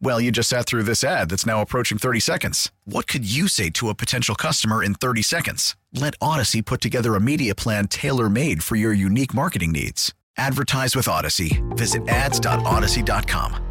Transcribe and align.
Well, 0.00 0.20
you 0.20 0.30
just 0.30 0.48
sat 0.48 0.66
through 0.66 0.82
this 0.84 1.02
ad 1.02 1.30
that's 1.30 1.46
now 1.46 1.60
approaching 1.60 1.98
30 1.98 2.20
seconds. 2.20 2.72
What 2.84 3.06
could 3.06 3.24
you 3.30 3.48
say 3.48 3.70
to 3.70 3.88
a 3.88 3.94
potential 3.94 4.34
customer 4.34 4.82
in 4.82 4.94
30 4.94 5.22
seconds? 5.22 5.76
Let 5.92 6.18
Audacy 6.18 6.64
put 6.64 6.80
together 6.80 7.14
a 7.14 7.20
media 7.20 7.54
plan 7.54 7.88
tailor 7.88 8.28
made 8.28 8.62
for 8.62 8.76
your 8.76 8.92
unique 8.92 9.34
marketing 9.34 9.72
needs. 9.72 10.12
Advertise 10.36 10.96
with 10.96 11.06
Audacy. 11.06 11.62
Visit 11.76 12.08
ads.audacy.com. 12.08 13.64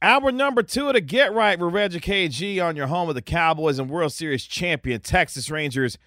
Hour 0.00 0.30
number 0.30 0.62
two 0.62 0.86
of 0.86 0.94
the 0.94 1.00
Get 1.00 1.32
Right 1.34 1.58
with 1.58 1.74
Reggie 1.74 1.98
KG 1.98 2.64
on 2.64 2.76
your 2.76 2.86
home 2.86 3.08
of 3.08 3.16
the 3.16 3.22
Cowboys 3.22 3.80
and 3.80 3.90
World 3.90 4.12
Series 4.12 4.44
champion 4.44 5.00
Texas 5.00 5.50
Rangers. 5.50 5.98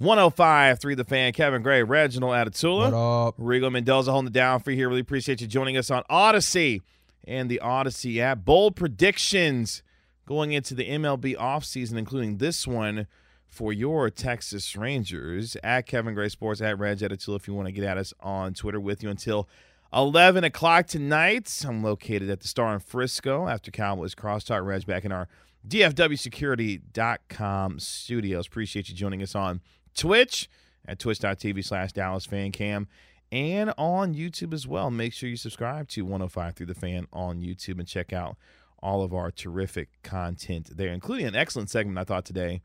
105 0.00 0.80
3 0.80 0.94
the 0.94 1.04
fan, 1.04 1.32
Kevin 1.34 1.62
Gray, 1.62 1.82
Reginald 1.82 2.32
Atatula. 2.32 2.90
What 2.90 2.94
up? 2.94 3.36
Rigo 3.36 3.70
Mendoza 3.70 4.10
holding 4.10 4.28
it 4.28 4.32
down 4.32 4.60
for 4.60 4.70
you 4.70 4.78
here. 4.78 4.88
Really 4.88 5.02
appreciate 5.02 5.42
you 5.42 5.46
joining 5.46 5.76
us 5.76 5.90
on 5.90 6.04
Audacy 6.08 6.80
and 7.28 7.50
the 7.50 7.60
Audacy 7.62 8.18
app. 8.18 8.46
Bold 8.46 8.76
predictions 8.76 9.82
going 10.24 10.52
into 10.52 10.74
the 10.74 10.88
MLB 10.88 11.36
offseason, 11.36 11.98
including 11.98 12.38
this 12.38 12.66
one 12.66 13.08
for 13.46 13.74
your 13.74 14.08
Texas 14.08 14.74
Rangers 14.74 15.54
at 15.62 15.84
Kevin 15.84 16.14
Gray 16.14 16.30
Sports 16.30 16.62
at 16.62 16.78
Reg 16.78 17.00
Atatula 17.00 17.36
if 17.36 17.46
you 17.46 17.52
want 17.52 17.66
to 17.66 17.72
get 17.72 17.84
at 17.84 17.98
us 17.98 18.14
on 18.20 18.54
Twitter 18.54 18.80
with 18.80 19.02
you 19.02 19.10
until 19.10 19.50
11 19.92 20.44
o'clock 20.44 20.86
tonight. 20.86 21.62
I'm 21.68 21.82
located 21.82 22.30
at 22.30 22.40
the 22.40 22.48
Star 22.48 22.72
in 22.72 22.80
Frisco 22.80 23.48
after 23.48 23.70
Cowboys 23.70 24.14
Crosstalk. 24.14 24.64
Reg 24.64 24.86
back 24.86 25.04
in 25.04 25.12
our 25.12 25.28
DFWsecurity.com 25.68 27.80
studios. 27.80 28.46
Appreciate 28.46 28.88
you 28.88 28.94
joining 28.94 29.22
us 29.22 29.34
on 29.34 29.60
Twitch 29.94 30.48
at 30.86 30.98
twitch.tv 30.98 31.64
slash 31.64 31.92
Dallas 31.92 32.26
Fan 32.26 32.52
Cam 32.52 32.88
and 33.32 33.72
on 33.78 34.14
YouTube 34.14 34.52
as 34.52 34.66
well. 34.66 34.90
Make 34.90 35.12
sure 35.12 35.28
you 35.28 35.36
subscribe 35.36 35.88
to 35.90 36.02
105 36.02 36.54
Through 36.54 36.66
the 36.66 36.74
Fan 36.74 37.06
on 37.12 37.40
YouTube 37.40 37.78
and 37.78 37.86
check 37.86 38.12
out 38.12 38.36
all 38.82 39.02
of 39.02 39.12
our 39.12 39.30
terrific 39.30 39.88
content 40.02 40.76
there, 40.76 40.92
including 40.92 41.26
an 41.26 41.36
excellent 41.36 41.70
segment 41.70 41.98
I 41.98 42.04
thought 42.04 42.24
today 42.24 42.62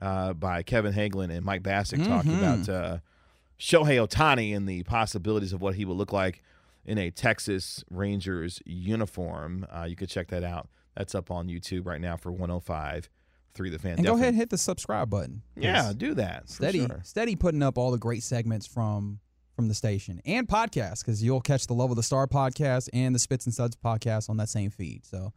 uh, 0.00 0.34
by 0.34 0.62
Kevin 0.62 0.92
Hagelin 0.92 1.30
and 1.30 1.44
Mike 1.44 1.62
Bacsik 1.62 2.06
talking 2.06 2.38
about 2.38 2.68
uh, 2.68 2.98
Shohei 3.58 4.06
Ohtani 4.06 4.54
and 4.54 4.68
the 4.68 4.82
possibilities 4.82 5.52
of 5.52 5.62
what 5.62 5.76
he 5.76 5.84
would 5.84 5.96
look 5.96 6.12
like 6.12 6.42
in 6.84 6.98
a 6.98 7.10
Texas 7.10 7.84
Rangers 7.90 8.62
uniform. 8.64 9.66
Uh, 9.74 9.84
you 9.84 9.96
could 9.96 10.10
check 10.10 10.28
that 10.28 10.44
out. 10.44 10.68
That's 10.96 11.14
up 11.14 11.30
on 11.30 11.48
YouTube 11.48 11.86
right 11.86 12.00
now 12.00 12.16
for 12.16 12.30
105 12.30 13.08
Through 13.56 13.70
the 13.70 13.78
Fan. 13.78 13.94
And 13.96 14.04
go 14.06 14.14
ahead 14.14 14.28
and 14.28 14.36
hit 14.36 14.50
the 14.50 14.58
subscribe 14.58 15.10
button. 15.10 15.42
Yeah, 15.56 15.92
do 15.96 16.14
that. 16.14 16.42
for 16.46 16.52
Steady, 16.52 16.86
sure. 16.86 17.00
steady 17.04 17.36
putting 17.36 17.62
up 17.62 17.78
all 17.78 17.90
the 17.90 17.98
great 17.98 18.22
segments 18.22 18.66
from 18.66 19.20
from 19.54 19.68
the 19.68 19.74
station 19.74 20.20
and 20.26 20.46
podcasts 20.46 21.00
because 21.00 21.22
you'll 21.22 21.40
catch 21.40 21.66
the 21.66 21.72
Love 21.72 21.88
of 21.90 21.96
the 21.96 22.02
Star 22.02 22.26
podcast 22.26 22.90
and 22.92 23.14
the 23.14 23.18
Spits 23.18 23.46
and 23.46 23.54
Suds 23.54 23.74
podcast 23.74 24.28
on 24.28 24.36
that 24.36 24.50
same 24.50 24.70
feed. 24.70 25.06
So 25.06 25.32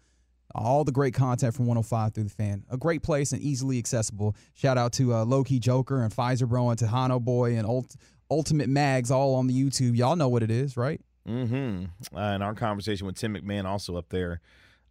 all 0.53 0.83
the 0.83 0.91
great 0.91 1.13
content 1.13 1.53
from 1.53 1.67
105 1.67 2.13
through 2.13 2.25
the 2.25 2.29
fan. 2.29 2.65
A 2.69 2.77
great 2.77 3.01
place 3.01 3.31
and 3.31 3.41
easily 3.41 3.77
accessible. 3.77 4.35
Shout 4.55 4.77
out 4.77 4.91
to 4.93 5.13
uh, 5.13 5.23
Loki 5.25 5.59
Joker 5.59 6.01
and 6.01 6.13
Pfizer 6.13 6.47
Bro 6.47 6.69
and 6.71 6.79
Tejano 6.79 7.21
Boy 7.21 7.55
and 7.55 7.65
Ult- 7.65 7.95
Ultimate 8.29 8.67
Mags 8.67 9.11
all 9.11 9.35
on 9.35 9.47
the 9.47 9.53
YouTube. 9.53 9.95
Y'all 9.95 10.15
know 10.15 10.27
what 10.27 10.43
it 10.43 10.51
is, 10.51 10.75
right? 10.75 10.99
Mm-hmm. 11.27 11.85
Uh, 12.15 12.19
and 12.19 12.43
our 12.43 12.55
conversation 12.55 13.05
with 13.05 13.15
Tim 13.15 13.35
McMahon 13.35 13.65
also 13.65 13.95
up 13.95 14.09
there 14.09 14.41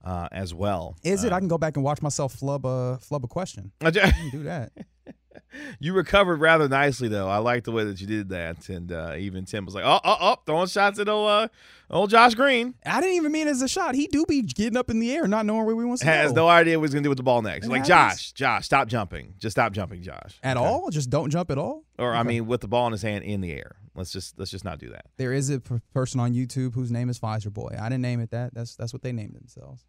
uh, 0.04 0.28
as 0.32 0.54
well. 0.54 0.96
Is 1.02 1.24
it? 1.24 1.32
Uh, 1.32 1.36
I 1.36 1.38
can 1.40 1.48
go 1.48 1.58
back 1.58 1.76
and 1.76 1.84
watch 1.84 2.02
myself 2.02 2.34
flub 2.34 2.64
a 2.66 2.98
flub 2.98 3.24
a 3.24 3.28
question. 3.28 3.72
I 3.80 3.90
ju- 3.92 4.00
I 4.00 4.10
can 4.10 4.30
do 4.30 4.42
that. 4.44 4.72
you 5.80 5.92
recovered 5.94 6.40
rather 6.40 6.68
nicely, 6.68 7.08
though. 7.08 7.28
I 7.28 7.38
like 7.38 7.64
the 7.64 7.72
way 7.72 7.84
that 7.84 8.00
you 8.00 8.06
did 8.06 8.28
that. 8.30 8.68
And 8.68 8.90
uh, 8.92 9.14
even 9.18 9.44
Tim 9.44 9.64
was 9.64 9.74
like, 9.74 9.84
oh, 9.84 10.00
oh, 10.04 10.16
oh, 10.20 10.36
throwing 10.46 10.66
shots 10.66 10.98
at 10.98 11.08
old, 11.08 11.28
uh, 11.30 11.48
old 11.90 12.10
Josh 12.10 12.34
Green. 12.34 12.74
I 12.84 13.00
didn't 13.00 13.16
even 13.16 13.32
mean 13.32 13.46
it 13.46 13.52
as 13.52 13.62
a 13.62 13.68
shot. 13.68 13.94
He 13.94 14.06
do 14.08 14.24
be 14.26 14.42
getting 14.42 14.76
up 14.76 14.90
in 14.90 14.98
the 15.00 15.12
air, 15.12 15.26
not 15.26 15.46
knowing 15.46 15.64
where 15.64 15.76
we 15.76 15.84
want 15.84 16.00
to 16.00 16.06
Has 16.06 16.32
go. 16.32 16.42
no 16.42 16.48
idea 16.48 16.78
what 16.78 16.84
he's 16.86 16.94
going 16.94 17.02
to 17.02 17.06
do 17.06 17.10
with 17.10 17.18
the 17.18 17.22
ball 17.24 17.42
next. 17.42 17.66
Like. 17.66 17.84
Josh, 17.84 18.32
Josh, 18.32 18.66
stop 18.66 18.88
jumping. 18.88 19.34
Just 19.38 19.54
stop 19.54 19.72
jumping, 19.72 20.02
Josh. 20.02 20.38
at 20.42 20.56
Okay? 20.56 20.66
all. 20.66 20.90
Just 20.90 21.08
don't 21.10 21.30
jump 21.30 21.50
at 21.50 21.58
all. 21.58 21.84
Or, 21.98 22.14
I 22.14 22.22
mean, 22.24 22.46
with 22.46 22.60
the 22.60 22.68
ball 22.68 22.86
in 22.86 22.92
his 22.92 23.02
hand 23.02 23.24
in 23.24 23.40
the 23.40 23.52
air. 23.52 23.76
Let's 23.98 24.12
just 24.12 24.38
let's 24.38 24.50
just 24.50 24.64
not 24.64 24.78
do 24.78 24.90
that. 24.90 25.06
There 25.16 25.32
is 25.32 25.50
a 25.50 25.60
p- 25.60 25.80
person 25.92 26.20
on 26.20 26.32
YouTube 26.32 26.74
whose 26.74 26.90
name 26.90 27.10
is 27.10 27.18
Pfizer 27.18 27.52
Boy. 27.52 27.76
I 27.78 27.88
didn't 27.88 28.02
name 28.02 28.20
it 28.20 28.30
that. 28.30 28.54
That's 28.54 28.76
that's 28.76 28.92
what 28.92 29.02
they 29.02 29.12
named 29.12 29.34
themselves. 29.34 29.84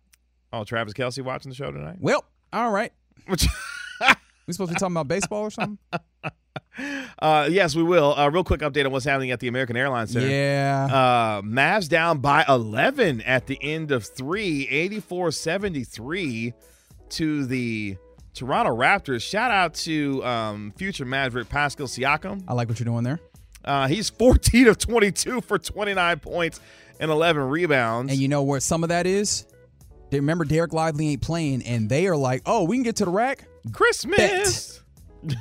Oh, 0.52 0.64
Travis 0.64 0.94
Kelce 0.94 1.24
watching 1.24 1.50
the 1.50 1.56
show 1.56 1.72
tonight? 1.72 1.98
Well, 2.00 2.26
all 2.52 2.72
right. 2.72 2.92
We 4.50 4.54
supposed 4.54 4.70
to 4.70 4.74
be 4.74 4.80
talking 4.80 4.94
about 4.96 5.08
baseball 5.08 5.44
or 5.44 5.52
something? 5.52 5.78
uh, 7.20 7.48
yes, 7.52 7.76
we 7.76 7.84
will. 7.84 8.18
Uh, 8.18 8.28
real 8.30 8.44
quick 8.44 8.62
update 8.62 8.84
on 8.84 8.92
what's 8.92 9.06
happening 9.06 9.30
at 9.30 9.40
the 9.40 9.48
American 9.48 9.78
Airlines 9.78 10.12
Center. 10.12 10.28
Yeah. 10.28 10.88
Uh, 10.92 11.42
Mavs 11.44 11.88
down 11.88 12.18
by 12.18 12.44
11 12.50 13.22
at 13.22 13.46
the 13.46 13.60
end 13.62 13.92
of 13.92 14.04
three, 14.04 14.68
84 14.68 15.34
73 15.34 16.54
to 17.10 17.46
the 17.46 17.98
Toronto 18.34 18.76
Raptors. 18.76 19.22
Shout 19.22 19.52
out 19.52 19.76
to 19.76 20.26
um, 20.26 20.74
future 20.76 21.06
Maverick 21.06 21.48
Pascal 21.48 21.86
Siakam. 21.86 22.44
I 22.48 22.56
like 22.56 22.70
what 22.70 22.80
you're 22.80 22.86
doing 22.86 23.04
there. 23.04 23.20
Uh, 23.64 23.88
he's 23.88 24.10
14 24.10 24.68
of 24.68 24.78
22 24.78 25.42
for 25.42 25.60
29 25.60 26.20
points 26.20 26.60
and 27.00 27.12
11 27.12 27.44
rebounds. 27.44 28.12
And 28.12 28.22
you 28.22 28.28
know 28.28 28.44
where 28.44 28.60
some 28.60 28.84
of 28.84 28.90
that 28.90 29.06
is? 29.06 29.46
They 30.10 30.20
remember 30.20 30.46
Dereck 30.46 30.74
Lively 30.74 31.10
ain't 31.10 31.22
playing, 31.22 31.64
and 31.64 31.88
they 31.88 32.08
are 32.08 32.18
like, 32.18 32.42
"Oh, 32.46 32.64
we 32.64 32.78
can 32.78 32.84
get 32.84 32.96
to 32.98 33.06
the 33.06 33.12
rack." 33.12 33.46
Christmas. 33.72 34.82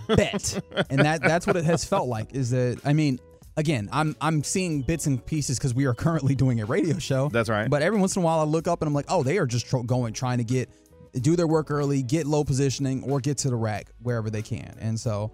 Bet, 0.08 0.60
and 0.90 1.00
that 1.00 1.22
that's 1.22 1.46
what 1.46 1.56
it 1.56 1.64
has 1.64 1.84
felt 1.84 2.08
like. 2.08 2.34
Is 2.34 2.50
that 2.50 2.80
I 2.84 2.92
mean, 2.92 3.18
again, 3.56 3.88
I'm 3.92 4.16
I'm 4.20 4.42
seeing 4.42 4.82
bits 4.82 5.06
and 5.06 5.24
pieces 5.24 5.58
because 5.58 5.72
we 5.72 5.86
are 5.86 5.94
currently 5.94 6.34
doing 6.34 6.60
a 6.60 6.66
radio 6.66 6.98
show. 6.98 7.28
That's 7.28 7.48
right. 7.48 7.70
But 7.70 7.82
every 7.82 7.98
once 7.98 8.16
in 8.16 8.22
a 8.22 8.24
while, 8.24 8.40
I 8.40 8.44
look 8.44 8.66
up 8.68 8.82
and 8.82 8.88
I'm 8.88 8.94
like, 8.94 9.06
oh, 9.08 9.22
they 9.22 9.38
are 9.38 9.46
just 9.46 9.66
tro- 9.66 9.82
going 9.82 10.12
trying 10.12 10.38
to 10.38 10.44
get 10.44 10.68
do 11.14 11.36
their 11.36 11.46
work 11.46 11.70
early, 11.70 12.02
get 12.02 12.26
low 12.26 12.44
positioning, 12.44 13.02
or 13.04 13.20
get 13.20 13.38
to 13.38 13.50
the 13.50 13.56
rack 13.56 13.86
wherever 14.02 14.30
they 14.30 14.42
can. 14.42 14.76
And 14.80 14.98
so 14.98 15.32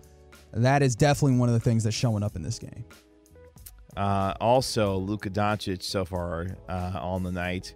that 0.54 0.82
is 0.82 0.94
definitely 0.96 1.38
one 1.38 1.48
of 1.48 1.54
the 1.54 1.60
things 1.60 1.84
that's 1.84 1.96
showing 1.96 2.22
up 2.22 2.36
in 2.36 2.42
this 2.42 2.58
game. 2.58 2.84
Uh, 3.96 4.34
also, 4.40 4.96
Luka 4.96 5.30
Doncic 5.30 5.82
so 5.82 6.04
far 6.04 6.46
uh, 6.68 6.98
on 7.00 7.22
the 7.22 7.32
night. 7.32 7.74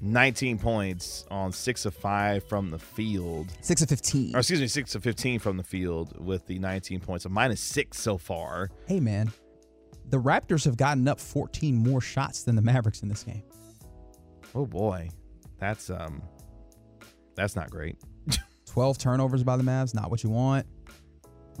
19 0.00 0.58
points 0.58 1.24
on 1.30 1.52
6 1.52 1.84
of 1.86 1.94
5 1.94 2.48
from 2.48 2.70
the 2.70 2.78
field. 2.78 3.52
Six 3.60 3.82
of 3.82 3.88
fifteen. 3.88 4.34
Or 4.34 4.40
excuse 4.40 4.60
me, 4.60 4.66
6 4.66 4.96
of 4.96 5.02
15 5.04 5.38
from 5.38 5.56
the 5.56 5.62
field 5.62 6.18
with 6.18 6.44
the 6.48 6.58
19 6.58 6.98
points. 6.98 7.24
A 7.24 7.28
minus 7.28 7.60
6 7.60 8.00
so 8.00 8.18
far. 8.18 8.68
Hey 8.88 8.98
man, 8.98 9.32
the 10.08 10.16
Raptors 10.18 10.64
have 10.64 10.76
gotten 10.76 11.06
up 11.06 11.20
14 11.20 11.76
more 11.76 12.00
shots 12.00 12.42
than 12.42 12.56
the 12.56 12.62
Mavericks 12.62 13.02
in 13.02 13.08
this 13.08 13.22
game. 13.22 13.44
Oh 14.56 14.66
boy. 14.66 15.08
That's 15.58 15.88
um 15.88 16.20
that's 17.36 17.54
not 17.54 17.70
great. 17.70 17.96
12 18.66 18.98
turnovers 18.98 19.44
by 19.44 19.56
the 19.56 19.62
Mavs, 19.62 19.94
not 19.94 20.10
what 20.10 20.24
you 20.24 20.30
want. 20.30 20.66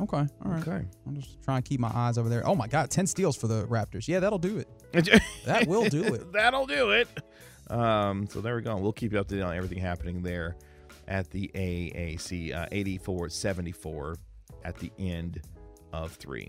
Okay, 0.00 0.16
all 0.16 0.28
right. 0.50 0.66
Okay. 0.66 0.84
I'm 1.06 1.16
just 1.16 1.42
trying 1.42 1.62
to 1.62 1.68
keep 1.68 1.78
my 1.80 1.90
eyes 1.94 2.16
over 2.18 2.28
there. 2.28 2.46
Oh 2.46 2.54
my 2.54 2.66
God, 2.66 2.90
10 2.90 3.06
steals 3.06 3.36
for 3.36 3.46
the 3.46 3.64
Raptors. 3.66 4.08
Yeah, 4.08 4.20
that'll 4.20 4.38
do 4.38 4.58
it. 4.58 4.68
That 5.44 5.66
will 5.66 5.88
do 5.88 6.02
it. 6.14 6.32
That'll 6.32 6.66
do 6.66 6.90
it. 6.90 7.08
Um, 7.70 8.28
so 8.28 8.40
there 8.40 8.54
we 8.56 8.62
go. 8.62 8.76
We'll 8.76 8.92
keep 8.92 9.12
you 9.12 9.18
updated 9.22 9.46
on 9.46 9.56
everything 9.56 9.78
happening 9.78 10.22
there 10.22 10.56
at 11.08 11.30
the 11.30 11.50
AAC. 11.54 12.54
Uh, 12.54 12.66
84-74 12.70 14.16
at 14.64 14.76
the 14.76 14.90
end 14.98 15.40
of 15.92 16.12
three. 16.12 16.48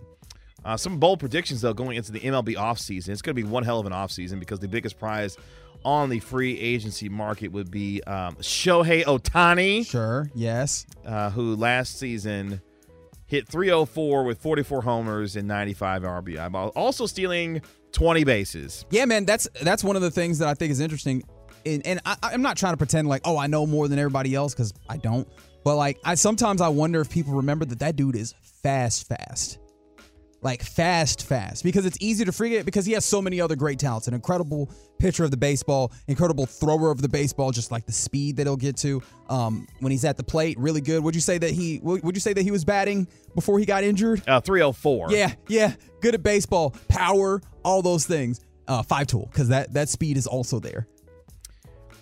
Uh, 0.66 0.78
some 0.78 0.98
bold 1.00 1.19
predictions, 1.19 1.62
though, 1.62 1.74
going 1.74 1.98
into 1.98 2.12
the 2.12 2.19
MLB 2.22 2.56
offseason. 2.56 3.10
It's 3.10 3.22
going 3.22 3.36
to 3.36 3.42
be 3.42 3.48
one 3.48 3.63
hell 3.63 3.80
of 3.80 3.86
an 3.86 3.92
offseason 3.94 4.40
because 4.40 4.60
the 4.60 4.68
biggest 4.68 4.98
prize 4.98 5.38
on 5.84 6.10
the 6.10 6.19
free 6.19 6.57
agency 6.60 7.10
market 7.10 7.50
would 7.50 7.69
be 7.72 8.01
um, 8.04 8.36
Shohei 8.36 9.04
Ohtani, 9.04 9.86
Sure, 9.86 10.30
yes. 10.34 10.86
uh, 11.06 11.30
who 11.31 11.56
last 11.56 12.00
season 12.00 12.62
hit 13.33 13.47
304 13.47 14.24
with 14.24 14.39
44 14.39 14.83
homers 14.83 15.35
and 15.35 15.47
95 15.47 16.03
RBI, 16.03 16.51
while 16.51 16.68
also 16.69 17.07
stealing 17.07 17.62
20 17.91 18.24
bases. 18.24 18.85
Yeah, 18.91 19.06
man, 19.06 19.25
that's 19.25 19.47
that's 19.63 19.83
one 19.83 19.95
of 19.95 20.03
the 20.03 20.12
things 20.12 20.38
that 20.39 20.47
I 20.47 20.53
think 20.53 20.71
is 20.71 20.80
interesting. 20.80 21.24
And, 21.65 21.85
and 21.85 22.00
I, 22.06 22.15
I'm 22.21 22.44
not 22.44 22.57
trying 22.57 22.74
to 22.74 22.77
pretend 22.77 23.07
like, 23.07 23.21
oh, 23.25 23.38
I 23.38 23.47
know 23.47 23.65
more 23.65 23.88
than 23.88 23.97
everybody 23.97 24.35
else 24.35 24.53
because 24.53 24.74
I 24.88 24.97
don't. 24.97 25.27
But 25.63 25.77
like, 25.77 26.00
I 26.03 26.13
sometimes 26.15 26.62
I 26.62 26.68
wonder 26.68 27.01
if 27.01 27.09
people 27.09 27.33
remember 27.33 27.65
that 27.65 27.80
that 27.80 27.95
dude 27.95 28.15
is 28.15 28.35
fast, 28.62 29.07
fast, 29.07 29.57
like 30.44 30.62
fast, 30.62 31.25
fast. 31.25 31.63
Because 31.63 31.86
it's 31.86 31.98
easy 32.00 32.25
to 32.25 32.31
forget 32.31 32.66
because 32.66 32.86
he 32.86 32.94
has 32.94 33.06
so 33.06 33.22
many 33.22 33.40
other 33.42 33.56
great 33.56 33.80
talents. 33.80 34.07
An 34.07 34.13
incredible 34.13 34.69
pitcher 35.00 35.24
of 35.24 35.31
the 35.31 35.38
baseball, 35.38 35.92
incredible 36.07 36.45
thrower 36.45 36.92
of 36.92 37.01
the 37.01 37.10
baseball, 37.10 37.51
just 37.51 37.72
like 37.72 37.86
the 37.86 37.92
speed 37.92 38.38
that 38.38 38.45
he'll 38.45 38.56
get 38.56 38.78
to 38.78 39.01
um, 39.30 39.68
when 39.80 39.92
he's 39.92 40.06
at 40.06 40.18
the 40.18 40.24
plate. 40.24 40.57
Really 40.60 40.81
good. 40.81 41.04
Would 41.04 41.16
you 41.16 41.22
say 41.22 41.38
that 41.38 41.51
he? 41.51 41.80
Would 41.81 42.16
you 42.16 42.22
say 42.22 42.34
that 42.34 42.44
he 42.44 42.51
was 42.51 42.66
batting 42.66 43.07
before 43.36 43.60
he 43.60 43.66
got 43.66 43.84
injured? 43.84 44.22
Uh, 44.28 44.42
304. 44.42 45.12
Yeah, 45.12 45.34
yeah. 45.48 45.75
Good 46.01 46.16
at 46.16 46.24
baseball, 46.24 46.75
power, 46.88 47.42
all 47.63 47.81
those 47.81 48.06
things. 48.06 48.42
Uh, 48.66 48.81
five 48.81 49.07
tool 49.07 49.28
because 49.30 49.50
that 49.50 49.74
that 49.74 49.90
speed 49.90 50.16
is 50.16 50.25
also 50.25 50.57
there. 50.57 50.88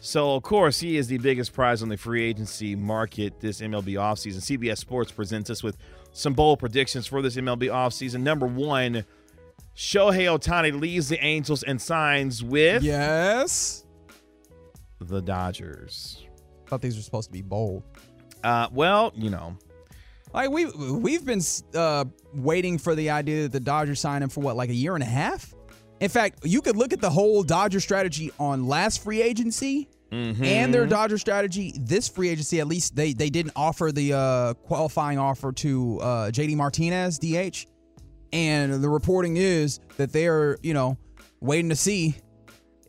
So, 0.04 0.36
of 0.36 0.42
course, 0.42 0.80
he 0.80 0.98
is 0.98 1.08
the 1.08 1.20
biggest 1.20 1.54
prize 1.54 1.84
on 1.84 1.90
the 1.90 1.96
free 1.96 2.24
agency 2.24 2.76
market 2.76 3.40
this 3.40 3.62
MLB 3.62 3.94
offseason. 3.94 4.38
CBS 4.38 4.80
Sports 4.80 5.12
presents 5.12 5.52
us 5.52 5.62
with 5.62 5.78
some 6.12 6.34
bold 6.34 6.60
predictions 6.60 7.08
for 7.08 7.22
this 7.22 7.36
MLB 7.36 7.64
offseason. 7.70 8.22
Number 8.22 8.46
one, 8.48 9.06
Shohei 9.76 10.26
Ohtani 10.28 10.78
leaves 10.80 11.10
the 11.10 11.24
Angels 11.24 11.64
and 11.64 11.82
signs 11.82 12.44
with 12.44 12.84
Yes. 12.84 13.86
the 15.00 15.22
Dodgers. 15.22 16.24
Thought 16.68 16.82
these 16.82 16.96
were 16.96 17.02
supposed 17.02 17.30
to 17.30 17.34
be 17.34 17.42
bold. 17.42 17.84
Uh, 18.44 18.68
well, 18.72 19.12
you 19.16 19.30
know, 19.30 19.56
Like 20.34 20.50
we 20.50 20.66
we've 20.66 21.26
been 21.26 21.42
uh, 21.76 22.06
waiting 22.34 22.78
for 22.78 22.96
the 22.96 23.10
idea 23.10 23.44
that 23.44 23.52
the 23.52 23.60
Dodgers 23.60 24.00
sign 24.00 24.24
him 24.24 24.30
for 24.30 24.42
what, 24.42 24.56
like 24.56 24.70
a 24.70 24.74
year 24.76 24.94
and 24.96 25.04
a 25.04 25.08
half. 25.08 25.54
In 26.00 26.10
fact, 26.10 26.40
you 26.46 26.62
could 26.62 26.76
look 26.76 26.94
at 26.94 27.02
the 27.02 27.10
whole 27.10 27.44
Dodger 27.44 27.80
strategy 27.80 28.32
on 28.40 28.68
last 28.68 29.04
free 29.04 29.22
agency 29.22 29.88
and 30.12 30.74
their 30.74 30.86
Dodger 30.86 31.18
strategy 31.18 31.74
this 31.80 32.08
free 32.08 32.30
agency. 32.30 32.60
At 32.60 32.68
least 32.68 32.96
they 32.96 33.14
they 33.14 33.30
didn't 33.30 33.54
offer 33.56 33.92
the 33.92 34.14
uh, 34.14 34.54
qualifying 34.56 35.18
offer 35.18 35.52
to 35.54 36.00
uh, 36.02 36.32
JD 36.32 36.56
Martinez, 36.56 37.20
DH, 37.20 37.66
and 38.34 38.84
the 38.84 38.90
reporting 38.90 39.38
is 39.38 39.80
that 39.98 40.12
they 40.12 40.28
are 40.28 40.58
you 40.62 40.74
know 40.74 40.98
waiting 41.40 41.70
to 41.70 41.76
see 41.76 42.16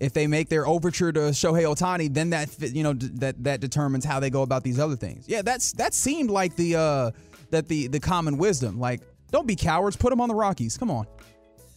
if 0.00 0.12
they 0.12 0.26
make 0.26 0.48
their 0.48 0.66
overture 0.66 1.12
to 1.12 1.20
Shohei 1.20 1.62
Ohtani, 1.62 2.12
then 2.12 2.30
that 2.30 2.48
you 2.60 2.82
know 2.82 2.92
that 2.94 3.42
that 3.44 3.60
determines 3.60 4.04
how 4.04 4.18
they 4.18 4.30
go 4.30 4.42
about 4.42 4.64
these 4.64 4.80
other 4.80 4.96
things. 4.96 5.26
Yeah, 5.28 5.42
that's 5.42 5.72
that 5.74 5.94
seemed 5.94 6.28
like 6.30 6.56
the 6.56 6.74
uh 6.76 7.10
that 7.50 7.68
the 7.68 7.86
the 7.86 8.00
common 8.00 8.36
wisdom. 8.36 8.80
Like, 8.80 9.00
don't 9.30 9.46
be 9.46 9.54
cowards. 9.54 9.96
Put 9.96 10.10
them 10.10 10.20
on 10.20 10.28
the 10.28 10.34
Rockies. 10.34 10.76
Come 10.76 10.90
on, 10.90 11.06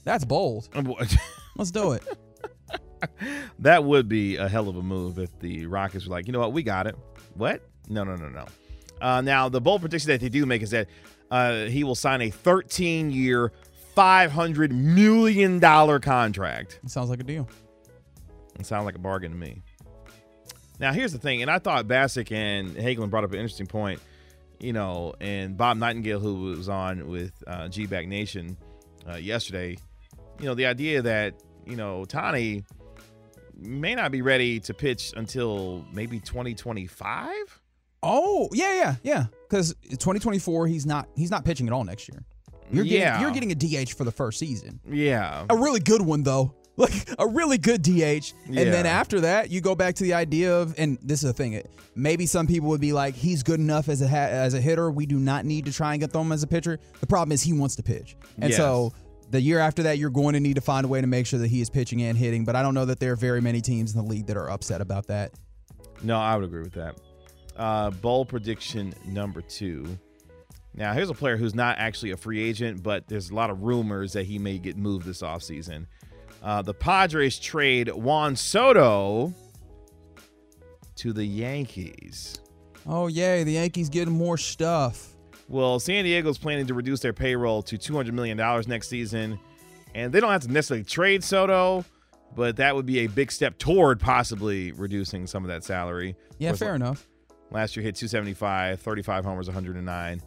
that's 0.04 0.26
bold. 0.26 0.70
Let's 1.56 1.72
do 1.72 1.92
it. 1.94 2.04
that 3.60 3.84
would 3.84 4.08
be 4.08 4.38
a 4.38 4.48
hell 4.48 4.70
of 4.70 4.78
a 4.78 4.84
move 4.84 5.20
if 5.20 5.38
the 5.40 5.66
Rockets 5.66 6.06
were 6.06 6.12
like, 6.12 6.28
you 6.28 6.34
know 6.34 6.40
what, 6.40 6.54
we 6.54 6.64
got 6.64 6.88
it. 6.88 6.96
What? 7.36 7.62
No, 7.90 8.04
no, 8.04 8.16
no, 8.16 8.30
no. 8.30 8.46
Uh, 9.02 9.22
now, 9.22 9.50
the 9.50 9.62
bold 9.62 9.82
prediction 9.82 10.10
that 10.10 10.22
they 10.22 10.30
do 10.30 10.46
make 10.46 10.62
is 10.62 10.72
that 10.72 10.88
uh, 11.32 11.66
he 11.66 11.84
will 11.84 11.96
sign 11.96 12.22
a 12.22 12.30
13 12.30 13.12
year, 13.12 13.52
$500 13.96 14.72
million 14.72 15.60
contract. 15.60 16.80
It 16.84 16.90
sounds 16.90 17.10
like 17.10 17.20
a 17.20 17.24
deal. 17.24 17.48
It 18.60 18.66
sounds 18.66 18.86
like 18.86 18.96
a 18.96 19.00
bargain 19.00 19.32
to 19.32 19.38
me. 19.38 19.62
Now, 20.80 20.92
here's 20.92 21.14
the 21.14 21.20
thing, 21.20 21.42
and 21.42 21.50
I 21.50 21.60
thought 21.60 21.88
Bacsik 21.88 22.32
and 22.32 22.76
Hagelin 22.76 23.10
brought 23.10 23.24
up 23.24 23.32
an 23.32 23.40
interesting 23.40 23.68
point, 23.68 24.02
you 24.60 24.74
know, 24.74 25.14
and 25.22 25.56
Bob 25.58 25.78
Nightingale, 25.78 26.20
who 26.20 26.36
was 26.36 26.68
on 26.68 27.08
with 27.08 27.32
uh, 27.48 27.70
G 27.70 27.86
Back 27.86 28.08
Nation 28.08 28.58
uh, 29.10 29.16
yesterday, 29.16 29.78
you 30.40 30.46
know, 30.46 30.54
the 30.54 30.66
idea 30.66 31.02
that, 31.02 31.36
you 31.66 31.78
know, 31.78 32.04
Tani 32.04 32.66
may 33.58 33.96
not 33.96 34.12
be 34.12 34.22
ready 34.22 34.60
to 34.62 34.74
pitch 34.74 35.14
until 35.16 35.86
maybe 35.92 36.20
2025. 36.20 37.62
Oh 38.04 38.50
yeah, 38.54 38.74
yeah, 38.76 38.96
yeah. 39.04 39.26
Because 39.50 39.74
2024, 39.90 40.68
he's 40.68 40.86
not 40.86 41.08
he's 41.16 41.32
not 41.32 41.44
pitching 41.46 41.68
at 41.68 41.74
all 41.74 41.84
next 41.84 42.08
year. 42.10 42.24
You're 42.72 42.84
getting 42.84 43.00
Yeah. 43.02 43.22
you're 43.22 43.32
getting 43.32 43.52
a 43.52 43.56
DH 43.56 43.94
for 43.94 44.04
the 44.04 44.12
first 44.12 44.40
season. 44.40 44.80
Yeah. 44.90 45.46
a 45.50 45.56
really 45.56 45.80
good 45.80 46.02
one 46.02 46.24
though 46.24 46.54
like 46.78 47.10
a 47.20 47.26
really 47.28 47.58
good 47.58 47.82
DH 47.82 48.34
and 48.48 48.58
then 48.58 48.86
after 48.86 49.22
that 49.22 49.50
you 49.50 49.62
go 49.62 49.76
back 49.76 49.96
to 49.96 50.04
the 50.04 50.14
idea 50.14 50.54
of 50.54 50.76
and 50.78 50.98
this 51.02 51.24
is 51.24 51.30
the 51.30 51.34
thing 51.34 51.54
it- 51.54 51.70
maybe 51.96 52.26
some 52.26 52.48
people 52.48 52.68
would 52.68 52.82
be 52.82 52.92
like 52.92 53.16
he's 53.16 53.44
good 53.44 53.62
enough 53.62 53.88
as 53.88 54.02
a 54.02 54.08
ha- 54.10 54.18
as 54.18 54.54
a 54.56 54.60
hitter 54.60 54.92
we 54.92 55.06
do 55.06 55.18
not 55.18 55.46
need 55.46 55.64
to 55.66 55.72
try 55.72 55.94
and 55.94 56.02
get 56.02 56.12
them 56.12 56.34
as 56.34 56.44
a 56.44 56.48
pitcher 56.48 56.78
the 57.00 57.08
problem 57.08 57.32
is 57.32 57.42
he 57.42 57.54
wants 57.54 57.78
to 57.78 57.84
pitch 57.84 58.18
and 58.42 58.50
Yes. 58.50 58.58
so 58.58 58.92
the 59.32 59.42
year 59.42 59.60
after 59.60 59.84
that 59.84 59.98
you're 59.98 60.10
going 60.10 60.34
to 60.34 60.40
need 60.40 60.56
to 60.56 60.62
find 60.62 60.86
a 60.86 60.88
way 60.88 61.02
to 61.02 61.08
make 61.08 61.26
sure 61.26 61.40
that 61.40 61.48
he 61.48 61.62
is 61.62 61.70
pitching 61.70 62.02
and 62.04 62.18
hitting 62.18 62.46
but 62.46 62.56
I 62.56 62.62
don't 62.62 62.74
know 62.74 62.86
that 62.86 63.00
there 63.00 63.12
are 63.14 63.16
very 63.18 63.42
many 63.42 63.62
teams 63.62 63.96
in 63.96 64.02
the 64.02 64.08
league 64.08 64.28
that 64.28 64.38
are 64.38 64.50
upset 64.50 64.82
about 64.82 65.08
that 65.08 65.34
No, 66.04 66.18
I 66.20 66.36
would 66.36 66.46
agree 66.46 66.62
with 66.62 66.74
that. 66.74 66.96
Uh, 67.56 67.90
bold 67.90 68.28
prediction 68.30 68.94
number 69.06 69.42
two. 69.42 69.98
Now, 70.74 70.92
here's 70.92 71.10
a 71.10 71.14
player 71.14 71.38
who's 71.38 71.56
not 71.56 71.78
actually 71.80 72.12
a 72.12 72.18
free 72.18 72.44
agent, 72.44 72.84
but 72.84 73.08
there's 73.08 73.30
a 73.30 73.34
lot 73.34 73.50
of 73.50 73.64
rumors 73.64 74.12
that 74.12 74.26
he 74.26 74.38
may 74.38 74.58
get 74.58 74.76
moved 74.76 75.06
this 75.06 75.22
offseason. 75.22 75.86
Uh, 76.44 76.62
the 76.62 76.74
Padres 76.74 77.40
trade 77.40 77.90
Juan 77.90 78.36
Soto 78.36 79.34
to 80.98 81.14
the 81.14 81.24
Yankees. 81.26 82.40
oh 82.86 83.08
yay 83.08 83.44
the 83.46 83.54
Yankees 83.54 83.90
getting 83.90 84.14
more 84.14 84.38
stuff 84.38 85.15
Well, 85.48 85.80
San 85.80 86.06
Diego's 86.06 86.38
planning 86.38 86.68
to 86.68 86.74
reduce 86.74 87.02
their 87.02 87.14
payroll 87.14 87.62
to 87.64 87.78
$200 87.78 88.12
million 88.14 88.38
next 88.68 88.88
season, 88.88 89.40
and 89.94 90.12
they 90.12 90.20
don't 90.20 90.32
have 90.32 90.42
to 90.42 90.52
necessarily 90.52 90.84
trade 90.84 91.24
Soto, 91.24 91.86
but 92.36 92.56
that 92.58 92.76
would 92.76 92.86
be 92.86 93.00
a 93.00 93.08
big 93.08 93.32
step 93.32 93.58
toward 93.58 94.00
possibly 94.00 94.72
reducing 94.72 95.28
some 95.28 95.44
of 95.44 95.50
that 95.50 95.64
salary. 95.64 96.16
yeah 96.40 96.50
course, 96.50 96.60
fair 96.60 96.76
enough 96.76 97.08
Last 97.52 97.76
year 97.76 97.84
hit 97.84 97.96
275, 97.96 98.82
35 98.82 99.26
homers, 99.26 99.48
109 99.48 100.22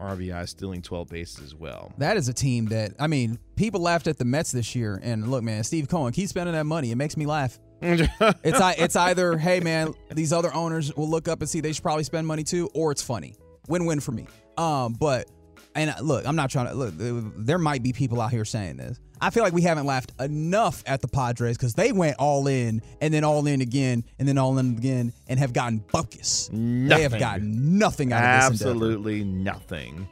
RBI, 0.00 0.48
stealing 0.48 0.82
12 0.82 1.08
bases 1.08 1.44
as 1.44 1.54
well. 1.54 1.92
That 1.98 2.16
is 2.16 2.28
a 2.28 2.32
team 2.32 2.66
that 2.66 2.94
I 2.98 3.06
mean, 3.06 3.38
people 3.56 3.80
laughed 3.80 4.06
at 4.06 4.18
the 4.18 4.24
Mets 4.24 4.52
this 4.52 4.74
year, 4.74 4.98
and 5.02 5.30
look, 5.30 5.44
man, 5.44 5.62
Steve 5.64 5.88
Cohen 5.88 6.12
keep 6.12 6.28
spending 6.28 6.54
that 6.54 6.66
money. 6.66 6.90
It 6.90 6.96
makes 6.96 7.16
me 7.16 7.26
laugh. 7.26 7.58
It's 7.82 8.60
it's 8.78 8.96
either 8.96 9.36
hey 9.36 9.60
man, 9.60 9.94
these 10.10 10.32
other 10.32 10.52
owners 10.54 10.94
will 10.96 11.08
look 11.08 11.28
up 11.28 11.40
and 11.40 11.48
see 11.48 11.60
they 11.60 11.72
should 11.72 11.82
probably 11.82 12.04
spend 12.04 12.26
money 12.26 12.44
too, 12.44 12.70
or 12.74 12.90
it's 12.92 13.02
funny. 13.02 13.34
Win-win 13.68 14.00
for 14.00 14.12
me. 14.12 14.26
Um, 14.56 14.94
but 14.94 15.28
and 15.74 15.90
uh, 15.90 15.94
look, 16.02 16.26
I'm 16.26 16.36
not 16.36 16.50
trying 16.50 16.68
to 16.68 16.74
look. 16.74 16.94
There 16.96 17.58
might 17.58 17.82
be 17.82 17.92
people 17.92 18.20
out 18.20 18.30
here 18.30 18.44
saying 18.44 18.76
this. 18.76 18.98
I 19.20 19.30
feel 19.30 19.44
like 19.44 19.52
we 19.52 19.62
haven't 19.62 19.86
laughed 19.86 20.12
enough 20.20 20.82
at 20.84 21.00
the 21.00 21.06
Padres 21.06 21.56
because 21.56 21.74
they 21.74 21.92
went 21.92 22.16
all 22.18 22.48
in 22.48 22.82
and 23.00 23.14
then 23.14 23.22
all 23.22 23.46
in 23.46 23.60
again 23.60 24.04
and 24.18 24.26
then 24.26 24.36
all 24.36 24.58
in 24.58 24.76
again 24.76 25.12
and 25.28 25.38
have 25.38 25.52
gotten 25.52 25.78
buckus. 25.78 26.48
They 26.88 27.02
have 27.02 27.16
gotten 27.18 27.78
nothing 27.78 28.12
out 28.12 28.46
of 28.46 28.52
this. 28.52 28.62
Absolutely 28.62 29.22
nothing. 29.22 30.08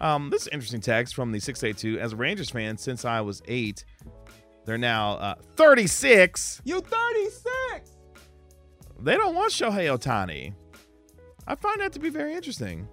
Um, 0.00 0.30
this 0.30 0.42
is 0.42 0.48
an 0.48 0.54
interesting 0.54 0.80
text 0.80 1.14
from 1.14 1.30
the 1.30 1.38
682. 1.38 2.00
As 2.00 2.12
a 2.12 2.16
Rangers 2.16 2.50
fan 2.50 2.76
since 2.76 3.04
I 3.04 3.20
was 3.20 3.42
eight, 3.46 3.84
they're 4.64 4.76
now 4.76 5.12
uh, 5.14 5.34
36. 5.56 6.60
You 6.64 6.80
36. 6.80 7.96
They 9.00 9.16
don't 9.16 9.36
want 9.36 9.52
Shohei 9.52 9.96
Ohtani. 9.96 10.52
I 11.46 11.54
find 11.54 11.80
that 11.80 11.92
to 11.92 12.00
be 12.00 12.10
very 12.10 12.34
interesting. 12.34 12.88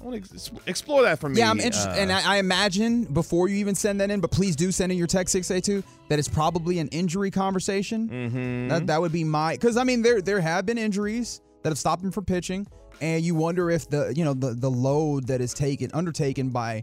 I 0.00 0.02
want 0.02 0.24
to 0.24 0.52
explore 0.66 1.02
that 1.02 1.18
for 1.18 1.28
me. 1.28 1.38
Yeah, 1.38 1.50
I'm 1.50 1.60
interested, 1.60 1.90
uh, 1.90 1.94
and 1.94 2.12
I, 2.12 2.34
I 2.34 2.36
imagine 2.38 3.04
before 3.04 3.48
you 3.48 3.56
even 3.56 3.74
send 3.74 4.00
that 4.00 4.10
in, 4.10 4.20
but 4.20 4.30
please 4.30 4.56
do 4.56 4.70
send 4.72 4.92
in 4.92 4.98
your 4.98 5.06
text 5.06 5.32
six 5.32 5.50
eight 5.50 5.64
two 5.64 5.82
that 6.08 6.18
it's 6.18 6.28
probably 6.28 6.78
an 6.78 6.88
injury 6.88 7.30
conversation. 7.30 8.08
mhm. 8.08 8.68
That 8.68 8.86
that 8.88 9.00
would 9.00 9.12
be 9.12 9.24
my 9.24 9.54
because 9.54 9.76
I 9.76 9.84
mean 9.84 10.02
there 10.02 10.20
there 10.20 10.40
have 10.40 10.66
been 10.66 10.78
injuries 10.78 11.40
that 11.62 11.70
have 11.70 11.78
stopped 11.78 12.02
him 12.04 12.12
from 12.12 12.24
pitching, 12.24 12.66
and 13.00 13.24
you 13.24 13.34
wonder 13.34 13.70
if 13.70 13.88
the 13.88 14.12
you 14.14 14.24
know 14.24 14.34
the 14.34 14.54
the 14.54 14.70
load 14.70 15.26
that 15.28 15.40
is 15.40 15.52
taken 15.54 15.90
undertaken 15.94 16.50
by 16.50 16.82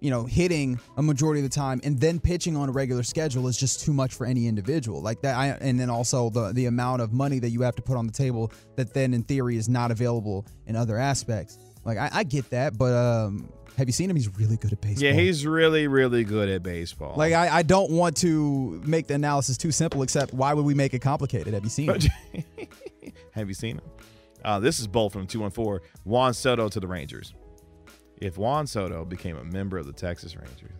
you 0.00 0.10
know 0.10 0.24
hitting 0.24 0.78
a 0.96 1.02
majority 1.02 1.40
of 1.40 1.48
the 1.48 1.54
time 1.54 1.80
and 1.84 1.98
then 1.98 2.20
pitching 2.20 2.56
on 2.56 2.68
a 2.68 2.72
regular 2.72 3.02
schedule 3.02 3.46
is 3.48 3.56
just 3.56 3.80
too 3.80 3.92
much 3.92 4.12
for 4.12 4.26
any 4.26 4.46
individual 4.46 5.00
like 5.00 5.22
that. 5.22 5.36
I, 5.36 5.48
and 5.60 5.78
then 5.80 5.88
also 5.88 6.28
the 6.30 6.52
the 6.52 6.66
amount 6.66 7.00
of 7.00 7.12
money 7.12 7.38
that 7.38 7.50
you 7.50 7.62
have 7.62 7.74
to 7.76 7.82
put 7.82 7.96
on 7.96 8.06
the 8.06 8.12
table 8.12 8.52
that 8.76 8.92
then 8.92 9.14
in 9.14 9.22
theory 9.22 9.56
is 9.56 9.68
not 9.68 9.90
available 9.90 10.46
in 10.66 10.76
other 10.76 10.98
aspects. 10.98 11.58
Like 11.84 11.98
I, 11.98 12.10
I 12.12 12.24
get 12.24 12.50
that, 12.50 12.78
but 12.78 12.92
um, 12.94 13.48
have 13.76 13.88
you 13.88 13.92
seen 13.92 14.08
him? 14.08 14.16
He's 14.16 14.36
really 14.38 14.56
good 14.56 14.72
at 14.72 14.80
baseball. 14.80 15.04
yeah, 15.04 15.12
he's 15.12 15.46
really, 15.46 15.88
really 15.88 16.24
good 16.24 16.48
at 16.48 16.62
baseball. 16.62 17.14
like 17.16 17.32
I, 17.32 17.56
I 17.58 17.62
don't 17.62 17.90
want 17.90 18.16
to 18.18 18.80
make 18.84 19.06
the 19.06 19.14
analysis 19.14 19.56
too 19.58 19.72
simple. 19.72 20.02
Except 20.02 20.32
why 20.32 20.54
would 20.54 20.64
we 20.64 20.74
make 20.74 20.94
it 20.94 21.00
complicated? 21.00 21.54
Have 21.54 21.64
you 21.64 21.70
seen 21.70 21.90
him? 21.90 22.00
Have 23.32 23.48
you 23.48 23.54
seen 23.54 23.76
him? 23.76 23.84
Uh, 24.44 24.60
this 24.60 24.78
is 24.78 24.86
both 24.86 25.12
from 25.12 25.26
214. 25.26 25.86
Juan 26.04 26.34
Soto 26.34 26.68
to 26.68 26.78
the 26.78 26.86
Rangers. 26.86 27.34
If 28.18 28.38
Juan 28.38 28.66
Soto 28.66 29.04
became 29.04 29.36
a 29.36 29.44
member 29.44 29.78
of 29.78 29.86
the 29.86 29.92
Texas 29.92 30.36
Rangers, 30.36 30.78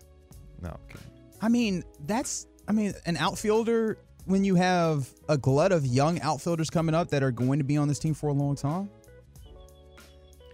no, 0.60 0.68
okay. 0.68 1.00
I 1.42 1.48
mean, 1.48 1.82
that's 2.06 2.46
I 2.68 2.72
mean, 2.72 2.94
an 3.06 3.16
outfielder 3.16 3.98
when 4.26 4.44
you 4.44 4.54
have 4.54 5.08
a 5.28 5.36
glut 5.36 5.72
of 5.72 5.84
young 5.84 6.20
outfielders 6.20 6.70
coming 6.70 6.94
up 6.94 7.10
that 7.10 7.22
are 7.22 7.32
going 7.32 7.58
to 7.58 7.64
be 7.64 7.76
on 7.76 7.88
this 7.88 7.98
team 7.98 8.14
for 8.14 8.28
a 8.28 8.32
long 8.32 8.54
time. 8.56 8.88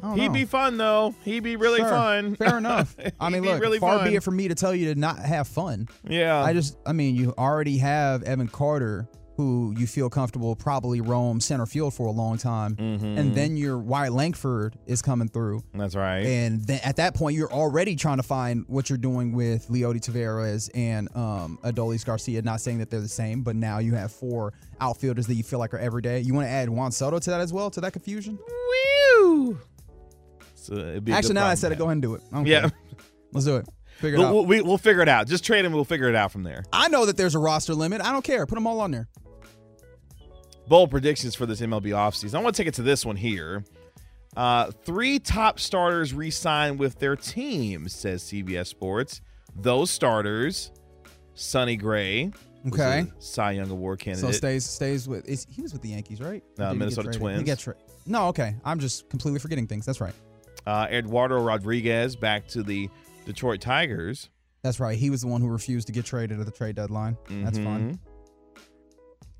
I 0.02 0.06
don't 0.08 0.18
He'd 0.18 0.28
know. 0.28 0.34
be 0.34 0.44
fun 0.44 0.76
though. 0.76 1.14
He'd 1.24 1.42
be 1.42 1.56
really 1.56 1.80
Sure. 1.80 1.88
fun. 1.90 2.36
Fair 2.36 2.58
enough. 2.58 2.94
I 3.20 3.26
He'd 3.26 3.32
mean, 3.34 3.42
be 3.42 3.48
look, 3.48 3.60
really 3.60 3.78
far 3.78 3.98
fun. 3.98 4.08
be 4.08 4.16
it 4.16 4.22
for 4.22 4.30
me 4.30 4.48
to 4.48 4.54
tell 4.54 4.74
you 4.74 4.92
to 4.94 4.98
not 5.00 5.18
have 5.18 5.48
fun. 5.48 5.88
Yeah. 6.08 6.42
I 6.42 6.52
just, 6.52 6.76
I 6.86 6.92
mean, 6.92 7.14
you 7.16 7.34
already 7.38 7.78
have 7.78 8.22
Evan 8.22 8.48
Carter, 8.48 9.08
who 9.36 9.74
you 9.78 9.86
feel 9.86 10.10
comfortable 10.10 10.54
probably 10.54 11.00
roam 11.00 11.40
center 11.40 11.64
field 11.64 11.94
for 11.94 12.06
a 12.06 12.10
long 12.10 12.36
time, 12.36 12.76
Mm-hmm. 12.76 13.06
and 13.18 13.34
then 13.34 13.56
your 13.56 13.78
Wyatt 13.78 14.12
Langford 14.12 14.74
is 14.86 15.00
coming 15.00 15.28
through, 15.28 15.62
That's 15.72 15.94
right. 15.96 16.26
and 16.26 16.60
then 16.66 16.78
at 16.84 16.96
that 16.96 17.14
point 17.14 17.36
you're 17.36 17.50
already 17.50 17.96
trying 17.96 18.18
to 18.18 18.22
find 18.22 18.66
what 18.68 18.90
you're 18.90 18.98
doing 18.98 19.32
with 19.32 19.68
Leody 19.68 19.98
Taveras 19.98 20.68
and 20.74 21.08
um, 21.16 21.58
Adolis 21.64 22.04
Garcia. 22.04 22.42
Not 22.42 22.60
saying 22.60 22.78
that 22.80 22.90
they're 22.90 23.00
the 23.00 23.08
same, 23.08 23.40
but 23.40 23.56
now 23.56 23.78
you 23.78 23.94
have 23.94 24.12
four 24.12 24.52
outfielders 24.78 25.26
that 25.28 25.34
you 25.36 25.42
feel 25.42 25.58
like 25.58 25.72
are 25.72 25.78
every 25.78 26.02
day. 26.02 26.20
You 26.20 26.34
want 26.34 26.46
to 26.46 26.50
add 26.50 26.68
Juan 26.68 26.92
Soto 26.92 27.18
to 27.18 27.30
that 27.30 27.40
as 27.40 27.50
well, 27.50 27.70
to 27.70 27.80
that 27.80 27.92
confusion? 27.94 28.38
Woo! 29.22 29.58
So 30.70 30.76
it'd 30.76 31.04
be 31.04 31.12
Actually, 31.12 31.34
now 31.34 31.46
I 31.46 31.54
said 31.54 31.72
it, 31.72 31.78
go 31.78 31.84
ahead 31.84 31.94
and 31.94 32.02
do 32.02 32.14
it. 32.14 32.22
I 32.32 32.36
don't 32.36 32.46
Yeah. 32.46 32.60
care. 32.60 32.72
let's 33.32 33.44
do 33.44 33.56
it. 33.56 33.66
Figure 33.98 34.16
it 34.16 34.18
We'll, 34.20 34.28
out. 34.28 34.34
we'll, 34.34 34.46
we- 34.46 34.60
we'll 34.62 34.78
figure 34.78 35.02
it 35.02 35.08
out. 35.08 35.26
Just 35.26 35.44
trade 35.44 35.64
him. 35.64 35.72
We'll 35.72 35.84
figure 35.84 36.08
it 36.08 36.14
out 36.14 36.30
from 36.32 36.42
there. 36.44 36.64
I 36.72 36.88
know 36.88 37.04
that 37.06 37.16
there's 37.16 37.34
a 37.34 37.38
roster 37.38 37.74
limit. 37.74 38.00
I 38.00 38.12
don't 38.12 38.24
care. 38.24 38.46
Put 38.46 38.54
them 38.54 38.66
all 38.66 38.80
on 38.80 38.92
there. 38.92 39.08
Bold 40.68 40.90
predictions 40.90 41.34
for 41.34 41.46
this 41.46 41.60
MLB 41.60 41.86
offseason. 41.90 42.36
I 42.36 42.42
want 42.42 42.54
to 42.54 42.62
take 42.62 42.68
it 42.68 42.74
to 42.74 42.82
this 42.82 43.04
one 43.04 43.16
here. 43.16 43.64
Uh, 44.36 44.70
three 44.84 45.18
top 45.18 45.58
starters 45.58 46.14
re-signed 46.14 46.78
with 46.78 46.98
their 47.00 47.16
teams, 47.16 47.92
says 47.92 48.22
CBS 48.22 48.68
Sports. 48.68 49.20
Those 49.56 49.90
starters, 49.90 50.70
Sonny 51.34 51.74
Gray, 51.74 52.30
Okay. 52.68 53.00
a 53.00 53.06
Cy 53.20 53.52
Young 53.52 53.68
Award 53.70 53.98
candidate. 53.98 54.30
So 54.30 54.30
stays 54.32 54.64
stays 54.64 55.08
with. 55.08 55.28
Is, 55.28 55.46
he 55.50 55.60
was 55.60 55.72
with 55.72 55.82
the 55.82 55.88
Yankees, 55.88 56.20
right? 56.20 56.44
Uh, 56.58 56.62
Or 56.62 56.66
did 56.66 56.72
he 56.72 56.72
get 56.74 56.78
Minnesota 56.78 57.02
traded? 57.08 57.20
Twins. 57.20 57.38
He 57.40 57.44
gets 57.44 57.62
tra- 57.62 57.74
no, 58.06 58.28
okay. 58.28 58.54
I'm 58.64 58.78
just 58.78 59.08
completely 59.10 59.40
forgetting 59.40 59.66
things. 59.66 59.84
That's 59.84 60.00
right. 60.00 60.14
Uh, 60.66 60.86
Eduardo 60.90 61.40
Rodriguez 61.42 62.16
back 62.16 62.46
to 62.48 62.62
the 62.62 62.88
Detroit 63.26 63.60
Tigers. 63.60 64.28
That's 64.62 64.78
right. 64.80 64.98
He 64.98 65.08
was 65.10 65.22
the 65.22 65.26
one 65.28 65.40
who 65.40 65.48
refused 65.48 65.86
to 65.86 65.92
get 65.92 66.04
traded 66.04 66.38
at 66.40 66.46
the 66.46 66.52
trade 66.52 66.76
deadline. 66.76 67.16
That's 67.28 67.58
fun. 67.58 67.92
Mhm. 67.94 67.98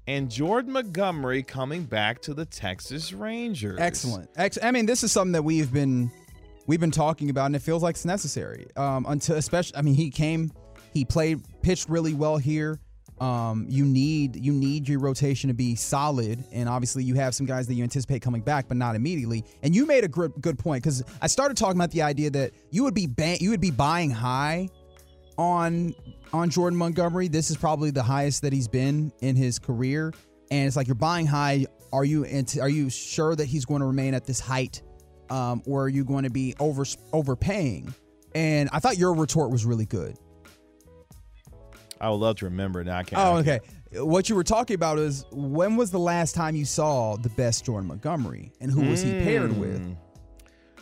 And 0.07 0.31
Jordan 0.31 0.73
Montgomery 0.73 1.43
coming 1.43 1.85
back 1.85 2.21
to 2.23 2.35
the 2.35 2.45
Texas 2.45 3.13
Rangers. 3.13 3.79
Excellent. 3.79 4.29
Ex- 4.37 4.59
I 4.63 4.71
mean, 4.73 4.87
this 4.87 5.05
is 5.05 5.13
something 5.13 5.33
that 5.33 5.43
we've 5.43 5.73
been 5.73 6.11
we've 6.67 6.81
been 6.81 6.91
talking 6.91 7.31
about, 7.31 7.47
and 7.47 7.57
it 7.57 7.63
feels 7.63 7.83
like 7.83 7.95
it's 7.95 8.05
necessary. 8.05 8.67
Um, 8.77 9.05
until 9.09 9.37
especially, 9.37 9.77
I 9.77 9.83
mean, 9.83 9.95
he 9.95 10.11
came, 10.11 10.53
he 10.95 11.05
played, 11.05 11.41
pitched 11.63 11.89
really 11.89 12.15
well 12.15 12.39
here. 12.39 12.81
Um, 13.21 13.67
you 13.69 13.85
need 13.85 14.37
you 14.37 14.53
need 14.53 14.89
your 14.89 14.99
rotation 14.99 15.49
to 15.49 15.55
be 15.55 15.75
solid, 15.75 16.43
and 16.53 16.71
obviously 16.71 17.05
you 17.05 17.15
have 17.17 17.35
some 17.35 17.45
guys 17.45 17.67
that 17.67 17.75
you 17.75 17.83
anticipate 17.83 18.23
coming 18.23 18.41
back, 18.41 18.67
but 18.67 18.79
not 18.79 18.97
immediately. 18.97 19.45
And 19.63 19.77
you 19.77 19.85
made 19.85 20.05
a 20.05 20.09
good 20.09 20.33
good 20.41 20.59
point 20.59 20.83
because 20.83 21.03
I 21.21 21.27
started 21.27 21.59
talking 21.59 21.77
about 21.77 21.91
the 21.91 22.01
idea 22.01 22.31
that 22.31 22.53
you 22.71 22.83
would 22.85 22.95
be 22.95 23.09
you 23.39 23.51
would 23.51 23.61
be 23.61 23.71
buying 23.71 24.11
high 24.11 24.71
on 25.37 25.95
on 26.33 26.49
Jordan 26.49 26.79
Montgomery. 26.79 27.29
This 27.29 27.51
is 27.51 27.59
probably 27.59 27.91
the 27.91 28.03
highest 28.03 28.41
that 28.41 28.55
he's 28.55 28.69
been 28.69 29.13
in 29.21 29.37
his 29.37 29.59
career, 29.59 30.15
and 30.51 30.67
it's 30.67 30.77
like 30.77 30.87
you're 30.87 30.95
buying 30.95 31.27
high. 31.27 31.67
Are 31.93 32.07
you 32.07 32.25
are 32.59 32.69
you 32.71 32.89
sure 32.89 33.37
that 33.37 33.47
he's 33.47 33.67
going 33.67 33.81
to 33.81 33.87
remain 33.87 34.15
at 34.15 34.25
this 34.25 34.41
height, 34.41 34.81
um, 35.29 35.63
or 35.67 35.85
are 35.85 35.89
you 35.91 36.05
going 36.05 36.25
to 36.25 36.31
be 36.31 36.55
over 36.59 36.87
overpaying? 37.13 37.93
And 38.35 38.71
I 38.73 38.79
thought 38.79 38.97
your 38.97 39.13
retort 39.13 39.51
was 39.51 39.67
really 39.67 39.87
good. 39.87 40.17
I 42.01 42.09
would 42.11 42.17
love 42.17 42.37
to 42.37 42.47
remember. 42.47 42.83
Now 42.85 42.99
I 42.99 43.03
can't. 43.03 43.21
Oh, 43.21 43.37
I 43.37 43.43
can't. 43.43 43.63
okay. 43.93 44.01
What 44.03 44.29
you 44.29 44.37
were 44.37 44.45
talking 44.45 44.75
about 44.75 44.99
is 44.99 45.25
when 45.33 45.77
was 45.77 45.91
the 45.91 45.99
last 45.99 46.35
time 46.35 46.55
you 46.57 46.65
saw 46.65 47.17
the 47.17 47.29
best 47.31 47.65
Jordan 47.65 47.89
Montgomery, 47.89 48.53
and 48.61 48.71
who 48.71 48.83
was 48.83 49.03
he 49.03 49.11
paired 49.13 49.57
with? 49.59 49.81
Mm. 49.83 49.97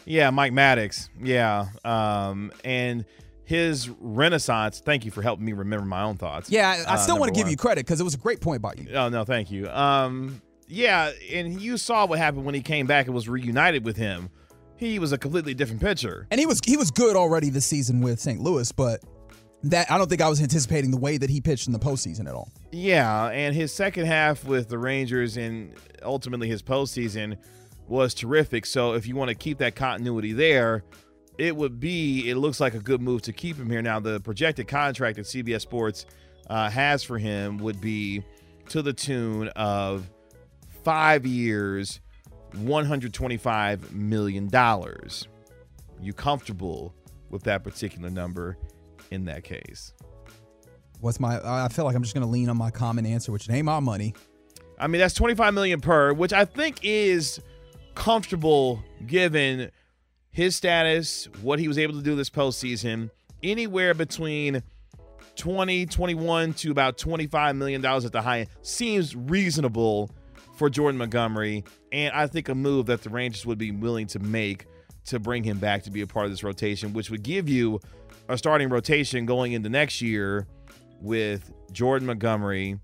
Yeah, 0.04 0.30
Mike 0.30 0.52
Maddux. 0.52 1.08
Yeah. 1.20 1.66
Um, 1.84 2.52
and 2.64 3.04
his 3.44 3.88
renaissance. 3.98 4.80
Thank 4.84 5.04
you 5.04 5.10
for 5.10 5.22
helping 5.22 5.44
me 5.46 5.52
remember 5.54 5.86
my 5.86 6.02
own 6.02 6.16
thoughts. 6.16 6.50
Yeah, 6.50 6.68
I, 6.86 6.92
I 6.92 6.94
Uh, 6.94 6.96
still 6.98 7.18
want 7.18 7.28
to 7.32 7.34
give 7.34 7.44
one. 7.46 7.50
you 7.50 7.56
credit 7.56 7.86
because 7.86 8.00
it 8.00 8.04
was 8.04 8.14
a 8.14 8.18
great 8.18 8.40
point 8.40 8.60
by 8.62 8.74
you. 8.76 8.88
Oh 8.94 9.08
no, 9.08 9.24
thank 9.24 9.50
you. 9.50 9.68
Um, 9.70 10.40
yeah, 10.66 11.10
and 11.32 11.60
you 11.60 11.78
saw 11.78 12.06
what 12.06 12.18
happened 12.18 12.44
when 12.44 12.54
he 12.54 12.60
came 12.60 12.86
back 12.86 13.06
and 13.06 13.14
was 13.14 13.26
reunited 13.28 13.84
with 13.86 13.96
him. 13.96 14.28
He 14.76 14.98
was 14.98 15.12
a 15.12 15.18
completely 15.18 15.54
different 15.54 15.80
pitcher. 15.80 16.26
And 16.30 16.38
he 16.38 16.46
was 16.46 16.60
he 16.64 16.76
was 16.76 16.90
good 16.90 17.16
already 17.16 17.48
this 17.50 17.64
season 17.66 18.00
with 18.02 18.20
St. 18.20 18.38
Louis, 18.40 18.70
but 18.72 19.00
that 19.64 19.90
I 19.90 19.98
don't 19.98 20.08
think 20.08 20.20
I 20.20 20.28
was 20.28 20.40
anticipating 20.40 20.90
the 20.90 20.98
way 20.98 21.18
that 21.18 21.30
he 21.30 21.40
pitched 21.40 21.66
in 21.66 21.72
the 21.72 21.78
postseason 21.78 22.28
at 22.28 22.34
all. 22.34 22.50
Yeah, 22.70 23.26
and 23.28 23.54
his 23.54 23.72
second 23.72 24.06
half 24.06 24.44
with 24.44 24.68
the 24.68 24.78
Rangers 24.78 25.36
and 25.36 25.74
ultimately 26.02 26.48
his 26.48 26.62
postseason 26.62 27.36
was 27.88 28.14
terrific. 28.14 28.66
So 28.66 28.92
if 28.92 29.06
you 29.06 29.16
want 29.16 29.30
to 29.30 29.34
keep 29.34 29.58
that 29.58 29.74
continuity 29.74 30.32
there, 30.32 30.84
it 31.38 31.54
would 31.56 31.80
be. 31.80 32.28
It 32.28 32.36
looks 32.36 32.60
like 32.60 32.74
a 32.74 32.78
good 32.78 33.00
move 33.00 33.22
to 33.22 33.32
keep 33.32 33.56
him 33.56 33.70
here. 33.70 33.82
Now 33.82 34.00
the 34.00 34.20
projected 34.20 34.68
contract 34.68 35.16
that 35.16 35.26
CBS 35.26 35.62
Sports 35.62 36.06
uh, 36.48 36.68
has 36.70 37.02
for 37.02 37.18
him 37.18 37.58
would 37.58 37.80
be 37.80 38.22
to 38.68 38.82
the 38.82 38.92
tune 38.92 39.48
of 39.48 40.08
five 40.84 41.24
years, 41.26 42.00
one 42.54 42.84
hundred 42.84 43.14
twenty-five 43.14 43.92
million 43.92 44.48
dollars. 44.48 45.26
You 46.00 46.12
comfortable 46.12 46.94
with 47.30 47.42
that 47.44 47.64
particular 47.64 48.10
number? 48.10 48.56
In 49.10 49.24
that 49.26 49.44
case. 49.44 49.94
What's 51.00 51.20
my? 51.20 51.40
I 51.42 51.68
feel 51.68 51.84
like 51.84 51.94
I'm 51.94 52.02
just 52.02 52.14
going 52.14 52.26
to 52.26 52.30
lean 52.30 52.48
on 52.48 52.56
my 52.56 52.70
common 52.70 53.06
answer, 53.06 53.32
which 53.32 53.48
ain't 53.48 53.64
my 53.64 53.80
money. 53.80 54.14
I 54.78 54.86
mean, 54.86 55.00
that's 55.00 55.14
25 55.14 55.54
million 55.54 55.80
per, 55.80 56.12
which 56.12 56.32
I 56.32 56.44
think 56.44 56.80
is 56.82 57.40
comfortable 57.94 58.82
given 59.06 59.70
his 60.30 60.56
status, 60.56 61.28
what 61.42 61.58
he 61.58 61.66
was 61.66 61.78
able 61.78 61.94
to 61.94 62.02
do 62.02 62.14
this 62.14 62.30
postseason, 62.30 63.10
anywhere 63.42 63.94
between 63.94 64.62
20, 65.36 65.86
21 65.86 66.52
to 66.54 66.70
about 66.70 66.98
25 66.98 67.56
million 67.56 67.80
dollars 67.80 68.04
at 68.04 68.12
the 68.12 68.22
high 68.22 68.40
end 68.40 68.48
seems 68.62 69.16
reasonable 69.16 70.10
for 70.56 70.68
Jordan 70.68 70.98
Montgomery, 70.98 71.64
and 71.92 72.12
I 72.12 72.26
think 72.26 72.48
a 72.48 72.54
move 72.54 72.86
that 72.86 73.02
the 73.02 73.10
Rangers 73.10 73.46
would 73.46 73.58
be 73.58 73.70
willing 73.70 74.08
to 74.08 74.18
make 74.18 74.66
to 75.06 75.18
bring 75.18 75.44
him 75.44 75.58
back 75.58 75.84
to 75.84 75.90
be 75.90 76.02
a 76.02 76.06
part 76.06 76.26
of 76.26 76.32
this 76.32 76.42
rotation, 76.42 76.92
which 76.92 77.10
would 77.10 77.22
give 77.22 77.48
you 77.48 77.80
a 78.28 78.36
starting 78.36 78.68
rotation 78.68 79.26
going 79.26 79.52
into 79.52 79.68
next 79.68 80.00
year 80.02 80.46
with 81.00 81.52
Jordan 81.72 82.06
Montgomery, 82.06 82.78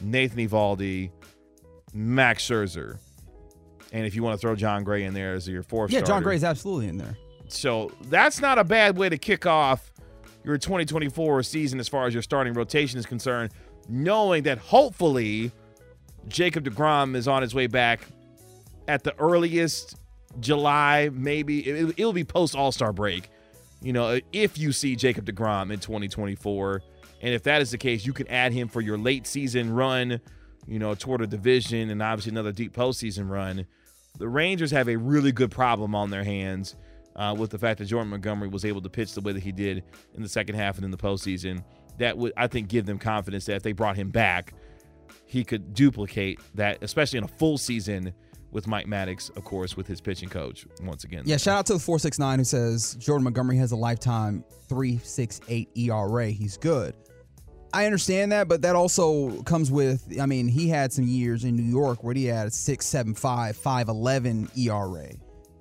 Nathan 0.00 0.38
Eovaldi, 0.38 1.10
Max 1.92 2.46
Scherzer. 2.48 2.98
And 3.92 4.06
if 4.06 4.14
you 4.14 4.22
want 4.22 4.34
to 4.34 4.40
throw 4.40 4.56
Jon 4.56 4.84
Gray 4.84 5.04
in 5.04 5.14
there 5.14 5.34
as 5.34 5.48
your 5.48 5.62
fourth 5.62 5.90
Yeah, 5.90 6.00
John 6.00 6.06
starter. 6.06 6.24
Gray's 6.24 6.44
absolutely 6.44 6.88
in 6.88 6.98
there. 6.98 7.16
So 7.48 7.92
that's 8.08 8.40
not 8.40 8.58
a 8.58 8.64
bad 8.64 8.96
way 8.96 9.08
to 9.08 9.18
kick 9.18 9.46
off 9.46 9.92
your 10.44 10.58
2024 10.58 11.42
season 11.42 11.78
as 11.80 11.88
far 11.88 12.06
as 12.06 12.12
your 12.12 12.22
starting 12.22 12.54
rotation 12.54 12.98
is 12.98 13.06
concerned, 13.06 13.52
knowing 13.88 14.42
that 14.44 14.58
hopefully 14.58 15.52
Jacob 16.28 16.64
DeGrom 16.64 17.14
is 17.14 17.28
on 17.28 17.42
his 17.42 17.54
way 17.54 17.66
back 17.66 18.00
at 18.88 19.04
the 19.04 19.14
earliest 19.18 19.96
July, 20.40 21.10
maybe. 21.12 21.66
It'll 21.68 22.12
be 22.12 22.24
post 22.24 22.56
All 22.56 22.72
Star 22.72 22.92
break, 22.92 23.28
you 23.84 23.92
know, 23.92 24.18
if 24.32 24.56
you 24.56 24.72
see 24.72 24.96
Jacob 24.96 25.26
DeGrom 25.26 25.70
in 25.70 25.78
2024. 25.78 26.82
And 27.20 27.34
if 27.34 27.42
that 27.44 27.60
is 27.60 27.70
the 27.70 27.78
case, 27.78 28.04
you 28.04 28.12
can 28.12 28.26
add 28.28 28.52
him 28.52 28.66
for 28.66 28.80
your 28.80 28.96
late 28.96 29.26
season 29.26 29.72
run, 29.72 30.20
you 30.66 30.78
know, 30.78 30.94
toward 30.94 31.20
a 31.20 31.26
division 31.26 31.90
and 31.90 32.02
obviously 32.02 32.32
another 32.32 32.52
deep 32.52 32.74
postseason 32.74 33.28
run. 33.30 33.66
The 34.18 34.28
Rangers 34.28 34.70
have 34.70 34.88
a 34.88 34.96
really 34.96 35.32
good 35.32 35.50
problem 35.50 35.94
on 35.94 36.10
their 36.10 36.24
hands 36.24 36.76
uh, 37.16 37.34
with 37.36 37.50
the 37.50 37.58
fact 37.58 37.78
that 37.78 37.86
Jordan 37.86 38.10
Montgomery 38.10 38.48
was 38.48 38.64
able 38.64 38.80
to 38.80 38.88
pitch 38.88 39.12
the 39.14 39.20
way 39.20 39.32
that 39.32 39.42
he 39.42 39.52
did 39.52 39.84
in 40.14 40.22
the 40.22 40.28
second 40.28 40.54
half 40.54 40.76
and 40.76 40.84
in 40.84 40.90
the 40.90 40.96
postseason. 40.96 41.62
That 41.98 42.16
would, 42.16 42.32
I 42.36 42.46
think, 42.46 42.68
give 42.68 42.86
them 42.86 42.98
confidence 42.98 43.44
that 43.46 43.56
if 43.56 43.62
they 43.62 43.72
brought 43.72 43.96
him 43.96 44.10
back, 44.10 44.54
he 45.26 45.44
could 45.44 45.74
duplicate 45.74 46.40
that, 46.54 46.82
especially 46.82 47.18
in 47.18 47.24
a 47.24 47.28
full 47.28 47.58
season 47.58 48.14
with 48.54 48.68
Mike 48.68 48.86
Maddux, 48.86 49.36
of 49.36 49.44
course, 49.44 49.76
with 49.76 49.86
his 49.86 50.00
pitching 50.00 50.30
coach 50.30 50.64
once 50.82 51.04
again. 51.04 51.24
Yeah, 51.26 51.36
shout 51.36 51.58
out 51.58 51.66
to 51.66 51.72
the 51.74 51.78
469 51.80 52.38
who 52.38 52.44
says 52.44 52.94
Jordan 52.94 53.24
Montgomery 53.24 53.58
has 53.58 53.72
a 53.72 53.76
lifetime 53.76 54.44
368 54.68 55.68
ERA. 55.76 56.28
He's 56.28 56.56
good. 56.56 56.94
I 57.74 57.86
understand 57.86 58.30
that, 58.30 58.46
but 58.46 58.62
that 58.62 58.76
also 58.76 59.42
comes 59.42 59.72
with, 59.72 60.16
I 60.20 60.26
mean, 60.26 60.46
he 60.46 60.68
had 60.68 60.92
some 60.92 61.04
years 61.04 61.42
in 61.42 61.56
New 61.56 61.64
York 61.64 62.04
where 62.04 62.14
he 62.14 62.26
had 62.26 62.46
a 62.46 62.50
675, 62.52 63.56
511 63.56 64.48
ERA. 64.56 65.08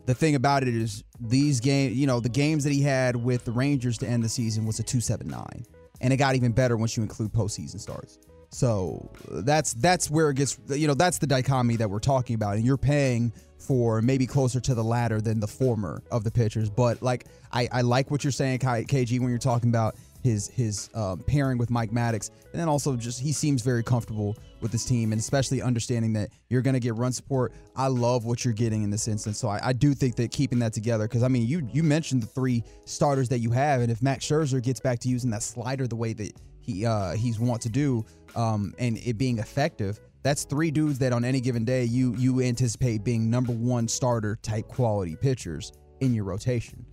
The 0.06 0.14
thing 0.14 0.36
about 0.36 0.62
it 0.62 0.76
is 0.76 1.04
these 1.20 1.60
games, 1.60 1.96
you 1.96 2.06
know, 2.06 2.20
the 2.20 2.30
games 2.30 2.64
that 2.66 2.74
he 2.74 2.84
had 2.84 3.16
with 3.16 3.44
the 3.46 3.52
Rangers 3.52 3.98
to 4.00 4.08
end 4.08 4.24
the 4.24 4.30
season 4.30 4.68
was 4.68 4.80
a 4.80 4.84
279. 4.84 5.66
And 6.02 6.14
it 6.14 6.18
got 6.18 6.36
even 6.36 6.52
better 6.52 6.78
once 6.78 6.96
you 6.96 7.02
include 7.02 7.32
postseason 7.32 7.80
starts. 7.80 8.20
So 8.54 9.10
that's 9.30 9.74
that's 9.74 10.10
where 10.12 10.30
it 10.30 10.36
gets 10.36 10.60
you 10.70 10.88
know 10.88 10.94
that's 10.94 11.18
the 11.18 11.28
dichotomy 11.28 11.76
that 11.78 11.90
we're 11.90 12.00
talking 12.00 12.36
about. 12.36 12.56
And 12.56 12.66
you're 12.66 12.78
paying 12.78 13.34
for 13.58 14.02
maybe 14.02 14.28
closer 14.28 14.60
to 14.60 14.76
the 14.76 14.84
latter 14.84 15.22
than 15.22 15.40
the 15.40 15.48
former 15.48 16.04
of 16.12 16.24
the 16.24 16.32
pitchers. 16.32 16.70
But 16.70 17.02
like 17.02 17.26
I, 17.52 17.68
I 17.72 17.82
like 17.82 18.12
what 18.12 18.24
you're 18.24 18.32
saying 18.32 18.60
KG 18.60 19.20
when 19.20 19.30
you're 19.30 19.40
talking 19.40 19.70
about 19.70 19.96
his 20.22 20.50
his 20.50 20.90
um, 20.94 21.20
pairing 21.20 21.58
with 21.58 21.70
Mike 21.70 21.92
Maddux, 21.92 22.30
and 22.52 22.62
then 22.62 22.70
also 22.70 22.96
just 22.96 23.20
he 23.20 23.32
seems 23.32 23.62
very 23.62 23.84
comfortable 23.84 24.38
with 24.62 24.72
this 24.72 24.86
team, 24.86 25.12
and 25.12 25.20
especially 25.20 25.62
understanding 25.62 26.14
that 26.14 26.30
you're 26.50 26.62
going 26.62 26.76
to 26.76 26.80
get 26.80 26.96
run 26.96 27.12
support. 27.12 27.54
I 27.76 27.88
love 27.88 28.24
what 28.24 28.46
you're 28.46 28.54
getting 28.54 28.84
in 28.84 28.90
this 28.90 29.08
instance, 29.08 29.38
so 29.38 29.50
I, 29.50 29.60
I 29.62 29.74
do 29.74 29.94
think 29.94 30.16
that 30.16 30.32
keeping 30.32 30.60
that 30.60 30.74
together, 30.74 31.06
because 31.06 31.24
I 31.24 31.28
mean, 31.28 31.46
you 31.48 31.68
you 31.74 31.84
mentioned 31.84 32.24
the 32.24 32.28
three 32.28 32.64
starters 32.86 33.30
that 33.30 33.40
you 33.40 33.52
have, 33.52 33.82
and 33.82 33.92
if 33.92 34.02
Max 34.02 34.26
Scherzer 34.26 34.62
gets 34.64 34.80
back 34.80 35.00
to 35.00 35.10
using 35.10 35.30
that 35.32 35.44
slider 35.44 35.88
the 35.88 35.98
way 35.98 36.14
that 36.14 36.32
he 36.62 36.86
uh, 36.86 37.14
he's 37.14 37.40
want 37.40 37.62
to 37.64 37.70
do, 37.70 38.06
um, 38.36 38.74
and 38.80 38.98
it 38.98 39.18
being 39.18 39.40
effective. 39.40 40.00
That's 40.24 40.46
three 40.46 40.72
dudes 40.72 41.00
that 41.00 41.12
on 41.12 41.26
any 41.26 41.42
given 41.42 41.66
day 41.66 41.84
you 41.84 42.16
you 42.16 42.42
anticipate 42.42 43.04
being 43.04 43.30
number 43.30 43.52
one 43.52 43.88
starter 43.88 44.38
type 44.42 44.68
quality 44.68 45.16
pitchers 45.16 45.74
in 46.00 46.14
your 46.14 46.24
rotation. 46.24 46.86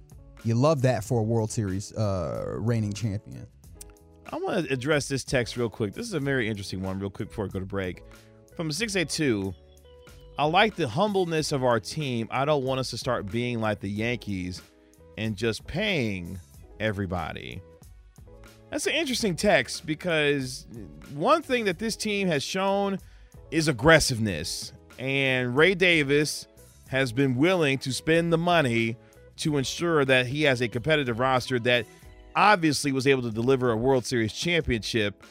You 0.45 0.55
love 0.55 0.83
that 0.83 1.05
for 1.05 1.21
a 1.21 1.23
World 1.23 1.51
Series 1.51 1.93
uh, 1.93 2.55
reigning 2.59 2.93
champion. 2.93 3.47
I 4.33 4.37
want 4.37 4.67
to 4.67 4.73
address 4.73 5.09
this 5.09 5.25
text 5.25 5.57
real 5.57 5.69
quick. 5.69 5.93
This 5.93 6.07
is 6.07 6.15
a 6.15 6.21
very 6.21 6.49
interesting 6.49 6.83
one, 6.83 6.99
real 6.99 7.11
quick 7.11 7.29
before 7.29 7.47
I 7.47 7.49
go 7.49 7.61
to 7.61 7.67
break. 7.67 8.05
From 8.57 8.71
a 8.71 8.73
682, 8.73 9.53
I 10.39 10.45
like 10.45 10.77
the 10.77 10.89
humbleness 10.89 11.53
of 11.53 11.65
our 11.65 11.81
team. 11.81 12.29
I 12.31 12.45
don't 12.45 12.65
want 12.65 12.81
us 12.81 12.91
to 12.91 12.99
start 12.99 13.31
being 13.31 13.61
like 13.61 13.81
the 13.81 13.91
Yankees 13.91 14.63
and 15.19 15.37
just 15.37 15.67
paying 15.67 16.39
everybody. 16.79 17.61
That's 18.71 18.87
an 18.87 18.95
interesting 18.95 19.35
text 19.35 19.85
because 19.85 20.67
one 21.13 21.43
thing 21.43 21.65
that 21.65 21.79
this 21.79 21.97
team 21.97 22.29
has 22.29 22.43
shown 22.43 22.99
is 23.51 23.67
aggressiveness. 23.67 24.73
And 24.99 25.57
Ray 25.57 25.75
Davis 25.75 26.47
has 26.89 27.11
been 27.13 27.37
willing 27.37 27.79
to 27.79 27.93
spend 27.93 28.33
the 28.33 28.39
money 28.39 28.97
to 29.39 29.57
ensure 29.57 30.05
that 30.05 30.27
he 30.27 30.43
has 30.43 30.61
a 30.61 30.69
competitive 30.69 31.19
roster 31.19 31.59
that 31.61 31.87
obviously 32.37 32.93
was 32.93 33.07
able 33.07 33.23
to 33.23 33.31
deliver 33.31 33.73
a 33.73 33.77
World 33.77 34.05
Series 34.05 34.33
championship 34.33 35.25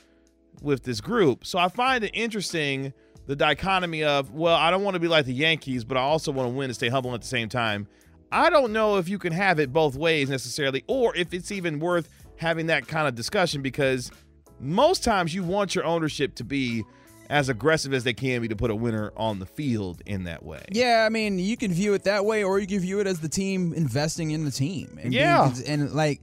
with 0.61 0.83
this 0.83 0.99
group. 0.99 1.45
So 1.45 1.59
I 1.59 1.69
find 1.69 2.03
it 2.03 2.11
interesting 2.13 2.91
the 3.27 3.35
dichotomy 3.35 4.03
of, 4.03 4.31
well, 4.31 4.55
I 4.55 4.71
don't 4.71 4.83
want 4.83 4.95
to 4.95 4.99
be 4.99 5.07
like 5.07 5.25
the 5.25 5.33
Yankees, 5.33 5.85
but 5.85 5.95
I 5.95 6.01
also 6.01 6.31
want 6.31 6.49
to 6.49 6.53
win 6.53 6.65
and 6.65 6.75
stay 6.75 6.89
humble 6.89 7.13
at 7.13 7.21
the 7.21 7.27
same 7.27 7.47
time. 7.47 7.87
I 8.31 8.49
don't 8.49 8.73
know 8.73 8.97
if 8.97 9.07
you 9.07 9.17
can 9.17 9.31
have 9.31 9.59
it 9.59 9.71
both 9.71 9.95
ways 9.95 10.29
necessarily, 10.29 10.83
or 10.87 11.15
if 11.15 11.33
it's 11.33 11.51
even 11.51 11.79
worth 11.79 12.09
having 12.39 12.67
that 12.67 12.87
kind 12.87 13.07
of 13.07 13.15
discussion 13.15 13.61
because 13.61 14.11
most 14.59 15.03
times 15.03 15.35
you 15.35 15.43
want 15.43 15.75
your 15.75 15.83
ownership 15.83 16.35
to 16.35 16.43
be 16.43 16.85
as 17.29 17.49
aggressive 17.49 17.93
as 17.93 18.03
they 18.03 18.13
can 18.13 18.41
be 18.41 18.47
to 18.47 18.55
put 18.55 18.71
a 18.71 18.75
winner 18.75 19.11
on 19.15 19.39
the 19.39 19.45
field 19.45 20.01
in 20.05 20.23
that 20.23 20.43
way. 20.43 20.63
Yeah, 20.71 21.03
I 21.05 21.09
mean, 21.09 21.37
you 21.37 21.57
can 21.57 21.71
view 21.71 21.93
it 21.93 22.05
that 22.05 22.25
way, 22.25 22.43
or 22.43 22.57
you 22.57 22.65
can 22.65 22.79
view 22.79 23.01
it 23.01 23.07
as 23.07 23.19
the 23.19 23.29
team 23.29 23.73
investing 23.73 24.31
in 24.31 24.45
the 24.45 24.51
team. 24.51 24.97
And 25.01 25.13
yeah, 25.13 25.51
being, 25.53 25.67
and 25.67 25.91
like, 25.91 26.21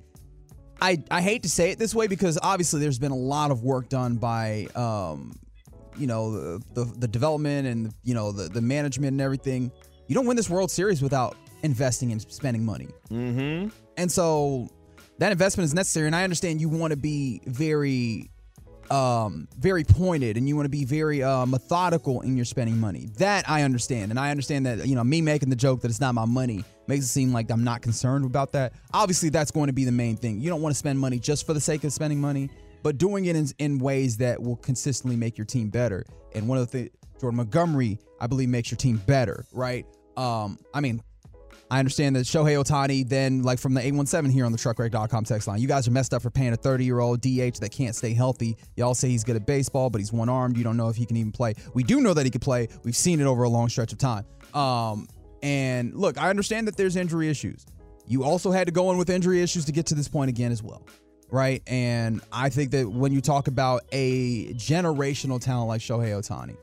I 0.81 1.03
I 1.11 1.21
hate 1.21 1.43
to 1.45 1.51
say 1.51 1.71
it 1.71 1.79
this 1.79 1.95
way 1.95 2.07
because 2.07 2.39
obviously 2.43 2.81
there's 2.81 2.99
been 2.99 3.13
a 3.13 3.17
lot 3.17 3.51
of 3.51 3.63
work 3.63 3.89
done 3.89 4.17
by, 4.17 4.67
um, 4.75 5.39
you 5.97 6.07
know, 6.07 6.33
the, 6.33 6.63
the 6.75 6.85
the 6.85 7.09
development 7.09 7.69
and 7.69 7.95
you 8.03 8.15
know 8.15 8.33
the 8.33 8.49
the 8.49 8.63
management 8.63 9.13
and 9.13 9.21
everything. 9.21 9.71
You 10.09 10.15
don't 10.15 10.27
win 10.27 10.37
this 10.37 10.49
World 10.49 10.71
Series 10.71 11.03
without 11.03 11.37
investing 11.63 12.11
and 12.11 12.21
spending 12.23 12.65
money. 12.65 12.89
Mm-hmm. 13.11 13.69
And 13.97 14.11
so 14.11 14.69
that 15.19 15.33
investment 15.33 15.67
is 15.67 15.75
necessary. 15.75 16.07
And 16.07 16.17
I 16.17 16.25
understand 16.25 16.61
you 16.61 16.69
want 16.69 16.93
to 16.93 16.97
be 16.97 17.41
very 17.47 18.31
um, 18.91 19.49
very 19.59 19.85
pointed 19.85 20.37
and 20.37 20.49
you 20.49 20.55
want 20.55 20.67
to 20.67 20.71
be 20.71 20.85
very 20.85 21.23
uh, 21.23 21.47
methodical 21.47 22.21
in 22.21 22.37
your 22.37 22.45
spending 22.45 22.79
money. 22.79 23.09
That 23.19 23.49
I 23.49 23.63
understand. 23.63 24.11
And 24.11 24.21
I 24.21 24.31
understand 24.31 24.67
that, 24.67 24.87
you 24.87 24.95
know, 24.95 25.05
me 25.05 25.21
making 25.21 25.51
the 25.51 25.57
joke 25.57 25.81
that 25.83 25.91
it's 25.91 26.01
not 26.01 26.15
my 26.15 26.25
money 26.25 26.65
makes 26.87 27.05
it 27.05 27.09
seem 27.09 27.33
like 27.33 27.51
I'm 27.51 27.65
not 27.65 27.83
concerned 27.83 28.25
about 28.25 28.53
that. 28.53 28.75
Obviously, 28.93 29.29
that's 29.29 29.51
going 29.51 29.67
to 29.67 29.73
be 29.73 29.85
the 29.85 29.93
main 29.93 30.17
thing. 30.17 30.41
You 30.41 30.51
don't 30.51 30.63
want 30.63 30.73
to 30.73 30.79
spend 30.79 30.99
money 30.99 31.19
just 31.19 31.47
for 31.47 31.55
the 31.55 31.61
sake 31.61 31.85
of 31.85 31.93
spending 31.93 32.21
money, 32.21 32.49
but 32.83 32.99
doing 32.99 33.27
it 33.27 33.37
in, 33.37 33.49
in 33.59 33.79
ways 33.79 34.17
that 34.19 34.41
will 34.41 34.57
consistently 34.57 35.17
make 35.17 35.37
your 35.37 35.47
team 35.47 35.69
better. 35.69 36.05
And 36.35 36.47
one 36.49 36.59
of 36.59 36.71
the 36.71 36.79
things, 36.79 36.91
Jordan 37.21 37.39
Montgomery, 37.39 37.99
I 38.21 38.27
believe, 38.27 38.49
makes 38.49 38.71
your 38.71 38.77
team 38.77 38.99
better, 39.07 39.45
right? 39.53 39.87
Um, 40.17 40.59
I 40.73 40.81
mean, 40.81 41.03
I 41.71 41.79
understand 41.79 42.15
that 42.17 42.27
Shohei 42.27 42.63
Ohtani, 42.63 43.09
then, 43.09 43.43
like 43.43 43.59
from 43.59 43.75
the 43.75 43.81
817 43.81 44.33
here 44.33 44.45
on 44.45 44.53
the 44.53 44.59
truckwreck.com 44.59 45.25
text 45.25 45.49
line, 45.49 45.61
you 45.61 45.69
guys 45.69 45.89
are 45.89 45.91
messed 45.91 46.15
up 46.15 46.23
for 46.23 46.31
paying 46.31 46.53
a 46.53 46.57
30 46.57 46.85
year 46.85 47.01
old 47.01 47.21
DH 47.21 47.59
that 47.61 47.71
can't 47.73 47.95
stay 47.95 48.15
healthy. 48.15 48.57
Y'all 48.77 48.95
say 48.95 49.09
he's 49.09 49.25
good 49.25 49.37
at 49.37 49.47
baseball, 49.47 49.91
but 49.91 50.01
he's 50.01 50.13
one 50.13 50.29
armed. 50.29 50.57
You 50.57 50.65
don't 50.65 50.77
know 50.77 50.89
if 50.89 50.97
he 50.97 51.07
can 51.07 51.17
even 51.17 51.33
play. 51.33 51.55
We 51.75 51.83
do 51.83 52.01
know 52.01 52.15
that 52.15 52.25
he 52.25 52.31
can 52.31 52.41
play. 52.41 52.69
We've 52.85 52.97
seen 52.97 53.21
it 53.21 53.27
over 53.27 53.43
a 53.43 53.49
long 53.49 53.69
stretch 53.69 53.93
of 53.93 53.99
time. 53.99 54.25
Um, 54.55 55.09
and 55.43 55.95
look, 55.95 56.19
I 56.19 56.31
understand 56.31 56.69
that 56.69 56.77
there's 56.77 56.97
injury 56.97 57.29
issues. 57.29 57.67
You 58.07 58.25
also 58.25 58.53
had 58.53 58.67
to 58.69 58.73
go 58.73 58.91
in 58.93 58.99
with 58.99 59.11
injury 59.11 59.43
issues 59.43 59.65
to 59.65 59.73
get 59.73 59.87
to 59.87 59.95
this 59.95 60.09
point 60.09 60.29
again 60.29 60.53
as 60.53 60.63
well. 60.63 60.87
Right. 61.29 61.63
And 61.67 62.21
I 62.33 62.51
think 62.51 62.71
that 62.71 62.89
when 62.89 63.13
you 63.13 63.21
talk 63.21 63.49
about 63.49 63.83
a 63.91 64.53
generational 64.55 65.41
talent 65.41 65.69
like 65.69 65.81
Shohei 65.81 66.11
Ohtani, 66.11 66.57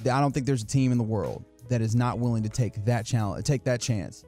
I 0.00 0.20
don't 0.20 0.32
think 0.32 0.46
there's 0.46 0.62
a 0.62 0.66
team 0.66 0.92
in 0.92 0.98
the 0.98 1.04
world 1.04 1.44
that 1.68 1.80
is 1.80 1.94
not 1.94 2.18
willing 2.18 2.42
to 2.42 2.48
take 2.48 2.84
that 2.84 3.06
challenge, 3.06 3.44
take 3.44 3.64
that 3.64 3.80
chance 3.80 4.24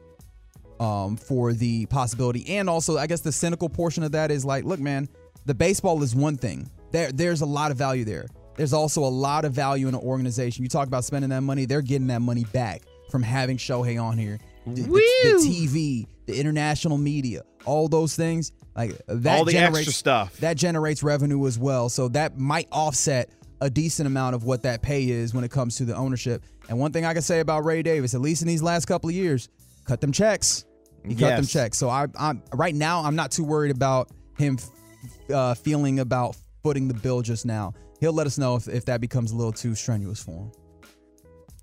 um, 0.79 1.16
for 1.16 1.53
the 1.53 1.87
possibility. 1.87 2.57
And 2.57 2.68
also, 2.68 2.96
I 2.96 3.07
guess 3.07 3.20
the 3.20 3.33
cynical 3.33 3.68
portion 3.68 4.03
of 4.03 4.12
that 4.12 4.31
is 4.31 4.44
like, 4.44 4.64
look, 4.64 4.81
man, 4.81 5.09
the 5.46 5.55
baseball 5.55 6.03
is 6.03 6.14
one 6.14 6.37
thing. 6.37 6.70
There, 6.90 7.12
there's 7.12 7.42
a 7.42 7.46
lot 7.46 7.70
of 7.70 7.76
value 7.76 8.05
there. 8.05 8.26
There's 8.57 8.72
also 8.72 9.05
a 9.05 9.09
lot 9.09 9.44
of 9.44 9.53
value 9.53 9.88
in 9.88 9.94
an 9.94 10.00
organization. 10.00 10.64
You 10.64 10.68
talk 10.68 10.87
about 10.87 11.05
spending 11.05 11.31
that 11.31 11.42
money, 11.42 11.64
they're 11.64 11.83
getting 11.83 12.09
that 12.09 12.20
money 12.20 12.44
back 12.44 12.83
from 13.11 13.22
having 13.22 13.57
Shohei 13.57 14.03
on 14.03 14.18
here. 14.18 14.38
The, 14.66 14.83
the, 14.83 14.88
the 14.88 15.48
TV, 15.48 16.07
the 16.26 16.38
international 16.38 16.98
media, 16.98 17.42
all 17.64 17.88
those 17.88 18.14
things, 18.14 18.53
like 18.76 19.00
that 19.09 19.38
all 19.38 19.44
the 19.44 19.53
generates 19.53 19.79
extra 19.79 19.92
stuff 19.92 20.37
that 20.38 20.57
generates 20.57 21.03
revenue 21.03 21.46
as 21.46 21.59
well. 21.59 21.88
So 21.88 22.09
that 22.09 22.38
might 22.38 22.68
offset 22.70 23.31
a 23.61 23.68
decent 23.68 24.07
amount 24.07 24.35
of 24.35 24.44
what 24.44 24.62
that 24.62 24.83
pay 24.83 25.09
is 25.09 25.35
when 25.35 25.44
it 25.44 25.50
comes 25.50 25.76
to 25.76 25.85
the 25.85 25.94
ownership. 25.94 26.44
And 26.71 26.79
one 26.79 26.93
thing 26.93 27.05
I 27.05 27.13
can 27.13 27.23
say 27.23 27.41
about 27.41 27.65
Ray 27.65 27.83
Davis, 27.83 28.15
at 28.15 28.21
least 28.21 28.43
in 28.43 28.49
these 28.49 28.63
last 28.63 28.85
couple 28.87 29.11
of 29.11 29.15
years, 29.15 29.49
cut 29.87 30.01
them 30.01 30.13
checks. 30.13 30.65
He 31.05 31.17
cut 31.17 31.35
them 31.35 31.45
checks. 31.45 31.77
So 31.77 31.89
I, 31.89 32.07
I'm 32.17 32.45
right 32.55 32.75
now. 32.75 33.03
I'm 33.03 33.17
not 33.17 33.33
too 33.33 33.43
worried 33.43 33.73
about 33.73 34.09
him 34.39 34.57
uh, 35.35 35.55
feeling 35.55 35.99
about 35.99 36.37
footing 36.63 36.87
the 36.87 36.95
bill 36.95 37.23
just 37.23 37.45
now. 37.45 37.75
He'll 37.99 38.13
let 38.13 38.29
us 38.29 38.39
know 38.39 38.55
if, 38.55 38.69
if 38.69 38.85
that 38.85 39.01
becomes 39.01 39.33
a 39.33 39.37
little 39.37 39.53
too 39.53 39.75
strenuous 39.75 40.23
for 40.23 40.31
him. 40.31 40.53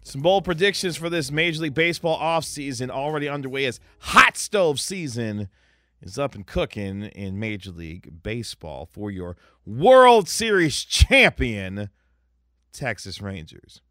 Some 0.04 0.22
bold 0.22 0.44
predictions 0.44 0.98
for 0.98 1.10
this 1.10 1.32
Major 1.32 1.62
League 1.62 1.74
Baseball 1.74 2.20
offseason 2.20 2.90
already 2.90 3.30
underway 3.30 3.66
as 3.66 3.80
hot 4.00 4.36
stove 4.36 4.78
season 4.78 5.48
is 6.02 6.20
up 6.20 6.36
and 6.36 6.46
cooking 6.46 7.04
in 7.04 7.40
Major 7.40 7.72
League 7.72 8.24
Baseball 8.24 8.86
for 8.86 9.10
your 9.10 9.38
World 9.66 10.28
Series 10.28 10.84
champion, 10.84 11.92
Texas 12.74 13.22
Rangers. 13.22 13.82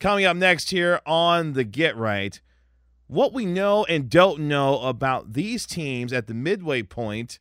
Coming 0.00 0.24
up 0.24 0.36
next 0.36 0.70
here 0.70 1.00
on 1.06 1.52
the 1.52 1.64
Get 1.64 1.96
Right, 1.96 2.40
what 3.06 3.32
we 3.32 3.46
know 3.46 3.84
and 3.84 4.10
don't 4.10 4.40
know 4.40 4.80
about 4.80 5.32
these 5.32 5.66
teams 5.66 6.12
at 6.12 6.26
the 6.26 6.34
midway 6.34 6.82
point 6.82 7.38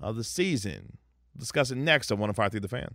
of 0.00 0.16
the 0.16 0.24
season. 0.24 0.98
discuss 1.36 1.70
it 1.70 1.76
next 1.76 2.10
on 2.10 2.18
105 2.18 2.60
The 2.60 2.68
Fan. 2.68 2.94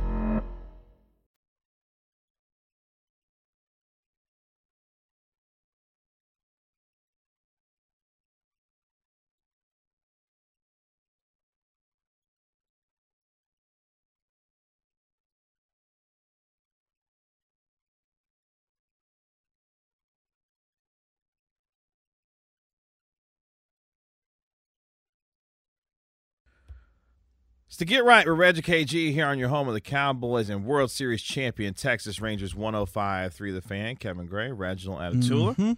to 27.81 27.85
get 27.85 28.05
right 28.05 28.27
with 28.27 28.37
Reggie 28.37 28.61
KG 28.61 29.11
here 29.11 29.25
on 29.25 29.39
your 29.39 29.49
home 29.49 29.67
of 29.67 29.73
the 29.73 29.81
Cowboys 29.81 30.51
and 30.51 30.65
World 30.65 30.91
Series 30.91 31.19
champion 31.19 31.73
Texas 31.73 32.21
Rangers 32.21 32.53
105 32.53 33.33
3 33.33 33.51
the 33.51 33.59
fan. 33.59 33.95
Kevin 33.95 34.27
Gray, 34.27 34.51
Reginald 34.51 34.99
Atatula. 34.99 35.55
Mhm. 35.55 35.77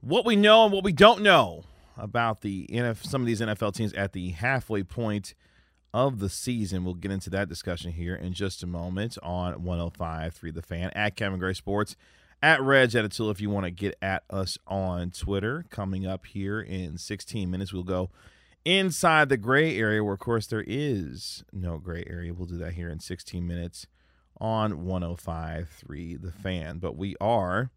What 0.00 0.26
we 0.26 0.34
know 0.34 0.64
and 0.64 0.72
what 0.72 0.82
we 0.82 0.92
don't 0.92 1.22
know 1.22 1.62
about 1.96 2.40
the 2.40 2.66
NF, 2.72 3.04
some 3.04 3.20
of 3.20 3.28
these 3.28 3.40
NFL 3.40 3.70
teams 3.70 3.92
at 3.92 4.12
the 4.12 4.30
halfway 4.30 4.82
point 4.82 5.34
of 5.94 6.18
the 6.18 6.28
season. 6.28 6.82
We'll 6.82 6.94
get 6.94 7.12
into 7.12 7.30
that 7.30 7.48
discussion 7.48 7.92
here 7.92 8.16
in 8.16 8.32
just 8.32 8.64
a 8.64 8.66
moment 8.66 9.18
on 9.22 9.62
105 9.62 10.34
3 10.34 10.50
the 10.50 10.62
fan 10.62 10.90
at 10.96 11.14
Kevin 11.14 11.38
Gray 11.38 11.54
Sports. 11.54 11.94
At 12.42 12.60
Reg 12.60 12.90
Atatula, 12.90 13.30
if 13.30 13.40
you 13.40 13.50
want 13.50 13.66
to 13.66 13.70
get 13.70 13.94
at 14.02 14.24
us 14.30 14.58
on 14.66 15.12
Twitter. 15.12 15.64
Coming 15.70 16.08
up 16.08 16.26
here 16.26 16.60
in 16.60 16.98
16 16.98 17.48
minutes, 17.48 17.72
we'll 17.72 17.84
go 17.84 18.10
inside 18.64 19.28
the 19.28 19.36
gray 19.36 19.76
area, 19.78 20.02
where 20.02 20.14
of 20.14 20.20
course 20.20 20.46
there 20.46 20.64
is 20.66 21.44
no 21.52 21.78
gray 21.78 22.04
area. 22.06 22.34
We'll 22.34 22.46
do 22.46 22.58
that 22.58 22.74
here 22.74 22.88
in 22.88 23.00
16 23.00 23.46
minutes 23.46 23.86
on 24.40 24.84
105.3 24.84 26.22
The 26.22 26.32
Fan. 26.32 26.78
But 26.78 26.96
we 26.96 27.16
are 27.20 27.70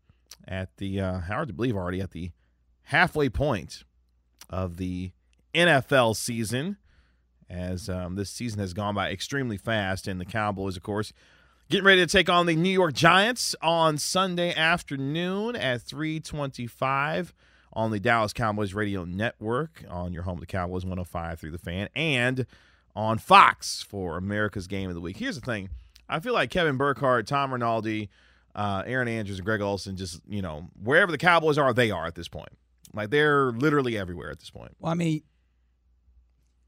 at 0.48 0.78
the 0.78 1.00
uh, 1.00 1.20
hard 1.20 1.48
to 1.50 1.54
believe 1.54 1.76
already 1.76 2.02
at 2.02 2.12
the 2.12 2.32
halfway 2.84 3.30
point 3.30 3.84
of 4.50 4.78
the 4.78 5.12
NFL 5.54 6.16
season, 6.16 6.78
as 7.50 7.90
um, 7.90 8.16
this 8.16 8.30
season 8.30 8.60
has 8.60 8.74
gone 8.74 8.96
by 8.96 9.12
extremely 9.12 9.58
fast, 9.58 10.08
and 10.08 10.20
the 10.20 10.26
Cowboys, 10.26 10.78
of 10.78 10.84
course. 10.84 11.14
Getting 11.70 11.86
ready 11.86 12.02
to 12.02 12.08
take 12.08 12.30
on 12.30 12.48
the 12.48 12.56
New 12.56 12.70
York 12.70 12.94
Giants 12.94 13.56
on 13.62 13.98
Sunday 13.98 14.54
afternoon 14.54 15.56
at 15.56 15.82
325 15.82 17.34
on 17.74 17.92
the 17.92 18.00
Dallas 18.00 18.34
Cowboys 18.34 18.74
Radio 18.74 19.06
Network 19.06 19.84
on 19.90 20.14
your 20.14 20.24
home 20.24 20.36
of 20.36 20.40
the 20.42 20.46
Cowboys 20.46 20.84
105 20.84 21.40
through 21.40 21.52
the 21.52 21.58
fan 21.58 21.90
and 21.96 22.46
on 22.96 23.18
Fox 23.18 23.82
for 23.82 24.18
America's 24.18 24.68
Game 24.68 24.90
of 24.90 24.96
the 24.96 25.02
Week. 25.02 25.18
Here's 25.18 25.36
the 25.36 25.46
thing. 25.46 25.70
I 26.10 26.20
feel 26.20 26.34
like 26.34 26.50
Kevin 26.50 26.78
Burkhardt, 26.78 27.26
Tom 27.26 27.54
Rinaldi, 27.54 28.10
uh, 28.54 28.84
Erin 28.86 29.08
Andrews, 29.08 29.38
and 29.38 29.46
Greg 29.46 29.62
Olsen 29.62 29.96
just, 29.96 30.22
you 30.28 30.42
know, 30.42 30.68
wherever 30.84 31.12
the 31.12 31.18
Cowboys 31.18 31.58
are, 31.58 31.74
they 31.74 31.90
are 31.92 32.06
at 32.06 32.16
this 32.16 32.28
point. 32.28 32.50
Like 32.94 33.10
they're 33.10 33.52
literally 33.52 33.98
everywhere 33.98 34.30
at 34.30 34.40
this 34.40 34.50
point. 34.50 34.76
Well, 34.80 34.92
I 34.92 34.96
mean, 34.96 35.22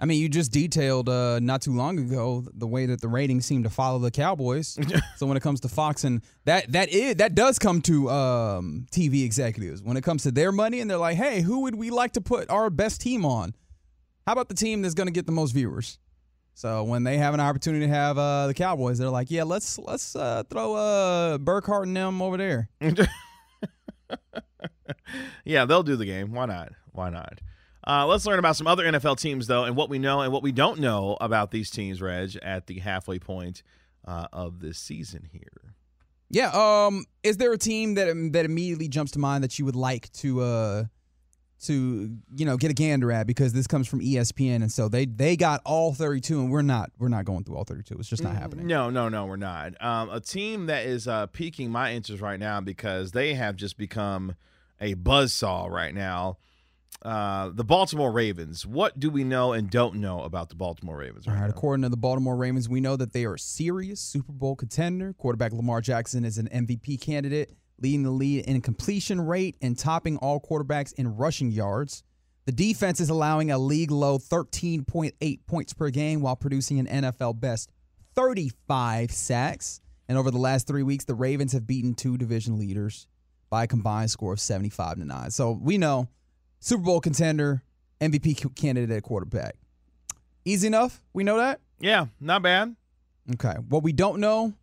I 0.04 0.06
mean, 0.06 0.20
you 0.20 0.28
just 0.28 0.52
detailed 0.52 1.08
uh, 1.08 1.40
not 1.40 1.62
too 1.62 1.72
long 1.72 1.98
ago 1.98 2.44
the 2.54 2.68
way 2.68 2.86
that 2.88 3.00
the 3.00 3.08
ratings 3.08 3.46
seem 3.46 3.64
to 3.64 3.70
follow 3.70 4.00
the 4.00 4.12
Cowboys. 4.12 4.78
so 5.16 5.26
when 5.26 5.38
it 5.38 5.40
comes 5.40 5.62
to 5.62 5.70
Fox 5.70 6.04
and 6.04 6.22
that 6.44 6.70
that 6.74 6.90
is 6.90 7.16
that 7.16 7.36
does 7.36 7.58
come 7.58 7.82
to 7.84 8.10
um, 8.10 8.86
TV 8.92 9.24
executives 9.24 9.82
when 9.82 9.96
it 9.96 10.04
comes 10.04 10.24
to 10.24 10.32
their 10.32 10.52
money 10.52 10.82
and 10.82 10.92
they're 10.92 10.98
like, 10.98 11.16
hey, 11.16 11.40
who 11.40 11.62
would 11.62 11.76
we 11.76 11.90
like 11.90 12.12
to 12.12 12.22
put 12.22 12.50
our 12.50 12.70
best 12.70 13.00
team 13.00 13.24
on? 13.24 13.56
How 14.28 14.34
about 14.34 14.50
the 14.50 14.56
team 14.56 14.82
that's 14.82 14.94
going 14.94 15.08
to 15.08 15.14
get 15.14 15.26
the 15.26 15.32
most 15.32 15.52
viewers? 15.52 16.00
So 16.54 16.84
when 16.84 17.06
they 17.06 17.18
have 17.18 17.34
an 17.34 17.40
opportunity 17.40 17.86
to 17.86 17.94
have 17.94 18.18
uh, 18.18 18.48
the 18.48 18.54
Cowboys, 18.54 18.98
they're 18.98 19.10
like, 19.10 19.32
yeah, 19.32 19.44
let's 19.44 19.80
let's 19.80 20.18
uh, 20.18 20.44
throw 20.50 20.74
uh, 20.74 21.38
Burkhardt 21.38 21.88
and 21.88 21.96
them 21.96 22.22
over 22.22 22.36
there. 22.36 22.68
yeah, 25.46 25.64
they'll 25.64 25.82
do 25.82 25.96
the 25.96 26.06
game. 26.06 26.34
Why 26.34 26.46
not? 26.46 26.74
Why 26.92 27.10
not? 27.10 27.40
Uh, 27.86 28.06
let's 28.08 28.26
learn 28.26 28.40
about 28.40 28.56
some 28.56 28.68
other 28.68 28.86
NFL 28.86 29.20
teams, 29.20 29.48
though, 29.48 29.66
and 29.66 29.76
what 29.76 29.90
we 29.90 30.00
know 30.00 30.22
and 30.22 30.32
what 30.32 30.44
we 30.44 30.52
don't 30.52 30.80
know 30.80 31.18
about 31.20 31.52
these 31.52 31.70
teams, 31.70 32.02
Reg, 32.02 32.38
at 32.42 32.68
the 32.68 32.80
halfway 32.80 33.20
point 33.20 33.64
uh, 34.06 34.28
of 34.32 34.60
this 34.60 34.78
season 34.78 35.28
here. 35.32 35.76
Yeah. 36.30 36.52
Um. 36.54 37.06
Is 37.24 37.38
there 37.38 37.52
a 37.54 37.58
team 37.58 37.96
that 37.96 38.08
that 38.34 38.46
immediately 38.46 38.88
jumps 38.88 39.12
to 39.12 39.20
mind 39.20 39.44
that 39.44 39.60
you 39.60 39.66
would 39.66 39.76
like 39.76 40.12
to 40.14 40.42
uh 40.42 40.84
to 41.64 42.18
you 42.36 42.46
know 42.46 42.58
get 42.58 42.72
a 42.72 42.74
gander 42.74 43.12
at 43.12 43.26
because 43.28 43.54
this 43.54 43.68
comes 43.68 43.88
from 43.88 44.02
ESPN 44.02 44.58
and 44.58 44.72
so 44.72 44.90
they 44.90 45.06
they 45.06 45.36
got 45.38 45.62
all 45.66 45.94
32 45.94 46.42
and 46.42 46.52
we're 46.52 46.62
not 46.62 46.92
we're 47.00 47.08
not 47.08 47.26
going 47.26 47.44
through 47.44 47.56
all 47.56 47.64
32. 47.64 47.96
It's 48.00 48.10
just 48.10 48.24
not 48.24 48.36
happening. 48.36 48.68
No, 48.68 48.90
no, 48.90 49.10
no, 49.10 49.26
we're 49.26 49.36
not. 49.36 49.82
Um, 49.82 50.10
a 50.10 50.20
team 50.20 50.66
that 50.68 50.86
is 50.86 51.08
uh, 51.08 51.28
piquing 51.28 51.72
my 51.72 51.94
interest 51.94 52.22
right 52.22 52.40
now 52.40 52.60
because 52.62 53.12
they 53.12 53.34
have 53.36 53.56
just 53.56 53.78
become 53.78 54.36
a 54.82 54.96
buzzsaw 54.96 55.70
right 55.70 55.94
now. 55.94 56.38
Uh, 57.04 57.50
the 57.54 57.64
Baltimore 57.66 58.12
Ravens. 58.12 58.66
What 58.66 58.98
do 58.98 59.10
we 59.10 59.24
know 59.26 59.52
and 59.52 59.70
don't 59.70 59.96
know 59.96 60.22
about 60.22 60.48
the 60.50 60.56
Baltimore 60.56 60.98
Ravens? 60.98 61.28
All 61.28 61.34
Right 61.34 61.42
right, 61.42 61.48
now? 61.48 61.54
according 61.54 61.84
to 61.84 61.90
the 61.90 61.98
Baltimore 61.98 62.36
Ravens, 62.38 62.70
we 62.70 62.80
know 62.80 62.96
that 62.96 63.12
they 63.12 63.26
are 63.26 63.34
a 63.34 63.40
serious 63.40 64.00
Super 64.00 64.32
Bowl 64.32 64.56
contender. 64.56 65.14
Quarterback 65.14 65.52
Lamar 65.52 65.82
Jackson 65.82 66.24
is 66.24 66.38
an 66.38 66.48
MVP 66.48 67.02
candidate, 67.02 67.52
leading 67.82 68.04
the 68.04 68.10
lead 68.12 68.46
in 68.46 68.62
completion 68.62 69.20
rate 69.20 69.58
and 69.62 69.78
topping 69.78 70.16
all 70.18 70.40
quarterbacks 70.40 70.94
in 70.94 71.18
rushing 71.18 71.52
yards. 71.52 72.04
The 72.46 72.52
defense 72.54 73.00
is 73.02 73.10
allowing 73.10 73.52
a 73.52 73.58
league 73.58 73.92
low 73.92 74.18
13.8 74.18 75.40
points 75.46 75.74
per 75.74 75.90
game 75.90 76.22
while 76.22 76.36
producing 76.38 76.80
an 76.80 76.88
NFL 76.88 77.40
best 77.40 77.70
35 78.16 79.12
sacks. 79.12 79.82
And 80.08 80.18
over 80.18 80.32
the 80.32 80.38
last 80.38 80.68
three 80.68 80.84
weeks, 80.84 81.06
the 81.06 81.16
Ravens 81.16 81.54
have 81.54 81.66
beaten 81.68 81.94
two 81.94 82.18
division 82.18 82.58
leaders 82.58 83.08
by 83.50 83.64
a 83.64 83.68
combined 83.68 84.12
score 84.12 84.34
of 84.34 84.40
75 84.40 84.98
to 84.98 85.06
9. 85.06 85.32
So 85.32 85.52
we 85.62 85.78
know 85.78 86.08
Super 86.64 86.84
Bowl 86.84 87.02
contender, 87.02 87.62
MVP 88.00 88.56
candidate 88.56 88.96
at 88.96 89.04
quarterback. 89.04 89.56
Easy 90.46 90.66
enough. 90.66 91.04
We 91.12 91.26
know 91.26 91.36
that. 91.36 91.60
Yeah, 91.82 92.06
not 92.22 92.42
bad. 92.42 92.78
Okay. 93.34 93.56
What 93.68 93.84
we 93.84 93.92
don't 93.92 94.22
know 94.22 94.54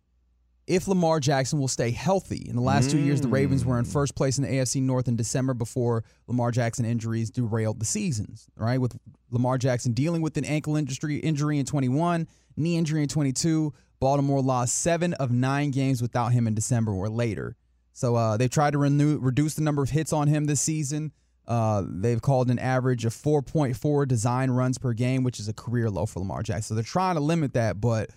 if 0.65 0.87
Lamar 0.87 1.19
Jackson 1.19 1.59
will 1.59 1.67
stay 1.67 1.91
healthy. 1.91 2.47
In 2.49 2.55
the 2.55 2.61
last 2.63 2.89
two 2.89 2.97
years, 2.97 3.21
the 3.21 3.27
Ravens 3.27 3.63
were 3.63 3.77
in 3.77 3.85
first 3.85 4.15
place 4.15 4.39
in 4.39 4.43
the 4.43 4.49
AFC 4.49 4.81
North 4.81 5.07
in 5.07 5.15
December 5.15 5.53
before 5.53 6.03
Lamar 6.25 6.49
Jackson 6.49 6.85
injuries 6.85 7.29
derailed 7.29 7.79
the 7.79 7.85
seasons. 7.85 8.47
Right, 8.55 8.81
with 8.81 8.97
Lamar 9.29 9.59
Jackson 9.59 9.93
dealing 9.93 10.23
with 10.23 10.35
an 10.37 10.45
ankle 10.45 10.77
injury 10.77 11.17
injury 11.17 11.59
in 11.59 11.67
21, 11.67 12.27
knee 12.57 12.77
injury 12.77 13.03
in 13.03 13.09
22. 13.09 13.75
Baltimore 13.99 14.41
lost 14.41 14.79
seven 14.79 15.13
of 15.13 15.29
nine 15.29 15.69
games 15.69 16.01
without 16.01 16.29
him 16.29 16.47
in 16.47 16.55
December 16.55 16.93
or 16.93 17.09
later. 17.09 17.55
So 17.93 18.15
uh, 18.15 18.37
they've 18.37 18.49
tried 18.49 18.71
to 18.71 18.79
renew, 18.79 19.19
reduce 19.19 19.53
the 19.53 19.61
number 19.61 19.83
of 19.83 19.91
hits 19.91 20.11
on 20.11 20.27
him 20.27 20.45
this 20.45 20.61
season. 20.61 21.11
Uh, 21.51 21.83
they've 21.85 22.21
called 22.21 22.49
an 22.49 22.57
average 22.59 23.03
of 23.03 23.13
4.4 23.13 24.07
design 24.07 24.51
runs 24.51 24.77
per 24.77 24.93
game, 24.93 25.21
which 25.25 25.37
is 25.37 25.49
a 25.49 25.53
career 25.53 25.89
low 25.89 26.05
for 26.05 26.19
Lamar 26.19 26.43
Jackson. 26.43 26.63
So 26.63 26.75
they're 26.75 26.83
trying 26.85 27.15
to 27.15 27.21
limit 27.21 27.55
that, 27.55 27.81
but 27.81 28.09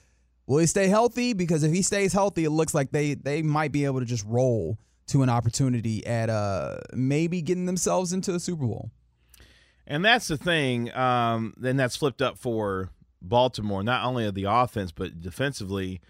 will 0.46 0.58
he 0.58 0.66
stay 0.66 0.86
healthy? 0.86 1.32
Because 1.32 1.64
if 1.64 1.72
he 1.72 1.82
stays 1.82 2.12
healthy, 2.12 2.44
it 2.44 2.50
looks 2.50 2.74
like 2.74 2.92
they 2.92 3.14
they 3.14 3.42
might 3.42 3.72
be 3.72 3.86
able 3.86 3.98
to 3.98 4.06
just 4.06 4.24
roll 4.24 4.78
to 5.08 5.24
an 5.24 5.28
opportunity 5.28 6.06
at 6.06 6.30
uh 6.30 6.76
maybe 6.92 7.42
getting 7.42 7.66
themselves 7.66 8.12
into 8.12 8.30
the 8.30 8.38
Super 8.38 8.66
Bowl. 8.66 8.92
And 9.84 10.04
that's 10.04 10.28
the 10.28 10.36
thing. 10.36 10.94
Um, 10.94 11.54
then 11.56 11.76
that's 11.76 11.96
flipped 11.96 12.22
up 12.22 12.38
for 12.38 12.90
Baltimore, 13.20 13.82
not 13.82 14.04
only 14.04 14.26
of 14.26 14.36
the 14.36 14.44
offense, 14.44 14.92
but 14.92 15.20
defensively. 15.20 16.00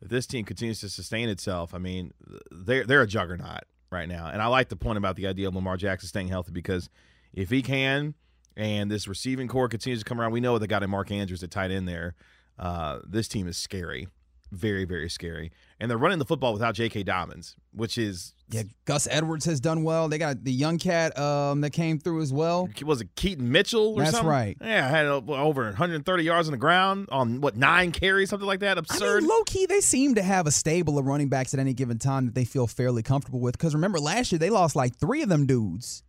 If 0.00 0.08
this 0.08 0.26
team 0.26 0.44
continues 0.44 0.80
to 0.80 0.88
sustain 0.88 1.28
itself, 1.28 1.74
I 1.74 1.78
mean, 1.78 2.12
they're 2.50 2.84
they're 2.84 3.02
a 3.02 3.06
juggernaut 3.06 3.62
right 3.92 4.08
now. 4.08 4.28
And 4.28 4.42
I 4.42 4.46
like 4.46 4.68
the 4.68 4.76
point 4.76 4.98
about 4.98 5.16
the 5.16 5.26
idea 5.26 5.48
of 5.48 5.54
Lamar 5.54 5.76
Jackson 5.76 6.08
staying 6.08 6.28
healthy 6.28 6.52
because 6.52 6.88
if 7.32 7.50
he 7.50 7.62
can, 7.62 8.14
and 8.56 8.90
this 8.90 9.08
receiving 9.08 9.48
core 9.48 9.68
continues 9.68 10.00
to 10.00 10.04
come 10.04 10.20
around, 10.20 10.32
we 10.32 10.40
know 10.40 10.58
they 10.58 10.66
got 10.66 10.82
a 10.82 10.88
Mark 10.88 11.10
Andrews 11.10 11.42
at 11.42 11.50
tight 11.50 11.70
end 11.70 11.88
there. 11.88 12.14
Uh, 12.58 12.98
this 13.06 13.28
team 13.28 13.48
is 13.48 13.56
scary, 13.56 14.08
very 14.52 14.84
very 14.84 15.08
scary, 15.10 15.50
and 15.80 15.90
they're 15.90 15.98
running 15.98 16.18
the 16.20 16.24
football 16.24 16.52
without 16.52 16.74
J.K. 16.74 17.02
Dobbins, 17.02 17.56
which 17.72 17.96
is 17.98 18.34
Yeah, 18.50 18.62
Gus 18.84 19.08
Edwards 19.10 19.46
has 19.46 19.58
done 19.60 19.82
well. 19.82 20.08
They 20.08 20.18
got 20.18 20.44
the 20.44 20.52
young 20.52 20.78
cat 20.78 21.18
um 21.18 21.62
that 21.62 21.70
came 21.70 21.98
through 21.98 22.20
as 22.22 22.32
well. 22.32 22.68
was 22.84 23.00
it 23.00 23.08
Keaton 23.16 23.50
Mitchell 23.50 23.94
or 23.94 24.00
That's 24.00 24.10
something? 24.12 24.28
right. 24.28 24.56
Yeah, 24.60 24.88
had 24.88 25.06
uh, 25.06 25.22
over 25.28 25.64
130 25.64 26.22
yards 26.22 26.48
on 26.48 26.52
the 26.52 26.58
ground 26.58 27.08
on 27.10 27.40
what 27.40 27.56
nine 27.56 27.90
carries, 27.92 28.28
something 28.30 28.46
like 28.46 28.60
that. 28.60 28.76
Absurd. 28.78 29.16
I 29.16 29.20
mean, 29.20 29.28
low 29.28 29.42
key, 29.44 29.66
they 29.66 29.80
seem 29.80 30.14
to 30.16 30.22
have 30.22 30.46
a 30.46 30.50
stable 30.52 30.98
of 30.98 31.06
running 31.06 31.28
backs 31.30 31.54
at 31.54 31.60
any 31.60 31.72
given 31.72 31.98
time 31.98 32.26
that 32.26 32.34
they 32.34 32.44
feel 32.44 32.66
fairly 32.66 33.02
comfortable 33.02 33.40
with. 33.40 33.56
Because 33.58 33.74
remember, 33.74 33.98
last 33.98 34.30
year 34.32 34.38
they 34.38 34.50
lost 34.50 34.76
like 34.76 34.96
three 34.98 35.22
of 35.22 35.28
them 35.30 35.46
dudes, 35.46 36.02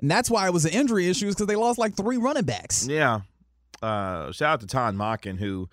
and 0.00 0.10
that's 0.10 0.28
why 0.28 0.46
it 0.46 0.52
was 0.52 0.64
an 0.64 0.72
injury 0.72 1.08
issue, 1.08 1.28
because 1.28 1.46
they 1.46 1.56
lost 1.56 1.78
like 1.78 1.94
three 1.96 2.16
running 2.16 2.44
backs. 2.44 2.86
yeah, 2.88 3.20
uh, 3.82 4.32
shout 4.32 4.54
out 4.54 4.60
to 4.60 4.66
Todd 4.66 4.96
Monken 4.96 5.38
who 5.38 5.68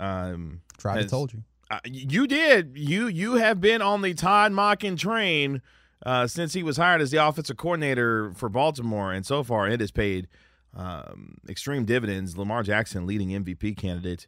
um, 0.00 0.60
Tried 0.78 1.02
to 1.02 1.08
told 1.08 1.32
you. 1.32 1.42
uh, 1.70 1.78
you 1.84 2.26
did. 2.26 2.72
You 2.76 3.06
you 3.06 3.34
have 3.34 3.60
been 3.60 3.82
on 3.82 4.02
the 4.02 4.14
Todd 4.14 4.52
Monken 4.52 4.98
train 4.98 5.62
uh, 6.06 6.26
since 6.26 6.52
he 6.54 6.62
was 6.62 6.76
hired 6.78 7.00
as 7.00 7.10
the 7.10 7.18
offensive 7.24 7.56
coordinator 7.56 8.32
for 8.34 8.48
Baltimore, 8.48 9.12
and 9.12 9.24
so 9.26 9.42
far 9.44 9.68
it 9.68 9.80
has 9.80 9.90
paid 9.90 10.26
um, 10.74 11.36
extreme 11.48 11.84
dividends. 11.84 12.36
Lamar 12.38 12.62
Jackson, 12.62 13.06
leading 13.06 13.28
MVP 13.28 13.76
candidate 13.76 14.26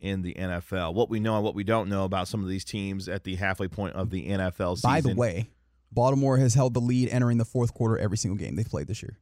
in 0.00 0.22
the 0.22 0.34
NFL. 0.34 0.94
What 0.94 1.08
we 1.08 1.20
know 1.20 1.36
and 1.36 1.44
what 1.44 1.54
we 1.54 1.62
don't 1.62 1.88
know 1.88 2.04
about 2.04 2.26
some 2.26 2.42
of 2.42 2.48
these 2.48 2.64
teams 2.64 3.08
at 3.08 3.22
the 3.24 3.36
halfway 3.36 3.68
point 3.68 3.94
of 3.94 4.10
the 4.10 4.28
NFL 4.28 4.76
season. 4.76 4.90
By 4.90 5.00
the 5.00 5.14
way, 5.14 5.48
Baltimore 5.92 6.38
has 6.38 6.54
held 6.54 6.74
the 6.74 6.80
lead 6.80 7.08
entering 7.10 7.38
the 7.38 7.44
fourth 7.44 7.72
quarter 7.72 7.96
every 7.98 8.16
single 8.16 8.36
game 8.36 8.56
they've 8.56 8.66
played 8.68 8.88
this 8.88 9.00
year. 9.02 9.18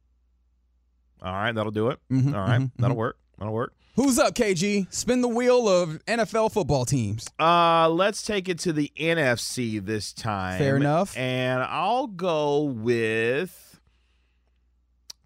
all 1.21 1.31
right, 1.33 1.53
that'll 1.53 1.71
do 1.71 1.89
it. 1.89 1.99
Mhm, 2.11 2.33
All 2.33 2.41
right, 2.41 2.61
mhm, 2.61 2.71
that'll 2.79 2.95
mhm. 2.95 2.99
work. 2.99 3.17
That'll 3.37 3.53
work. 3.53 3.73
Who's 3.95 4.17
up, 4.17 4.35
KG? 4.35 4.91
Spin 4.93 5.19
the 5.19 5.27
wheel 5.27 5.67
of 5.67 6.03
NFL 6.05 6.53
football 6.53 6.85
teams. 6.85 7.27
Uh, 7.37 7.89
let's 7.89 8.21
take 8.21 8.47
it 8.47 8.57
to 8.59 8.71
the 8.71 8.89
NFC 8.97 9.83
this 9.83 10.13
time. 10.13 10.57
Fair 10.59 10.77
enough. 10.77 11.17
And 11.17 11.61
I'll 11.61 12.07
go 12.07 12.63
with. 12.63 13.81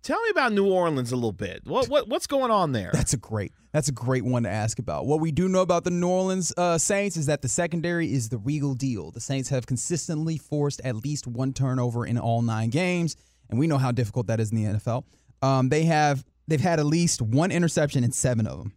Tell 0.01 0.19
me 0.23 0.30
about 0.32 0.51
New 0.51 0.67
Orleans 0.67 1.12
a 1.12 1.15
little 1.15 1.32
bit. 1.32 1.62
What 1.65 1.89
what 1.89 2.08
what's 2.08 2.25
going 2.25 2.49
on 2.49 2.71
there? 2.71 2.89
That's 2.91 3.13
a 3.13 3.17
great. 3.17 3.51
That's 3.71 3.88
a 3.88 3.91
great 3.91 4.25
one 4.25 4.43
to 4.43 4.49
ask 4.49 4.80
about. 4.80 5.06
What 5.06 5.19
we 5.19 5.32
do 5.32 5.47
know 5.47 5.62
about 5.62 5.84
the 5.84 5.91
New 5.91 6.08
Orleans 6.08 6.51
uh, 6.58 6.80
Saints 6.80 7.17
is 7.17 7.28
that 7.28 7.43
the 7.43 7.49
secondary 7.49 8.12
is 8.12 8.30
the 8.30 8.39
regal 8.39 8.73
deal. 8.73 9.12
The 9.12 9.21
Saints 9.21 9.49
have 9.49 9.67
consistently 9.67 10.39
forced 10.39 10.82
at 10.84 10.95
least 10.95 11.28
one 11.28 11.54
turnover 11.54 12.04
in 12.04 12.17
all 12.17 12.41
nine 12.41 12.71
games, 12.71 13.15
and 13.47 13.60
we 13.60 13.67
know 13.67 13.78
how 13.78 13.91
difficult 13.91 14.25
that 14.28 14.39
is 14.39 14.51
in 14.51 14.58
the 14.58 14.80
NFL. 14.80 15.04
Um, 15.43 15.69
they 15.69 15.84
have 15.84 16.23
they've 16.47 16.62
had 16.62 16.79
at 16.79 16.86
least 16.86 17.21
one 17.21 17.51
interception 17.51 18.03
in 18.03 18.12
seven 18.12 18.47
of 18.47 18.60
them. 18.60 18.73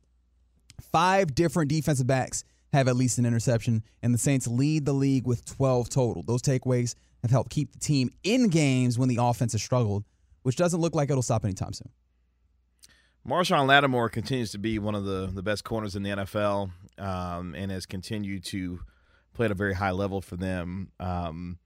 Five 0.80 1.34
different 1.34 1.70
defensive 1.70 2.06
backs 2.06 2.44
have 2.72 2.88
at 2.88 2.96
least 2.96 3.18
an 3.18 3.26
interception, 3.26 3.82
and 4.02 4.12
the 4.12 4.18
Saints 4.18 4.46
lead 4.46 4.84
the 4.84 4.92
league 4.92 5.26
with 5.26 5.44
12 5.44 5.88
total. 5.88 6.22
Those 6.22 6.42
takeaways 6.42 6.94
have 7.22 7.30
helped 7.30 7.50
keep 7.50 7.72
the 7.72 7.78
team 7.78 8.10
in 8.22 8.48
games 8.48 8.98
when 8.98 9.08
the 9.08 9.18
offense 9.20 9.52
has 9.52 9.62
struggled, 9.62 10.04
which 10.42 10.56
doesn't 10.56 10.80
look 10.80 10.94
like 10.94 11.10
it'll 11.10 11.22
stop 11.22 11.44
anytime 11.44 11.72
soon. 11.72 11.90
Marshon 13.26 13.66
Lattimore 13.66 14.08
continues 14.08 14.52
to 14.52 14.58
be 14.58 14.78
one 14.78 14.94
of 14.94 15.04
the, 15.04 15.28
the 15.32 15.42
best 15.42 15.64
corners 15.64 15.96
in 15.96 16.02
the 16.02 16.10
NFL 16.10 16.70
um, 16.98 17.54
and 17.54 17.70
has 17.70 17.84
continued 17.84 18.44
to 18.44 18.80
play 19.34 19.46
at 19.46 19.50
a 19.50 19.54
very 19.54 19.74
high 19.74 19.90
level 19.90 20.20
for 20.20 20.36
them. 20.36 20.90
Um, 20.98 21.58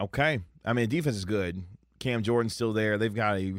okay. 0.00 0.40
I 0.64 0.72
mean, 0.72 0.88
defense 0.88 1.16
is 1.16 1.24
good. 1.24 1.62
Cam 1.98 2.22
Jordan's 2.22 2.54
still 2.54 2.72
there. 2.72 2.98
They've 2.98 3.14
got 3.14 3.36
a 3.36 3.54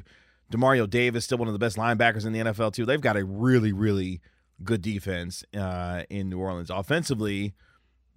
Demario 0.52 0.90
Davis, 0.90 1.26
still 1.26 1.38
one 1.38 1.48
of 1.48 1.54
the 1.54 1.60
best 1.60 1.78
linebackers 1.78 2.26
in 2.26 2.34
the 2.34 2.40
NFL, 2.40 2.74
too. 2.74 2.86
They've 2.86 3.00
got 3.02 3.18
a 3.18 3.24
really, 3.24 3.72
really 3.72 4.20
good 4.64 4.82
defense 4.82 5.44
uh, 5.56 6.04
in 6.10 6.30
New 6.30 6.40
Orleans. 6.40 6.70
Offensively, 6.70 7.54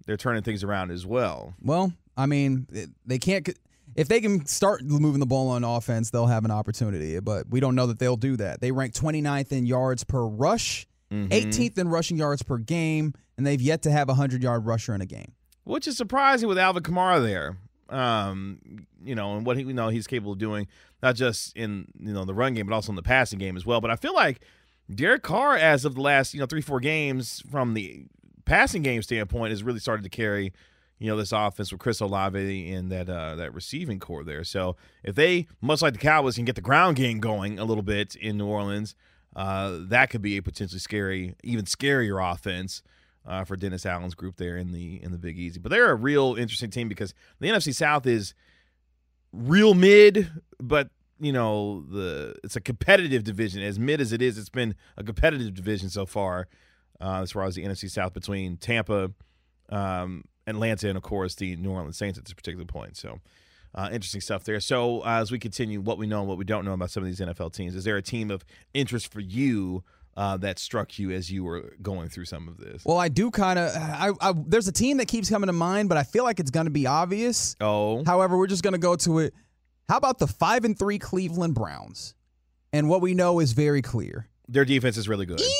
they're 0.05 0.17
turning 0.17 0.43
things 0.43 0.63
around 0.63 0.91
as 0.91 1.05
well. 1.05 1.53
Well, 1.61 1.93
I 2.17 2.25
mean, 2.25 2.67
they 3.05 3.19
can't. 3.19 3.47
If 3.95 4.07
they 4.07 4.19
can 4.21 4.45
start 4.47 4.81
moving 4.83 5.19
the 5.19 5.25
ball 5.27 5.49
on 5.49 5.63
offense, 5.63 6.09
they'll 6.09 6.25
have 6.25 6.45
an 6.45 6.51
opportunity. 6.51 7.19
But 7.19 7.47
we 7.49 7.59
don't 7.59 7.75
know 7.75 7.85
that 7.87 7.99
they'll 7.99 8.17
do 8.17 8.35
that. 8.37 8.59
They 8.59 8.71
rank 8.71 8.93
29th 8.93 9.51
in 9.51 9.65
yards 9.67 10.03
per 10.03 10.25
rush, 10.25 10.87
Mhm. 11.11 11.27
18th 11.31 11.77
in 11.77 11.87
rushing 11.89 12.17
yards 12.17 12.41
per 12.41 12.57
game, 12.57 13.13
and 13.37 13.45
they've 13.45 13.61
yet 13.61 13.83
to 13.83 13.91
have 13.91 14.09
a 14.09 14.13
100 14.13 14.41
yard 14.41 14.65
rusher 14.65 14.95
in 14.95 15.01
a 15.01 15.05
game. 15.05 15.33
which 15.65 15.87
is 15.87 15.95
surprising 15.95 16.49
with 16.49 16.57
Alvin 16.57 16.83
Kamara 16.83 17.23
there. 17.23 17.55
Um, 17.89 18.87
you 19.03 19.15
know, 19.15 19.35
and 19.35 19.45
what 19.45 19.57
he 19.57 19.63
you 19.63 19.73
know 19.73 19.89
he's 19.89 20.07
capable 20.07 20.33
of 20.33 20.39
doing, 20.39 20.67
not 21.01 21.15
just 21.15 21.55
in 21.55 21.87
you 21.99 22.13
know 22.13 22.25
the 22.25 22.33
run 22.33 22.53
game, 22.53 22.67
but 22.67 22.73
also 22.73 22.91
in 22.91 22.95
the 22.95 23.03
passing 23.03 23.39
game 23.39 23.55
as 23.57 23.65
well. 23.65 23.81
But 23.81 23.91
I 23.91 23.95
feel 23.95 24.13
like 24.13 24.41
Derek 24.93 25.23
Carr, 25.23 25.55
as 25.55 25.85
of 25.85 25.95
the 25.95 26.01
last 26.01 26.33
you 26.33 26.39
know 26.39 26.45
three 26.45 26.61
four 26.61 26.79
games, 26.79 27.43
from 27.51 27.73
the 27.73 28.05
passing 28.45 28.81
game 28.81 29.01
standpoint, 29.01 29.51
has 29.51 29.63
really 29.63 29.79
started 29.79 30.03
to 30.03 30.09
carry 30.09 30.53
you 30.99 31.09
know 31.09 31.17
this 31.17 31.33
offense 31.33 31.71
with 31.71 31.81
Chris 31.81 31.99
Olave 31.99 32.71
and 32.71 32.91
that 32.91 33.09
uh, 33.09 33.35
that 33.35 33.53
receiving 33.53 33.99
core 33.99 34.23
there. 34.23 34.43
So 34.43 34.77
if 35.03 35.15
they, 35.15 35.47
much 35.61 35.81
like 35.81 35.93
the 35.93 35.99
Cowboys, 35.99 36.35
can 36.35 36.45
get 36.45 36.55
the 36.55 36.61
ground 36.61 36.95
game 36.95 37.19
going 37.19 37.59
a 37.59 37.65
little 37.65 37.83
bit 37.83 38.15
in 38.15 38.37
New 38.37 38.47
Orleans, 38.47 38.95
uh, 39.35 39.79
that 39.81 40.09
could 40.09 40.21
be 40.21 40.37
a 40.37 40.41
potentially 40.41 40.79
scary, 40.79 41.35
even 41.43 41.65
scarier 41.65 42.31
offense 42.31 42.83
uh, 43.25 43.43
for 43.43 43.55
Dennis 43.55 43.85
Allen's 43.85 44.15
group 44.15 44.37
there 44.37 44.57
in 44.57 44.71
the 44.71 45.01
in 45.01 45.11
the 45.11 45.17
Big 45.17 45.37
Easy. 45.37 45.59
But 45.59 45.69
they're 45.69 45.91
a 45.91 45.95
real 45.95 46.35
interesting 46.35 46.69
team 46.69 46.89
because 46.89 47.13
the 47.39 47.47
NFC 47.47 47.73
South 47.73 48.05
is 48.05 48.33
real 49.31 49.73
mid, 49.73 50.31
but 50.59 50.89
you 51.19 51.31
know 51.31 51.85
the 51.89 52.35
it's 52.43 52.55
a 52.55 52.61
competitive 52.61 53.23
division. 53.23 53.61
As 53.63 53.79
mid 53.79 54.01
as 54.01 54.11
it 54.11 54.21
is, 54.21 54.37
it's 54.37 54.49
been 54.49 54.75
a 54.97 55.03
competitive 55.03 55.53
division 55.53 55.89
so 55.89 56.05
far. 56.05 56.47
Uh, 57.01 57.21
as 57.21 57.31
far 57.31 57.43
as 57.43 57.55
the 57.55 57.63
NFC 57.63 57.89
South 57.89 58.13
between 58.13 58.55
Tampa, 58.55 59.11
um, 59.69 60.23
Atlanta, 60.47 60.87
and 60.87 60.97
of 60.97 61.03
course 61.03 61.35
the 61.35 61.55
New 61.55 61.71
Orleans 61.71 61.97
Saints 61.97 62.17
at 62.17 62.25
this 62.25 62.33
particular 62.33 62.65
point. 62.65 62.97
So. 62.97 63.19
Uh, 63.75 63.89
interesting 63.91 64.21
stuff 64.21 64.43
there. 64.43 64.59
So, 64.59 64.99
uh, 64.99 65.17
as 65.19 65.31
we 65.31 65.39
continue, 65.39 65.81
what 65.81 65.97
we 65.97 66.05
know 66.05 66.19
and 66.19 66.29
what 66.29 66.37
we 66.37 66.45
don't 66.45 66.63
know 66.63 66.73
about 66.73 66.91
some 66.91 67.01
of 67.01 67.07
these 67.07 67.19
NFL 67.19 67.53
teams, 67.53 67.73
is 67.73 67.83
there 67.83 67.97
a 67.97 68.03
team 68.03 68.29
of 68.29 68.45
interest 68.75 69.11
for 69.11 69.19
you 69.19 69.83
uh, 70.15 70.37
that 70.37 70.59
struck 70.59 70.99
you 70.99 71.11
as 71.11 71.31
you 71.31 71.43
were 71.43 71.73
going 71.81 72.09
through 72.09 72.25
some 72.25 72.47
of 72.47 72.57
this? 72.57 72.83
Well, 72.85 72.97
I 72.97 73.07
do 73.09 73.31
kind 73.31 73.57
of. 73.59 73.71
I, 73.75 74.11
I 74.21 74.33
there's 74.47 74.67
a 74.67 74.71
team 74.71 74.97
that 74.97 75.07
keeps 75.07 75.29
coming 75.29 75.47
to 75.47 75.53
mind, 75.53 75.89
but 75.89 75.97
I 75.97 76.03
feel 76.03 76.23
like 76.23 76.39
it's 76.39 76.51
going 76.51 76.65
to 76.65 76.71
be 76.71 76.85
obvious. 76.87 77.55
Oh, 77.59 78.03
However, 78.05 78.37
we're 78.37 78.47
just 78.47 78.63
going 78.63 78.73
to 78.73 78.79
go 78.79 78.95
to 78.97 79.19
it. 79.19 79.33
How 79.89 79.97
about 79.97 80.19
the 80.19 80.27
five 80.27 80.65
and 80.65 80.77
three 80.77 80.99
Cleveland 80.99 81.55
Browns? 81.55 82.15
And 82.71 82.89
what 82.89 83.01
we 83.01 83.13
know 83.13 83.39
is 83.39 83.53
very 83.53 83.81
clear. 83.81 84.27
their 84.47 84.65
defense 84.65 84.97
is 84.97 85.07
really 85.07 85.25
good. 85.25 85.39
Elite 85.39 85.51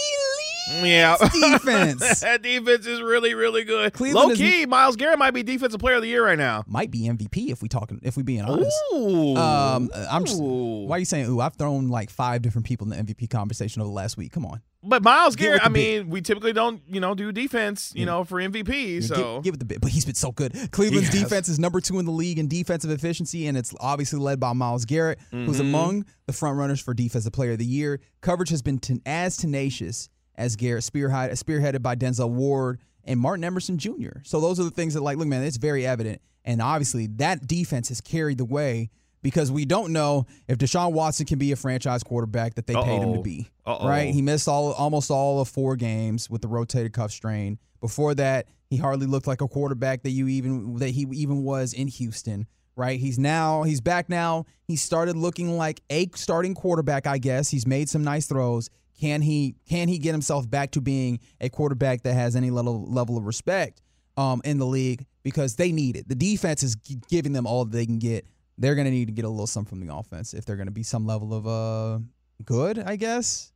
Yeah. 0.84 1.18
defense. 1.34 2.20
that 2.22 2.42
defense 2.42 2.86
is 2.86 3.02
really, 3.02 3.34
really 3.34 3.64
good. 3.64 3.94
Cleveland 3.94 4.30
Low 4.30 4.36
key, 4.36 4.66
Myles 4.66 4.96
Garrett 4.96 5.20
might 5.20 5.32
be 5.32 5.44
defensive 5.44 5.80
player 5.80 5.96
of 5.96 6.02
the 6.02 6.08
year 6.08 6.24
right 6.26 6.38
now. 6.38 6.64
Might 6.68 6.92
be 6.92 7.02
MVP 7.10 7.50
if 7.52 7.62
we 7.62 7.70
talking 7.70 8.00
if 8.04 8.18
we 8.18 8.24
being 8.24 8.42
honest. 8.42 8.72
Ooh. 8.94 9.36
Um, 9.36 9.90
I'm 10.10 10.26
just, 10.26 10.42
why 10.42 10.96
are 10.96 11.00
you 11.00 11.06
saying 11.06 11.28
ooh? 11.30 11.40
I've 11.40 11.56
thrown 11.56 11.90
like 11.90 12.10
five 12.10 12.42
different 12.42 12.66
people 12.66 12.92
in 12.92 13.06
the 13.06 13.14
MVP 13.14 13.30
conversation 13.30 13.82
over 13.82 13.90
the 13.90 13.94
last 13.96 14.18
week. 14.18 14.32
Come 14.32 14.46
on, 14.46 14.62
But 14.82 15.04
Myles 15.04 15.36
Garrett, 15.36 15.62
I 15.64 15.70
bit. 15.70 15.74
mean, 15.74 16.10
we 16.10 16.22
typically 16.22 16.54
don't, 16.54 16.82
you 16.88 17.00
know, 17.00 17.14
do 17.16 17.32
defense, 17.32 17.92
you 17.96 18.02
Yeah. 18.02 18.06
know, 18.06 18.24
for 18.24 18.40
MVP. 18.40 18.96
Yeah, 19.02 19.16
So 19.16 19.42
give, 19.42 19.54
it 19.54 19.60
the 19.60 19.66
bit. 19.66 19.82
But 19.82 19.92
he's 19.92 20.06
been 20.06 20.16
so 20.16 20.32
good. 20.32 20.54
Cleveland's 20.72 21.14
Yes. 21.14 21.24
defense 21.24 21.50
is 21.50 21.60
number 21.60 21.82
two 21.82 22.00
in 22.00 22.06
the 22.06 22.12
league 22.12 22.40
in 22.40 22.48
defensive 22.48 22.90
efficiency, 22.92 23.48
and 23.48 23.58
it's 23.58 23.74
obviously 23.80 24.20
led 24.20 24.40
by 24.40 24.54
Myles 24.54 24.86
Garrett, 24.86 25.20
who's 25.32 25.58
Mhm. 25.58 25.62
among 25.62 26.06
the 26.28 26.34
front 26.34 26.58
runners 26.58 26.80
for 26.80 26.94
defensive 26.94 27.34
player 27.34 27.52
of 27.52 27.58
the 27.60 27.66
year. 27.66 28.00
Coverage 28.22 28.50
has 28.50 28.62
been 28.62 28.80
ten- 28.80 29.02
as 29.06 29.36
tenacious 29.38 30.10
as 30.36 30.56
Garrett, 30.56 30.84
spearhead, 30.84 31.32
spearheaded 31.32 31.82
by 31.82 31.96
Denzel 31.96 32.30
Ward 32.30 32.80
and 33.04 33.20
Martin 33.20 33.44
Emerson 33.44 33.78
Jr. 33.78 34.20
So 34.24 34.40
those 34.40 34.60
are 34.60 34.64
the 34.64 34.72
things 34.72 34.94
that, 34.94 35.02
like, 35.02 35.18
look, 35.18 35.28
man, 35.28 35.44
it's 35.44 35.58
very 35.58 35.86
evident, 35.86 36.22
and 36.46 36.62
obviously 36.62 37.08
that 37.18 37.48
defense 37.48 37.90
has 37.90 38.02
carried 38.02 38.38
the 38.38 38.46
way. 38.46 38.90
Because 39.22 39.50
we 39.50 39.64
don't 39.64 39.94
know 39.94 40.26
if 40.50 40.58
Deshaun 40.58 40.92
Watson 40.92 41.26
can 41.26 41.40
be 41.40 41.54
a 41.54 41.56
franchise 41.56 42.04
quarterback 42.04 42.56
that 42.56 42.68
they 42.68 42.74
paid 42.74 43.02
him 43.02 43.14
to 43.14 43.22
be. 43.22 43.50
Uh-oh. 43.66 43.88
Right? 43.88 44.14
He 44.14 44.22
missed 44.22 44.50
all 44.50 44.74
almost 44.74 45.10
all 45.10 45.40
of 45.40 45.48
four 45.48 45.78
games 45.78 46.30
with 46.30 46.42
the 46.42 46.50
rotator 46.50 46.92
cuff 46.92 47.10
strain. 47.12 47.58
Before 47.80 48.14
that, 48.16 48.48
he 48.70 48.76
hardly 48.76 49.08
looked 49.08 49.26
like 49.26 49.40
a 49.40 49.48
quarterback 49.48 50.04
that 50.04 50.10
you 50.10 50.28
even 50.28 50.76
that 50.80 50.90
he 50.90 51.08
even 51.14 51.44
was 51.44 51.72
in 51.72 51.88
Houston. 51.88 52.48
Right? 52.76 53.00
He's 53.00 53.18
now 53.18 53.64
he's 53.64 53.80
back 53.80 54.10
now. 54.10 54.46
He 54.68 54.76
started 54.76 55.16
looking 55.16 55.58
like 55.58 55.82
a 55.90 56.10
starting 56.16 56.54
quarterback, 56.54 57.08
I 57.08 57.18
guess. 57.18 57.48
He's 57.50 57.66
made 57.66 57.88
some 57.88 58.04
nice 58.04 58.26
throws. 58.26 58.70
Can 59.04 59.22
he 59.22 59.56
can 59.68 59.90
he 59.90 59.98
get 59.98 60.14
himself 60.14 60.50
back 60.50 60.72
to 60.72 60.80
being 60.80 61.20
a 61.42 61.50
quarterback 61.50 62.04
that 62.04 62.14
has 62.14 62.38
any 62.38 62.52
level 62.52 62.86
level 62.90 63.18
of 63.18 63.26
respect 63.26 63.82
um, 64.16 64.42
in 64.46 64.60
the 64.60 64.66
league? 64.66 65.06
Because 65.24 65.58
they 65.58 65.74
need 65.74 65.98
it. 65.98 66.08
The 66.08 66.16
defense 66.16 66.64
is 66.64 66.76
giving 67.10 67.34
them 67.34 67.46
all 67.46 67.66
they 67.66 67.86
can 67.86 68.00
get. 68.00 68.26
They're 68.58 68.76
going 68.76 68.86
to 68.86 68.92
need 68.92 69.08
to 69.08 69.12
get 69.12 69.26
a 69.26 69.30
little 69.30 69.46
something 69.46 69.78
from 69.78 69.86
the 69.86 69.94
offense 69.94 70.34
if 70.34 70.46
they're 70.46 70.56
going 70.56 70.68
to 70.68 70.72
be 70.72 70.84
some 70.84 71.06
level 71.06 71.34
of 71.34 71.46
uh 71.46 72.00
good, 72.46 72.80
I 72.80 72.96
guess. 72.96 73.52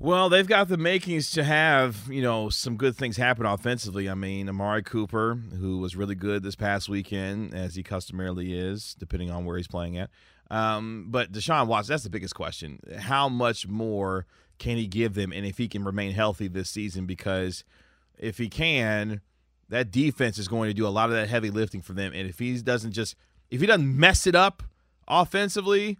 Well, 0.00 0.28
they've 0.28 0.48
got 0.48 0.66
the 0.66 0.78
makings 0.78 1.30
to 1.30 1.44
have, 1.44 2.08
you 2.10 2.22
know, 2.22 2.48
some 2.48 2.76
good 2.76 2.96
things 2.96 3.16
happen 3.16 3.46
offensively. 3.46 4.10
I 4.10 4.14
mean, 4.14 4.48
Amari 4.48 4.82
Cooper, 4.82 5.36
who 5.36 5.78
was 5.78 5.94
really 5.94 6.16
good 6.16 6.42
this 6.42 6.56
past 6.56 6.88
weekend, 6.88 7.54
as 7.54 7.76
he 7.76 7.84
customarily 7.84 8.52
is, 8.52 8.96
depending 8.98 9.30
on 9.30 9.44
where 9.44 9.58
he's 9.58 9.68
playing 9.68 9.96
at. 9.96 10.10
Um, 10.52 11.06
but 11.08 11.32
Deshaun 11.32 11.66
Watson, 11.66 11.94
that's 11.94 12.04
the 12.04 12.10
biggest 12.10 12.34
question. 12.34 12.78
How 12.98 13.30
much 13.30 13.66
more 13.66 14.26
can 14.58 14.76
he 14.76 14.86
give 14.86 15.14
them, 15.14 15.32
and 15.32 15.46
if 15.46 15.56
he 15.56 15.66
can 15.66 15.82
remain 15.82 16.12
healthy 16.12 16.46
this 16.46 16.68
season? 16.68 17.06
Because 17.06 17.64
if 18.18 18.36
he 18.36 18.50
can, 18.50 19.22
that 19.70 19.90
defense 19.90 20.36
is 20.36 20.48
going 20.48 20.68
to 20.68 20.74
do 20.74 20.86
a 20.86 20.90
lot 20.90 21.08
of 21.08 21.16
that 21.16 21.30
heavy 21.30 21.48
lifting 21.48 21.80
for 21.80 21.94
them. 21.94 22.12
And 22.14 22.28
if 22.28 22.38
he 22.38 22.60
doesn't 22.60 22.92
just, 22.92 23.16
if 23.50 23.62
he 23.62 23.66
doesn't 23.66 23.98
mess 23.98 24.26
it 24.26 24.34
up 24.34 24.62
offensively, 25.08 25.96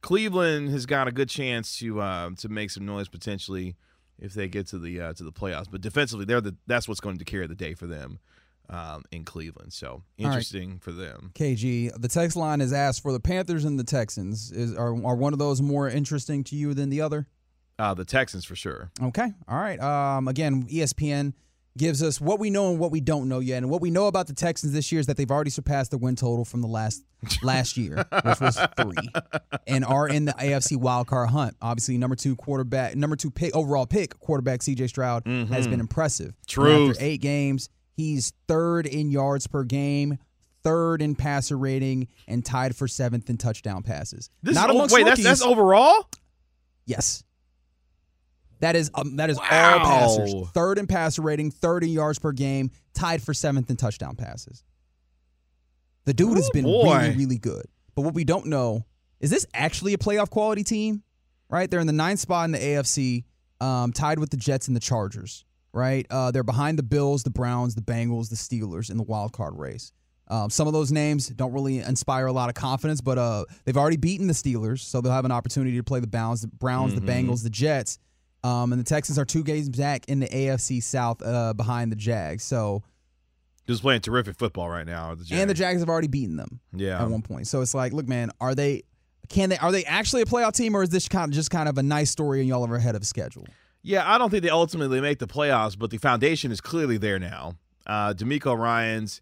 Cleveland 0.00 0.70
has 0.70 0.84
got 0.84 1.06
a 1.06 1.12
good 1.12 1.28
chance 1.28 1.78
to 1.78 2.00
uh, 2.00 2.30
to 2.38 2.48
make 2.48 2.70
some 2.70 2.84
noise 2.84 3.08
potentially 3.08 3.76
if 4.18 4.34
they 4.34 4.48
get 4.48 4.66
to 4.68 4.78
the 4.80 5.00
uh, 5.00 5.12
to 5.12 5.22
the 5.22 5.32
playoffs. 5.32 5.66
But 5.70 5.82
defensively, 5.82 6.24
they're 6.24 6.40
the 6.40 6.56
that's 6.66 6.88
what's 6.88 7.00
going 7.00 7.18
to 7.18 7.24
carry 7.24 7.46
the 7.46 7.54
day 7.54 7.74
for 7.74 7.86
them 7.86 8.18
um, 8.70 9.04
in 9.10 9.24
Cleveland. 9.24 9.72
So 9.72 10.02
right. 10.18 10.26
interesting 10.26 10.78
for 10.78 10.92
them. 10.92 11.32
KG, 11.34 11.92
the 12.00 12.08
text 12.08 12.36
line 12.36 12.60
is 12.60 12.72
asked 12.72 13.02
for 13.02 13.12
the 13.12 13.20
Panthers 13.20 13.64
and 13.64 13.78
the 13.78 13.84
Texans. 13.84 14.50
Is 14.50 14.74
are, 14.74 14.94
are 15.04 15.16
one 15.16 15.32
of 15.32 15.38
those 15.38 15.62
more 15.62 15.88
interesting 15.88 16.44
to 16.44 16.56
you 16.56 16.74
than 16.74 16.90
the 16.90 17.00
other? 17.00 17.26
Uh, 17.78 17.94
the 17.94 18.04
Texans 18.04 18.44
for 18.44 18.56
sure. 18.56 18.90
Okay. 19.02 19.32
All 19.48 19.58
right. 19.58 19.80
Um, 19.80 20.26
again, 20.26 20.64
ESPN 20.64 21.32
gives 21.78 22.02
us 22.02 22.20
what 22.20 22.40
we 22.40 22.50
know 22.50 22.70
and 22.70 22.78
what 22.78 22.90
we 22.90 23.00
don't 23.00 23.28
know 23.28 23.38
yet. 23.38 23.58
And 23.58 23.70
what 23.70 23.80
we 23.80 23.90
know 23.90 24.08
about 24.08 24.26
the 24.26 24.34
Texans 24.34 24.72
this 24.72 24.90
year 24.90 25.00
is 25.00 25.06
that 25.06 25.16
they've 25.16 25.30
already 25.30 25.50
surpassed 25.50 25.92
the 25.92 25.98
win 25.98 26.16
total 26.16 26.44
from 26.44 26.60
the 26.60 26.66
last 26.66 27.04
last 27.42 27.76
year, 27.76 28.04
which 28.24 28.40
was 28.40 28.58
three, 28.76 29.08
and 29.66 29.84
are 29.84 30.08
in 30.08 30.26
the 30.26 30.32
AFC 30.32 30.76
wildcard 30.76 31.28
hunt. 31.28 31.56
Obviously, 31.62 31.96
number 31.96 32.16
two 32.16 32.36
quarterback, 32.36 32.96
number 32.96 33.16
two 33.16 33.30
pick 33.30 33.54
overall 33.54 33.86
pick 33.86 34.18
quarterback 34.18 34.60
CJ 34.60 34.88
Stroud 34.88 35.26
has 35.26 35.66
been 35.66 35.80
impressive. 35.80 36.34
Truth. 36.46 36.96
After 36.96 37.04
eight 37.04 37.20
games, 37.20 37.70
he's 37.98 38.32
third 38.46 38.86
in 38.86 39.10
yards 39.10 39.46
per 39.46 39.64
game. 39.64 40.16
Third 40.64 41.02
in 41.02 41.14
passer 41.14 41.56
rating 41.56 42.08
and 42.26 42.44
tied 42.44 42.74
for 42.74 42.88
seventh 42.88 43.28
in 43.30 43.36
touchdown 43.36 43.82
passes. 43.82 44.28
This 44.42 44.54
Not 44.54 44.70
is, 44.70 44.74
amongst 44.76 44.94
wait, 44.94 45.02
that's 45.04 45.12
rookies. 45.20 45.24
that's 45.24 45.42
overall. 45.42 46.08
Yes. 46.86 47.22
That 48.60 48.74
is 48.74 48.90
um, 48.94 49.16
that 49.16 49.30
is 49.30 49.38
all 49.38 49.44
Wow. 49.44 49.78
passers. 49.84 50.34
Third 50.54 50.78
in 50.78 50.86
passer 50.88 51.22
rating, 51.22 51.52
third 51.52 51.84
in 51.84 51.90
yards 51.90 52.18
per 52.18 52.32
game, 52.32 52.70
tied 52.92 53.22
for 53.22 53.32
seventh 53.32 53.70
in 53.70 53.76
touchdown 53.76 54.16
passes. 54.16 54.64
The 56.06 56.12
dude 56.14 56.36
has 56.36 56.48
Oh, 56.48 56.52
been 56.52 56.64
boy. 56.64 56.98
really, 56.98 57.16
really 57.16 57.38
good. 57.38 57.66
But 57.94 58.02
what 58.02 58.14
we 58.14 58.24
don't 58.24 58.46
know 58.46 58.84
is 59.20 59.30
this 59.30 59.46
actually 59.54 59.94
a 59.94 59.98
playoff 59.98 60.28
quality 60.30 60.64
team? 60.64 61.02
Right? 61.48 61.70
They're 61.70 61.80
in 61.80 61.86
the 61.86 61.92
ninth 61.92 62.20
spot 62.20 62.44
in 62.46 62.50
the 62.52 62.58
AFC, 62.58 63.24
um, 63.60 63.92
tied 63.92 64.18
with 64.18 64.30
the 64.30 64.36
Jets 64.36 64.66
and 64.66 64.76
the 64.76 64.80
Chargers. 64.80 65.44
Right? 65.72 66.06
Uh, 66.10 66.30
they're 66.30 66.42
behind 66.42 66.78
the 66.78 66.82
Bills, 66.82 67.22
the 67.24 67.30
Browns, 67.30 67.74
the 67.74 67.82
Bengals, 67.82 68.30
the 68.30 68.36
Steelers 68.36 68.90
in 68.90 68.96
the 68.96 69.02
wild 69.02 69.32
card 69.32 69.56
race. 69.56 69.92
Um, 70.30 70.50
some 70.50 70.66
of 70.66 70.72
those 70.74 70.92
names 70.92 71.28
don't 71.28 71.52
really 71.52 71.78
inspire 71.78 72.26
a 72.26 72.32
lot 72.32 72.48
of 72.50 72.54
confidence, 72.54 73.00
but 73.00 73.16
uh, 73.16 73.44
they've 73.64 73.76
already 73.76 73.96
beaten 73.96 74.26
the 74.26 74.34
Steelers, 74.34 74.80
so 74.80 75.00
they'll 75.00 75.12
have 75.12 75.24
an 75.24 75.32
opportunity 75.32 75.76
to 75.76 75.82
play 75.82 76.00
the 76.00 76.06
Browns, 76.06 76.42
the 76.42 76.48
Browns, 76.48 76.94
the 76.94 77.00
Bengals, 77.00 77.42
the 77.42 77.48
Jets, 77.50 77.98
um, 78.44 78.72
and 78.72 78.80
the 78.80 78.84
Texans 78.84 79.18
are 79.18 79.24
two 79.24 79.42
games 79.42 79.68
back 79.70 80.06
in 80.08 80.20
the 80.20 80.26
AFC 80.28 80.82
South 80.82 81.22
uh, 81.22 81.54
behind 81.54 81.90
the 81.92 81.96
Jags. 81.96 82.44
So, 82.44 82.82
Just 83.66 83.80
playing 83.82 84.02
terrific 84.02 84.36
football 84.36 84.68
right 84.68 84.86
now. 84.86 85.14
The 85.14 85.26
and 85.34 85.48
the 85.48 85.54
Jags. 85.54 85.58
Jags 85.58 85.80
have 85.80 85.88
already 85.88 86.08
beaten 86.08 86.36
them 86.36 86.60
Yeah. 86.74 87.02
at 87.02 87.08
one 87.08 87.22
point. 87.22 87.46
So 87.46 87.62
it's 87.62 87.74
like, 87.74 87.92
look, 87.94 88.06
man, 88.06 88.30
are 88.40 88.54
they? 88.54 88.82
Can 89.30 89.48
they? 89.50 89.58
Are 89.58 89.72
they 89.72 89.84
actually 89.84 90.22
a 90.22 90.26
playoff 90.26 90.52
team, 90.52 90.74
or 90.74 90.82
is 90.82 90.88
this 90.90 91.08
kind 91.08 91.30
of 91.30 91.34
just 91.34 91.50
kind 91.50 91.68
of 91.68 91.76
a 91.78 91.82
nice 91.82 92.10
story 92.10 92.40
and 92.40 92.48
y'all 92.48 92.66
are 92.66 92.76
ahead 92.76 92.94
of 92.96 93.06
schedule? 93.06 93.46
Yeah, 93.82 94.10
I 94.12 94.18
don't 94.18 94.30
think 94.30 94.42
they 94.42 94.50
ultimately 94.50 95.00
make 95.00 95.18
the 95.18 95.26
playoffs, 95.26 95.78
but 95.78 95.90
the 95.90 95.98
foundation 95.98 96.50
is 96.50 96.60
clearly 96.60 96.98
there 96.98 97.18
now. 97.18 97.54
Uh, 97.86 98.12
DeMeco 98.12 98.58
Ryans 98.58 99.20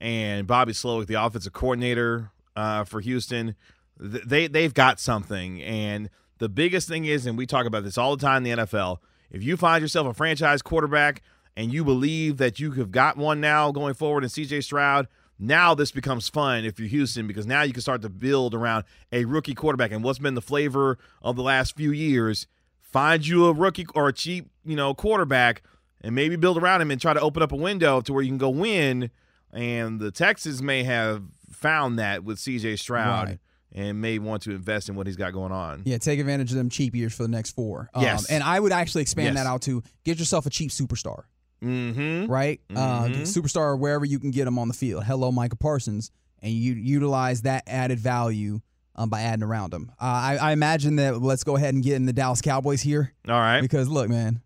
and 0.00 0.46
Bobby 0.46 0.72
Slowik, 0.72 1.06
the 1.06 1.22
offensive 1.22 1.52
coordinator 1.52 2.30
uh, 2.56 2.84
for 2.84 3.00
Houston, 3.00 3.54
th- 4.00 4.24
they 4.24 4.46
they've 4.48 4.74
got 4.74 4.98
something. 4.98 5.62
And 5.62 6.10
the 6.38 6.48
biggest 6.48 6.88
thing 6.88 7.04
is, 7.04 7.26
and 7.26 7.38
we 7.38 7.46
talk 7.46 7.66
about 7.66 7.84
this 7.84 7.98
all 7.98 8.16
the 8.16 8.24
time 8.24 8.44
in 8.44 8.58
the 8.58 8.64
NFL, 8.64 8.98
if 9.30 9.42
you 9.42 9.56
find 9.56 9.82
yourself 9.82 10.06
a 10.06 10.14
franchise 10.14 10.62
quarterback 10.62 11.22
and 11.56 11.72
you 11.72 11.84
believe 11.84 12.38
that 12.38 12.58
you 12.58 12.72
have 12.72 12.90
got 12.90 13.16
one 13.16 13.40
now 13.40 13.70
going 13.70 13.94
forward 13.94 14.24
in 14.24 14.30
CJ 14.30 14.64
Stroud, 14.64 15.08
now 15.38 15.74
this 15.74 15.90
becomes 15.90 16.28
fun 16.28 16.64
if 16.64 16.78
you're 16.78 16.88
Houston 16.88 17.26
because 17.26 17.46
now 17.46 17.62
you 17.62 17.72
can 17.72 17.82
start 17.82 18.02
to 18.02 18.08
build 18.08 18.54
around 18.54 18.84
a 19.12 19.24
rookie 19.24 19.54
quarterback. 19.54 19.92
And 19.92 20.02
what's 20.02 20.18
been 20.18 20.34
the 20.34 20.42
flavor 20.42 20.98
of 21.22 21.36
the 21.36 21.42
last 21.42 21.76
few 21.76 21.90
years? 21.90 22.46
Find 22.94 23.26
you 23.26 23.46
a 23.46 23.52
rookie 23.52 23.86
or 23.96 24.06
a 24.08 24.12
cheap, 24.12 24.48
you 24.64 24.76
know, 24.76 24.94
quarterback 24.94 25.62
and 26.00 26.14
maybe 26.14 26.36
build 26.36 26.58
around 26.58 26.80
him 26.80 26.92
and 26.92 27.00
try 27.00 27.12
to 27.12 27.18
open 27.20 27.42
up 27.42 27.50
a 27.50 27.56
window 27.56 28.00
to 28.02 28.12
where 28.12 28.22
you 28.22 28.28
can 28.28 28.38
go 28.38 28.50
win. 28.50 29.10
And 29.52 29.98
the 29.98 30.12
Texans 30.12 30.62
may 30.62 30.84
have 30.84 31.24
found 31.50 31.98
that 31.98 32.22
with 32.22 32.38
CJ 32.38 32.78
Stroud 32.78 33.28
Right. 33.30 33.38
and 33.72 34.00
may 34.00 34.20
want 34.20 34.42
to 34.42 34.52
invest 34.52 34.88
in 34.88 34.94
what 34.94 35.08
he's 35.08 35.16
got 35.16 35.32
going 35.32 35.50
on. 35.50 35.82
Yeah, 35.84 35.98
take 35.98 36.20
advantage 36.20 36.52
of 36.52 36.56
them 36.56 36.70
cheap 36.70 36.94
years 36.94 37.12
for 37.12 37.24
the 37.24 37.28
next 37.28 37.50
four. 37.56 37.90
Um, 37.94 38.04
Yes. 38.04 38.30
and 38.30 38.44
I 38.44 38.60
would 38.60 38.70
actually 38.70 39.02
expand 39.02 39.34
Yes. 39.34 39.42
that 39.42 39.48
out 39.48 39.62
to 39.62 39.82
get 40.04 40.20
yourself 40.20 40.46
a 40.46 40.50
cheap 40.50 40.70
superstar. 40.70 41.24
Mm-hmm. 41.64 42.30
right? 42.30 42.60
Uh, 42.76 43.06
Mhm. 43.06 43.22
superstar 43.22 43.76
wherever 43.76 44.04
you 44.04 44.20
can 44.20 44.30
get 44.30 44.46
him 44.46 44.56
on 44.58 44.68
the 44.68 44.74
field. 44.74 45.02
Hello, 45.02 45.32
Micah 45.32 45.56
Parsons, 45.56 46.12
and 46.42 46.52
you 46.52 46.74
utilize 46.74 47.42
that 47.42 47.64
added 47.66 47.98
value 47.98 48.60
um, 48.94 49.08
by 49.08 49.22
adding 49.22 49.42
around 49.42 49.72
him. 49.72 49.90
Uh, 50.00 50.04
I, 50.04 50.36
I 50.36 50.52
imagine 50.52 50.96
that 50.96 51.20
let's 51.20 51.44
go 51.44 51.56
ahead 51.56 51.74
and 51.74 51.82
get 51.82 51.94
in 51.94 52.06
the 52.06 52.12
Dallas 52.12 52.40
Cowboys 52.40 52.80
here 52.82 53.12
All 53.28 53.38
right. 53.38 53.60
because 53.60 53.88
look, 53.88 54.08
man, 54.08 54.40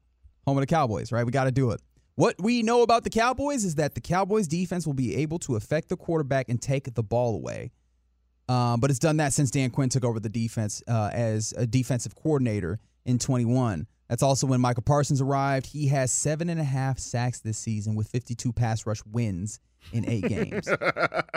home 0.47 0.57
of 0.57 0.63
the 0.63 0.67
Cowboys, 0.67 1.13
right? 1.13 1.25
We 1.25 1.33
got 1.33 1.45
to 1.45 1.53
do 1.53 1.71
it. 1.71 1.81
What 2.15 2.35
we 2.41 2.63
know 2.63 2.83
about 2.83 3.05
the 3.05 3.11
Cowboys 3.11 3.65
is 3.65 3.77
that 3.77 3.95
the 3.95 4.01
Cowboys 4.01 4.49
defense 4.49 4.87
will 4.87 4.95
be 4.95 5.17
able 5.17 5.39
to 5.41 5.55
affect 5.57 5.89
the 5.89 5.97
quarterback 5.97 6.49
and 6.49 6.61
take 6.61 6.93
the 6.95 7.03
ball 7.03 7.35
away. 7.37 7.71
Um, 8.49 8.81
but 8.81 8.91
it's 8.91 8.99
done 8.99 9.19
that 9.19 9.33
since 9.33 9.51
Dan 9.51 9.71
Quinn 9.71 9.89
took 9.89 10.05
over 10.05 10.19
the 10.19 10.29
defense 10.29 10.83
uh, 10.89 11.11
as 11.13 11.53
a 11.57 11.67
defensive 11.67 12.15
coordinator 12.17 12.81
in 13.05 13.19
21. 13.19 13.87
That's 14.09 14.23
also 14.23 14.47
when 14.47 14.61
Michael 14.61 14.83
Parsons 14.83 15.21
arrived. 15.21 15.67
He 15.67 15.89
has 15.89 16.11
seven 16.11 16.49
and 16.49 16.59
a 16.59 16.65
half 16.65 16.99
sacks 16.99 17.41
this 17.41 17.59
season 17.59 17.95
with 17.95 18.09
52 18.09 18.53
pass 18.53 18.87
rush 18.87 19.03
wins 19.05 19.61
in 19.93 20.09
eight 20.09 20.25
games. 20.29 20.69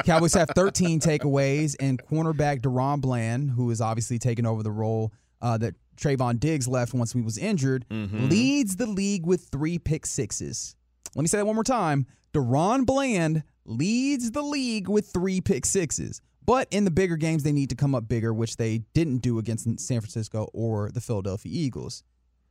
Cowboys 0.05 0.33
have 0.33 0.49
13 0.55 0.99
takeaways, 0.99 1.75
and 1.79 2.01
cornerback 2.03 2.61
DaRon 2.61 3.01
Bland, 3.01 3.51
who 3.51 3.69
is 3.71 3.81
obviously 3.81 4.19
taking 4.19 4.45
over 4.45 4.63
the 4.63 4.71
role 4.71 5.11
uh, 5.41 5.57
that 5.57 5.75
Trevon 5.97 6.39
Diggs 6.39 6.67
left 6.67 6.93
once 6.93 7.13
he 7.13 7.21
was 7.21 7.37
injured, 7.37 7.85
leads 7.89 8.75
the 8.75 8.87
league 8.87 9.25
with 9.25 9.47
three 9.51 9.77
pick 9.79 10.05
sixes. 10.05 10.75
Let 11.15 11.21
me 11.21 11.27
say 11.27 11.37
that 11.37 11.45
one 11.45 11.55
more 11.55 11.63
time. 11.63 12.07
DaRon 12.33 12.85
Bland 12.85 13.43
leads 13.65 14.31
the 14.31 14.41
league 14.41 14.87
with 14.87 15.07
three 15.07 15.41
pick 15.41 15.65
sixes. 15.65 16.21
But 16.43 16.67
in 16.71 16.85
the 16.85 16.91
bigger 16.91 17.17
games, 17.17 17.43
they 17.43 17.51
need 17.51 17.69
to 17.69 17.75
come 17.75 17.93
up 17.93 18.07
bigger, 18.07 18.33
which 18.33 18.57
they 18.57 18.79
didn't 18.93 19.19
do 19.19 19.37
against 19.37 19.65
San 19.79 20.01
Francisco 20.01 20.49
or 20.53 20.89
the 20.91 21.01
Philadelphia 21.01 21.51
Eagles. 21.53 22.03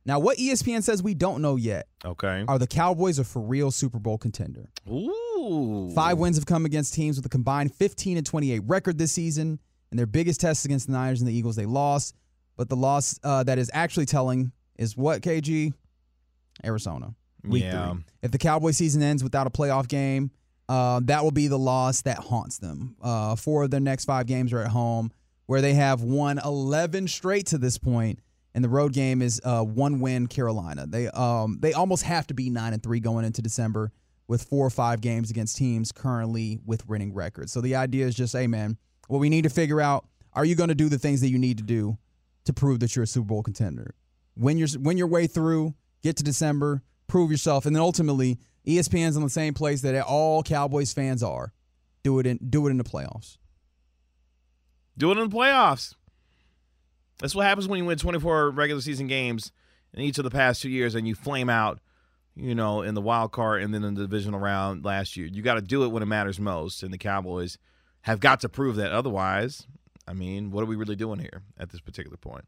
Now, 0.05 0.19
what 0.19 0.37
ESPN 0.37 0.81
says 0.83 1.03
we 1.03 1.13
don't 1.13 1.41
know 1.41 1.55
yet 1.57 1.87
Okay. 2.03 2.43
are 2.47 2.57
the 2.57 2.65
Cowboys 2.67 3.19
a 3.19 3.23
for 3.23 3.41
real 3.41 3.69
Super 3.71 3.99
Bowl 3.99 4.17
contender. 4.17 4.69
Ooh. 4.89 5.91
Five 5.93 6.17
wins 6.17 6.37
have 6.37 6.45
come 6.45 6.65
against 6.65 6.93
teams 6.93 7.17
with 7.17 7.25
a 7.25 7.29
combined 7.29 7.73
15 7.75 8.17
and 8.17 8.25
28 8.25 8.59
record 8.65 8.97
this 8.97 9.11
season, 9.11 9.59
and 9.91 9.99
their 9.99 10.05
biggest 10.07 10.41
test 10.41 10.65
against 10.65 10.87
the 10.87 10.93
Niners 10.93 11.21
and 11.21 11.27
the 11.27 11.33
Eagles 11.33 11.55
they 11.55 11.65
lost. 11.65 12.15
But 12.57 12.69
the 12.69 12.75
loss 12.75 13.19
uh, 13.23 13.43
that 13.43 13.57
is 13.59 13.69
actually 13.73 14.05
telling 14.07 14.51
is 14.77 14.97
what 14.97 15.21
KG, 15.21 15.73
Arizona, 16.63 17.13
week 17.43 17.63
Yeah. 17.63 17.91
three. 17.93 18.03
If 18.23 18.31
the 18.31 18.37
Cowboy 18.37 18.71
season 18.71 19.01
ends 19.01 19.23
without 19.23 19.47
a 19.47 19.49
playoff 19.49 19.87
game, 19.87 20.31
uh, 20.69 21.01
that 21.03 21.23
will 21.23 21.31
be 21.31 21.47
the 21.47 21.59
loss 21.59 22.01
that 22.03 22.17
haunts 22.17 22.57
them. 22.59 22.95
Uh, 23.01 23.35
four 23.35 23.63
of 23.63 23.71
their 23.71 23.79
next 23.79 24.05
five 24.05 24.25
games 24.25 24.53
are 24.53 24.59
at 24.61 24.69
home, 24.71 25.11
where 25.47 25.61
they 25.61 25.73
have 25.73 26.01
won 26.01 26.39
11 26.43 27.07
straight 27.07 27.47
to 27.47 27.57
this 27.57 27.77
point, 27.77 28.19
and 28.53 28.63
the 28.63 28.69
road 28.69 28.93
game 28.93 29.21
is 29.21 29.41
uh, 29.43 29.63
one 29.63 29.99
win 29.99 30.27
Carolina. 30.27 30.85
They 30.87 31.07
um 31.09 31.57
they 31.61 31.73
almost 31.73 32.03
have 32.03 32.27
to 32.27 32.33
be 32.33 32.49
nine 32.49 32.73
and 32.73 32.83
three 32.83 32.99
going 32.99 33.25
into 33.25 33.41
December 33.41 33.91
with 34.27 34.43
four 34.43 34.65
or 34.65 34.69
five 34.69 35.01
games 35.01 35.29
against 35.29 35.57
teams 35.57 35.91
currently 35.91 36.59
with 36.65 36.87
winning 36.87 37.13
records. 37.13 37.51
So 37.51 37.61
the 37.61 37.75
idea 37.75 38.05
is 38.07 38.15
just, 38.15 38.33
hey 38.33 38.47
man, 38.47 38.77
what 39.07 39.19
we 39.19 39.29
need 39.29 39.43
to 39.43 39.49
figure 39.49 39.81
out: 39.81 40.05
Are 40.33 40.45
you 40.45 40.55
going 40.55 40.69
to 40.69 40.75
do 40.75 40.89
the 40.89 40.99
things 40.99 41.21
that 41.21 41.29
you 41.29 41.37
need 41.37 41.57
to 41.57 41.63
do 41.63 41.97
to 42.45 42.53
prove 42.53 42.79
that 42.79 42.95
you're 42.95 43.03
a 43.03 43.07
Super 43.07 43.27
Bowl 43.27 43.43
contender? 43.43 43.95
Win 44.35 44.57
your 44.57 44.67
win 44.79 44.97
your 44.97 45.07
way 45.07 45.27
through, 45.27 45.73
get 46.01 46.17
to 46.17 46.23
December, 46.23 46.83
prove 47.07 47.31
yourself, 47.31 47.65
and 47.65 47.75
then 47.75 47.81
ultimately, 47.81 48.39
ESPN's 48.65 49.15
in 49.15 49.23
the 49.23 49.29
same 49.29 49.53
place 49.53 49.81
that 49.81 49.99
all 50.03 50.43
Cowboys 50.43 50.93
fans 50.93 51.23
are. 51.23 51.53
Do 52.03 52.19
it 52.19 52.25
in 52.25 52.39
do 52.49 52.67
it 52.67 52.71
in 52.71 52.77
the 52.77 52.83
playoffs. 52.83 53.37
Do 54.97 55.11
it 55.11 55.17
in 55.17 55.29
the 55.29 55.35
playoffs. 55.35 55.95
That's 57.21 57.35
what 57.35 57.45
happens 57.45 57.67
when 57.67 57.77
you 57.77 57.85
win 57.85 57.97
24 57.97 58.49
regular 58.49 58.81
season 58.81 59.07
games 59.07 59.51
in 59.93 60.01
each 60.01 60.17
of 60.17 60.23
the 60.23 60.31
past 60.31 60.61
two 60.61 60.69
years 60.69 60.95
and 60.95 61.07
you 61.07 61.15
flame 61.15 61.49
out, 61.49 61.79
you 62.35 62.55
know, 62.55 62.81
in 62.81 62.95
the 62.95 63.01
wild 63.01 63.31
card 63.31 63.61
and 63.61 63.73
then 63.73 63.83
in 63.83 63.93
the 63.93 64.01
divisional 64.01 64.39
round 64.39 64.83
last 64.83 65.15
year. 65.15 65.27
You 65.27 65.41
got 65.41 65.53
to 65.53 65.61
do 65.61 65.83
it 65.83 65.89
when 65.89 66.01
it 66.01 66.07
matters 66.07 66.39
most. 66.39 66.81
And 66.81 66.91
the 66.91 66.97
Cowboys 66.97 67.57
have 68.01 68.19
got 68.19 68.41
to 68.41 68.49
prove 68.49 68.75
that. 68.77 68.91
Otherwise, 68.91 69.67
I 70.07 70.13
mean, 70.13 70.49
what 70.49 70.63
are 70.63 70.67
we 70.67 70.75
really 70.75 70.95
doing 70.95 71.19
here 71.19 71.43
at 71.59 71.69
this 71.69 71.79
particular 71.79 72.17
point? 72.17 72.45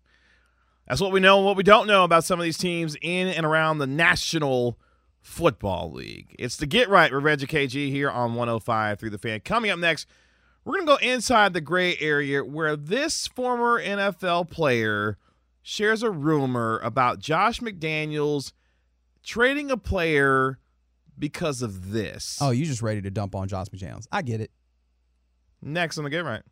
That's 0.87 0.99
what 0.99 1.11
we 1.11 1.19
know 1.19 1.37
and 1.37 1.45
what 1.45 1.55
we 1.55 1.63
don't 1.63 1.87
know 1.87 2.03
about 2.03 2.23
some 2.25 2.39
of 2.39 2.43
these 2.43 2.57
teams 2.57 2.97
in 3.01 3.27
and 3.27 3.45
around 3.45 3.77
the 3.77 3.87
National 3.87 4.77
Football 5.21 5.93
League. 5.93 6.35
It's 6.37 6.57
the 6.57 6.65
Get 6.65 6.89
Right 6.89 7.13
with 7.13 7.23
Reggie 7.23 7.47
KG 7.47 7.89
here 7.89 8.09
on 8.09 8.35
105 8.35 8.99
through 8.99 9.11
the 9.11 9.17
fan. 9.17 9.39
Coming 9.39 9.71
up 9.71 9.79
next, 9.79 10.07
we're 10.65 10.75
going 10.75 10.85
to 10.85 11.05
go 11.05 11.07
inside 11.07 11.53
the 11.53 11.61
gray 11.61 11.97
area 11.99 12.43
where 12.43 12.75
this 12.75 13.27
former 13.27 13.81
NFL 13.81 14.49
player 14.49 15.17
shares 15.61 16.03
a 16.03 16.09
rumor 16.11 16.79
about 16.83 17.19
Josh 17.19 17.59
McDaniels 17.59 18.53
trading 19.23 19.71
a 19.71 19.77
player 19.77 20.59
because 21.17 21.61
of 21.61 21.91
this. 21.91 22.37
Oh, 22.41 22.51
you 22.51 22.65
just 22.65 22.81
ready 22.81 23.01
to 23.01 23.11
dump 23.11 23.35
on 23.35 23.47
Josh 23.47 23.67
McDaniels? 23.67 24.07
I 24.11 24.21
get 24.21 24.41
it. 24.41 24.51
Next 25.61 25.97
on 25.97 26.03
the 26.03 26.09
Get 26.09 26.25
Right. 26.25 26.43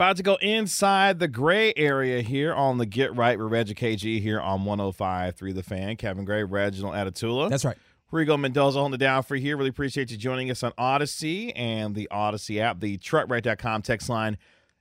About 0.00 0.16
to 0.16 0.22
go 0.22 0.36
inside 0.36 1.18
the 1.18 1.28
gray 1.28 1.74
area 1.76 2.22
here 2.22 2.54
on 2.54 2.78
the 2.78 2.86
Get 2.86 3.14
Right 3.14 3.38
with 3.38 3.52
Reggie 3.52 3.74
KG 3.74 4.22
here 4.22 4.40
on 4.40 4.64
105.3 4.64 5.54
The 5.54 5.62
Fan. 5.62 5.96
Kevin 5.96 6.24
Gray, 6.24 6.42
Reginald 6.42 6.94
Atatula. 6.94 7.50
That's 7.50 7.66
right. 7.66 7.76
Rigo 8.10 8.40
Mendoza 8.40 8.78
on 8.78 8.92
the 8.92 8.96
down 8.96 9.24
for 9.24 9.36
here. 9.36 9.58
Really 9.58 9.68
appreciate 9.68 10.10
you 10.10 10.16
joining 10.16 10.50
us 10.50 10.62
on 10.62 10.72
Audacy 10.78 11.52
and 11.54 11.94
the 11.94 12.08
Audacy 12.10 12.62
app, 12.62 12.80
the 12.80 12.96
truckwright.com 12.96 13.82
text 13.82 14.08
line 14.08 14.38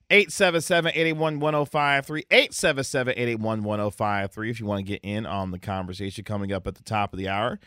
877-881-1053, 0.10 2.28
877-881-1053 2.30 4.50
if 4.50 4.62
you 4.62 4.66
want 4.66 4.80
to 4.80 4.84
get 4.84 5.02
in 5.04 5.26
on 5.26 5.52
the 5.52 5.60
conversation 5.60 6.24
coming 6.24 6.54
up 6.54 6.66
at 6.66 6.76
the 6.76 6.84
top 6.84 7.12
of 7.12 7.20
the 7.20 7.28
hour. 7.28 7.60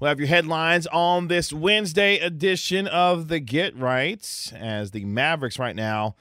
We'll 0.00 0.08
have 0.08 0.18
your 0.18 0.28
headlines 0.28 0.86
on 0.86 1.28
this 1.28 1.52
Wednesday 1.52 2.16
edition 2.16 2.86
of 2.86 3.28
the 3.28 3.40
Get 3.40 3.76
Right 3.76 4.26
as 4.56 4.92
the 4.92 5.04
Mavericks 5.04 5.58
right 5.58 5.76
now 5.76 6.16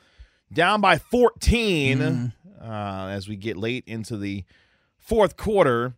down 0.54 0.82
by 0.82 0.98
14 0.98 1.98
Mm-hmm. 2.00 2.28
uh, 2.70 3.08
as 3.10 3.28
we 3.28 3.36
get 3.36 3.58
late 3.58 3.84
into 3.88 4.18
the 4.18 4.44
fourth 4.98 5.36
quarter. 5.38 5.96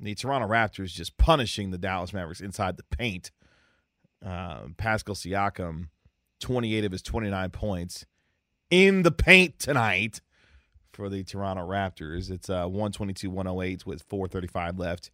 The 0.00 0.14
Toronto 0.14 0.48
Raptors 0.48 0.88
just 0.92 1.16
punishing 1.16 1.70
the 1.70 1.78
Dallas 1.78 2.12
Mavericks 2.12 2.40
inside 2.40 2.76
the 2.76 2.82
paint. 2.96 3.30
Uh, 4.24 4.62
Pascal 4.76 5.14
Siakam, 5.14 5.88
28 6.40 6.84
of 6.84 6.92
his 6.92 7.02
29 7.02 7.50
points 7.50 8.04
in 8.70 9.02
the 9.02 9.12
paint 9.12 9.58
tonight 9.58 10.20
for 10.92 11.08
the 11.08 11.22
Toronto 11.22 11.62
Raptors. 11.66 12.30
It's 12.30 12.50
uh, 12.50 12.64
122 12.66 13.30
108 13.30 13.86
with 13.86 14.02
435 14.02 14.78
left 14.78 15.10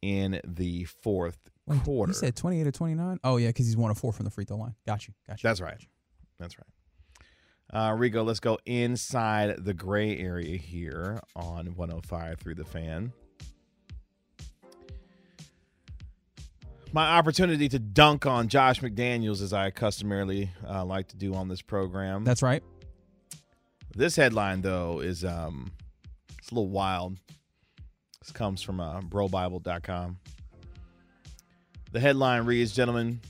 in 0.00 0.40
the 0.44 0.84
fourth 0.84 1.38
Wait, 1.66 1.82
quarter. 1.82 2.10
You 2.10 2.14
said 2.14 2.36
28 2.36 2.66
or 2.66 2.72
29? 2.72 3.18
Oh, 3.24 3.36
yeah, 3.38 3.48
because 3.48 3.66
he's 3.66 3.76
one 3.76 3.90
of 3.90 3.98
four 3.98 4.12
from 4.12 4.24
the 4.24 4.30
free 4.30 4.44
throw 4.44 4.56
line. 4.58 4.74
Got 4.86 5.08
you. 5.08 5.14
Got 5.26 5.42
you. 5.42 5.48
That's 5.48 5.60
right. 5.60 5.80
That's 6.38 6.56
right. 6.58 6.66
Uh, 7.72 7.90
Rigo, 7.90 8.24
let's 8.24 8.40
go 8.40 8.58
inside 8.66 9.64
the 9.64 9.72
gray 9.72 10.18
area 10.18 10.58
here 10.58 11.20
on 11.34 11.74
105 11.74 12.38
through 12.38 12.54
the 12.54 12.64
fan. 12.64 13.12
My 16.92 17.16
opportunity 17.16 17.70
to 17.70 17.78
dunk 17.78 18.26
on 18.26 18.48
Josh 18.48 18.80
McDaniels, 18.80 19.40
as 19.40 19.54
I 19.54 19.70
customarily 19.70 20.50
uh, 20.68 20.84
like 20.84 21.08
to 21.08 21.16
do 21.16 21.32
on 21.34 21.48
this 21.48 21.62
program. 21.62 22.24
That's 22.24 22.42
right. 22.42 22.62
This 23.96 24.16
headline, 24.16 24.60
though, 24.60 25.00
is 25.00 25.24
um, 25.24 25.72
it's 26.38 26.50
a 26.50 26.54
little 26.54 26.68
wild. 26.68 27.18
This 28.20 28.30
comes 28.32 28.60
from 28.60 28.80
uh, 28.80 29.00
BroBible.com. 29.00 30.18
The 31.92 32.00
headline 32.00 32.44
reads, 32.44 32.72
"Gentlemen, 32.72 33.20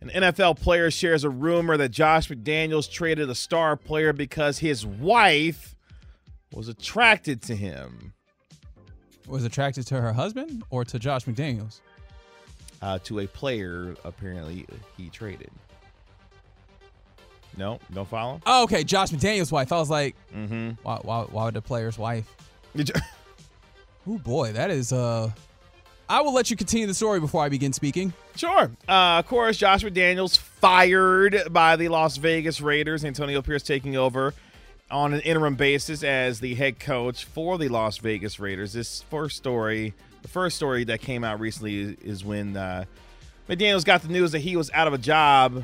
an 0.00 0.08
NFL 0.10 0.60
player 0.60 0.90
shares 0.90 1.24
a 1.24 1.30
rumor 1.30 1.76
that 1.76 1.88
Josh 1.90 2.28
McDaniels 2.28 2.90
traded 2.90 3.28
a 3.30 3.34
star 3.34 3.76
player 3.76 4.12
because 4.12 4.58
his 4.58 4.86
wife 4.86 5.74
was 6.52 6.68
attracted 6.68 7.42
to 7.42 7.56
him." 7.56 8.12
Was 9.26 9.44
attracted 9.44 9.86
to 9.88 10.00
her 10.00 10.12
husband 10.14 10.62
or 10.70 10.84
to 10.86 10.98
Josh 10.98 11.26
McDaniels? 11.26 11.80
Uh, 12.80 12.98
to 13.00 13.18
a 13.18 13.26
player 13.26 13.94
apparently 14.04 14.64
he 14.96 15.10
traded. 15.10 15.50
No, 17.56 17.78
don't 17.92 18.08
follow. 18.08 18.40
Oh, 18.46 18.62
okay. 18.62 18.84
Josh 18.84 19.10
McDaniels' 19.10 19.50
wife. 19.52 19.72
I 19.72 19.78
was 19.78 19.90
like, 19.90 20.14
Mm-hmm. 20.34 20.70
why, 20.82 20.98
why, 21.02 21.22
why 21.24 21.44
would 21.46 21.54
the 21.54 21.60
player's 21.62 21.98
wife? 21.98 22.24
Oh, 24.10 24.16
boy. 24.16 24.52
That 24.52 24.70
is, 24.70 24.90
uh, 24.90 25.30
I 26.10 26.22
will 26.22 26.32
let 26.32 26.50
you 26.50 26.56
continue 26.56 26.86
the 26.86 26.94
story 26.94 27.20
before 27.20 27.42
I 27.44 27.50
begin 27.50 27.74
speaking. 27.74 28.14
Sure. 28.34 28.70
Uh, 28.88 29.18
of 29.18 29.26
course, 29.26 29.58
Joshua 29.58 29.90
Daniels 29.90 30.38
fired 30.38 31.38
by 31.50 31.76
the 31.76 31.88
Las 31.88 32.16
Vegas 32.16 32.62
Raiders. 32.62 33.04
Antonio 33.04 33.42
Pierce 33.42 33.62
taking 33.62 33.94
over 33.96 34.32
on 34.90 35.12
an 35.12 35.20
interim 35.20 35.54
basis 35.54 36.02
as 36.02 36.40
the 36.40 36.54
head 36.54 36.80
coach 36.80 37.24
for 37.26 37.58
the 37.58 37.68
Las 37.68 37.98
Vegas 37.98 38.40
Raiders. 38.40 38.72
This 38.72 39.02
first 39.10 39.36
story, 39.36 39.92
the 40.22 40.28
first 40.28 40.56
story 40.56 40.84
that 40.84 41.02
came 41.02 41.24
out 41.24 41.40
recently 41.40 41.98
is 42.02 42.24
when 42.24 42.56
uh, 42.56 42.86
McDaniels 43.46 43.84
got 43.84 44.00
the 44.00 44.08
news 44.08 44.32
that 44.32 44.40
he 44.40 44.56
was 44.56 44.70
out 44.72 44.86
of 44.86 44.94
a 44.94 44.98
job 44.98 45.62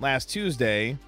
last 0.00 0.30
Tuesday. 0.30 0.98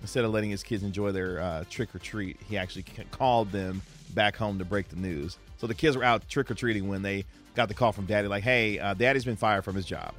Instead 0.00 0.24
of 0.24 0.30
letting 0.30 0.48
his 0.48 0.62
kids 0.62 0.84
enjoy 0.84 1.12
their 1.12 1.40
uh, 1.40 1.64
trick 1.68 1.94
or 1.94 1.98
treat, 1.98 2.38
he 2.48 2.56
actually 2.56 2.84
called 3.10 3.52
them 3.52 3.82
back 4.14 4.36
home 4.36 4.58
to 4.58 4.64
break 4.64 4.88
the 4.88 4.96
news. 4.96 5.36
So 5.58 5.66
the 5.66 5.74
kids 5.74 5.96
were 5.96 6.04
out 6.04 6.26
trick 6.28 6.50
or 6.50 6.54
treating 6.54 6.88
when 6.88 7.02
they 7.02 7.24
got 7.58 7.68
the 7.68 7.74
call 7.74 7.92
from 7.92 8.06
daddy, 8.06 8.28
like, 8.28 8.44
hey, 8.44 8.78
uh, 8.78 8.94
daddy's 8.94 9.24
been 9.24 9.36
fired 9.36 9.64
from 9.64 9.74
his 9.74 9.84
job. 9.84 10.14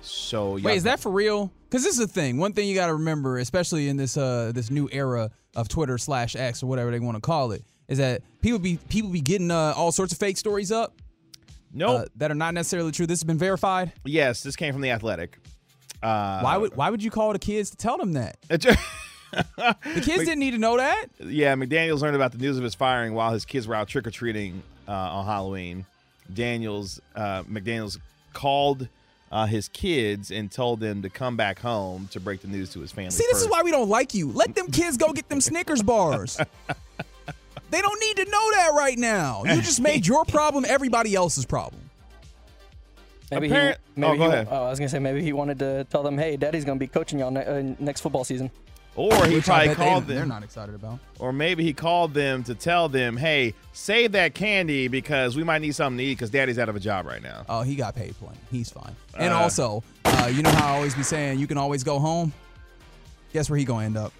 So, 0.00 0.52
Wait, 0.52 0.76
is 0.76 0.84
that 0.84 0.98
for 0.98 1.12
real? 1.12 1.52
Because 1.68 1.84
this 1.84 1.92
is 1.92 1.98
the 1.98 2.08
thing. 2.08 2.38
One 2.38 2.54
thing 2.54 2.66
you 2.66 2.74
got 2.74 2.86
to 2.86 2.94
remember, 2.94 3.36
especially 3.38 3.88
in 3.88 3.96
this 3.98 4.16
uh 4.16 4.52
this 4.54 4.70
new 4.70 4.88
era 4.90 5.30
of 5.54 5.68
Twitter 5.68 5.98
slash 5.98 6.34
X 6.34 6.62
or 6.62 6.66
whatever 6.66 6.90
they 6.90 7.00
want 7.00 7.16
to 7.16 7.20
call 7.20 7.52
it, 7.52 7.62
is 7.88 7.98
that 7.98 8.22
people 8.40 8.58
be 8.58 8.78
people 8.88 9.10
be 9.10 9.20
getting 9.20 9.50
uh, 9.50 9.74
all 9.76 9.92
sorts 9.92 10.12
of 10.12 10.18
fake 10.18 10.38
stories 10.38 10.72
up 10.72 10.94
Nope. 11.74 12.00
uh, 12.00 12.04
that 12.16 12.30
are 12.30 12.34
not 12.36 12.54
necessarily 12.54 12.92
true. 12.92 13.06
This 13.06 13.18
has 13.18 13.24
been 13.24 13.38
verified. 13.38 13.92
yes, 14.06 14.42
this 14.42 14.56
came 14.56 14.72
from 14.72 14.80
the 14.80 14.90
Athletic. 14.90 15.38
Uh, 16.02 16.40
why 16.40 16.56
would 16.56 16.74
why 16.76 16.88
would 16.88 17.02
you 17.02 17.10
call 17.10 17.32
the 17.34 17.38
kids 17.38 17.70
to 17.70 17.76
tell 17.76 17.98
them 17.98 18.14
that? 18.14 18.38
The 19.30 20.00
kids 20.02 20.24
didn't 20.24 20.38
need 20.38 20.52
to 20.52 20.58
know 20.58 20.78
that. 20.78 21.06
yeah, 21.20 21.54
McDaniels 21.54 22.00
learned 22.00 22.16
about 22.16 22.32
the 22.32 22.38
news 22.38 22.56
of 22.56 22.64
his 22.64 22.74
firing 22.74 23.12
while 23.12 23.30
his 23.30 23.44
kids 23.44 23.68
were 23.68 23.74
out 23.74 23.86
trick 23.86 24.06
or 24.06 24.10
treating 24.10 24.62
uh, 24.88 24.92
on 24.92 25.26
Halloween. 25.26 25.84
Daniels, 26.32 27.00
uh, 27.14 27.42
McDaniels 27.44 27.98
called 28.32 28.88
uh, 29.30 29.46
his 29.46 29.68
kids 29.68 30.30
and 30.30 30.50
told 30.50 30.80
them 30.80 31.02
to 31.02 31.10
come 31.10 31.36
back 31.36 31.58
home 31.58 32.08
to 32.12 32.20
break 32.20 32.40
the 32.40 32.48
news 32.48 32.72
to 32.72 32.80
his 32.80 32.92
family. 32.92 33.10
See, 33.10 33.26
this 33.30 33.42
is 33.42 33.48
why 33.48 33.62
we 33.62 33.70
don't 33.70 33.88
like 33.88 34.14
you. 34.14 34.30
Let 34.32 34.54
them 34.54 34.70
kids 34.70 34.96
go 34.96 35.12
get 35.12 35.28
them 35.28 35.40
Snickers 35.40 35.82
bars. 35.82 36.36
they 37.70 37.80
don't 37.80 38.00
need 38.00 38.16
to 38.16 38.24
know 38.24 38.50
that 38.52 38.72
right 38.76 38.98
now. 38.98 39.44
You 39.44 39.56
just 39.56 39.80
made 39.80 40.06
your 40.06 40.24
problem 40.24 40.64
everybody 40.66 41.14
else's 41.14 41.44
problem. 41.44 41.82
Maybe 43.30 43.48
Apparent- 43.48 43.78
he, 43.94 44.00
maybe 44.00 44.12
oh, 44.12 44.16
go 44.16 44.22
he, 44.24 44.28
ahead. 44.28 44.48
oh, 44.50 44.64
I 44.64 44.70
was 44.70 44.78
gonna 44.78 44.88
say 44.88 44.98
maybe 44.98 45.22
he 45.22 45.34
wanted 45.34 45.58
to 45.58 45.84
tell 45.90 46.02
them, 46.02 46.16
hey, 46.16 46.36
Daddy's 46.38 46.64
gonna 46.64 46.78
be 46.80 46.86
coaching 46.86 47.18
y'all 47.18 47.30
ne- 47.30 47.44
uh, 47.44 47.74
next 47.78 48.00
football 48.00 48.24
season. 48.24 48.50
Or 48.98 49.26
he 49.26 49.36
Which 49.36 49.44
probably 49.44 49.74
called 49.76 50.04
they, 50.08 50.14
they're 50.14 50.20
them, 50.22 50.28
not 50.28 50.42
excited 50.42 50.74
about. 50.74 50.98
or 51.20 51.32
maybe 51.32 51.62
he 51.62 51.72
called 51.72 52.14
them 52.14 52.42
to 52.44 52.54
tell 52.56 52.88
them, 52.88 53.16
"Hey, 53.16 53.54
save 53.72 54.10
that 54.12 54.34
candy 54.34 54.88
because 54.88 55.36
we 55.36 55.44
might 55.44 55.60
need 55.62 55.74
something 55.76 55.98
to 55.98 56.04
eat 56.04 56.14
because 56.14 56.30
Daddy's 56.30 56.58
out 56.58 56.68
of 56.68 56.74
a 56.74 56.80
job 56.80 57.06
right 57.06 57.22
now." 57.22 57.44
Oh, 57.48 57.62
he 57.62 57.76
got 57.76 57.94
paid 57.94 58.16
plenty. 58.18 58.38
He's 58.50 58.70
fine. 58.70 58.96
And 59.16 59.32
Uh. 59.32 59.38
also, 59.38 59.84
uh, 60.04 60.28
you 60.34 60.42
know 60.42 60.50
how 60.50 60.72
I 60.72 60.76
always 60.76 60.96
be 60.96 61.04
saying 61.04 61.38
you 61.38 61.46
can 61.46 61.58
always 61.58 61.84
go 61.84 62.00
home. 62.00 62.32
Guess 63.32 63.48
where 63.48 63.56
he 63.58 63.64
gonna 63.64 63.86
end 63.86 63.96
up? 63.96 64.12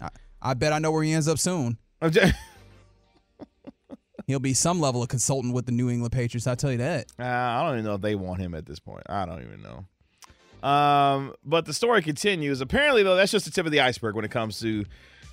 I, 0.00 0.08
I 0.42 0.54
bet 0.54 0.72
I 0.72 0.80
know 0.80 0.90
where 0.90 1.04
he 1.04 1.12
ends 1.12 1.28
up 1.28 1.38
soon. 1.38 1.78
He'll 4.26 4.38
be 4.40 4.54
some 4.54 4.80
level 4.80 5.02
of 5.02 5.08
consultant 5.08 5.54
with 5.54 5.66
the 5.66 5.72
New 5.72 5.88
England 5.90 6.12
Patriots. 6.12 6.46
I 6.46 6.54
tell 6.54 6.70
you 6.70 6.78
that. 6.78 7.06
Uh, 7.18 7.24
I 7.24 7.62
don't 7.64 7.74
even 7.74 7.84
know 7.84 7.94
if 7.94 8.00
they 8.00 8.14
want 8.14 8.40
him 8.40 8.54
at 8.54 8.64
this 8.66 8.78
point. 8.78 9.02
I 9.08 9.24
don't 9.26 9.42
even 9.42 9.60
know. 9.62 9.84
Um, 10.62 11.34
but 11.44 11.64
the 11.66 11.72
story 11.74 12.02
continues. 12.02 12.60
Apparently, 12.60 13.02
though, 13.02 13.16
that's 13.16 13.32
just 13.32 13.44
the 13.46 13.50
tip 13.50 13.66
of 13.66 13.72
the 13.72 13.80
iceberg 13.80 14.14
when 14.14 14.24
it 14.24 14.30
comes 14.30 14.60
to 14.60 14.84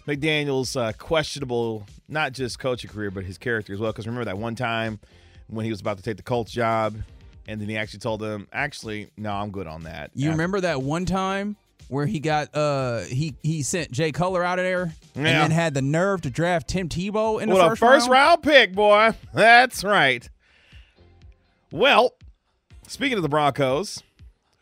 McDaniel's 0.07 0.75
uh, 0.75 0.93
questionable, 0.97 1.85
not 2.07 2.31
just 2.31 2.59
coaching 2.59 2.89
career, 2.89 3.11
but 3.11 3.25
his 3.25 3.37
character 3.37 3.73
as 3.73 3.79
well. 3.79 3.91
Because 3.91 4.07
remember 4.07 4.25
that 4.25 4.37
one 4.37 4.55
time 4.55 4.99
when 5.47 5.65
he 5.65 5.71
was 5.71 5.81
about 5.81 5.97
to 5.97 6.03
take 6.03 6.17
the 6.17 6.23
Colts 6.23 6.51
job, 6.51 6.95
and 7.47 7.59
then 7.61 7.67
he 7.69 7.77
actually 7.77 7.99
told 7.99 8.21
them, 8.21 8.47
"Actually, 8.53 9.09
no, 9.17 9.31
I'm 9.33 9.51
good 9.51 9.67
on 9.67 9.83
that." 9.83 10.11
You 10.13 10.29
After- 10.29 10.31
remember 10.37 10.61
that 10.61 10.81
one 10.81 11.05
time 11.05 11.55
where 11.89 12.05
he 12.05 12.19
got 12.19 12.53
uh 12.55 12.99
he 13.01 13.33
he 13.43 13.61
sent 13.63 13.89
Jay 13.91 14.11
Cutler 14.11 14.43
out 14.43 14.59
of 14.59 14.65
there 14.65 14.93
and 15.15 15.25
then 15.25 15.51
had 15.51 15.73
the 15.73 15.81
nerve 15.81 16.21
to 16.21 16.29
draft 16.29 16.67
Tim 16.67 16.89
Tebow 16.89 17.41
in 17.41 17.47
the 17.49 17.55
first, 17.55 17.81
a 17.81 17.85
first 17.85 18.09
round? 18.09 18.11
round 18.11 18.43
pick, 18.43 18.73
boy. 18.73 19.11
That's 19.33 19.83
right. 19.85 20.29
Well, 21.71 22.13
speaking 22.87 23.17
of 23.17 23.21
the 23.23 23.29
Broncos, 23.29 24.01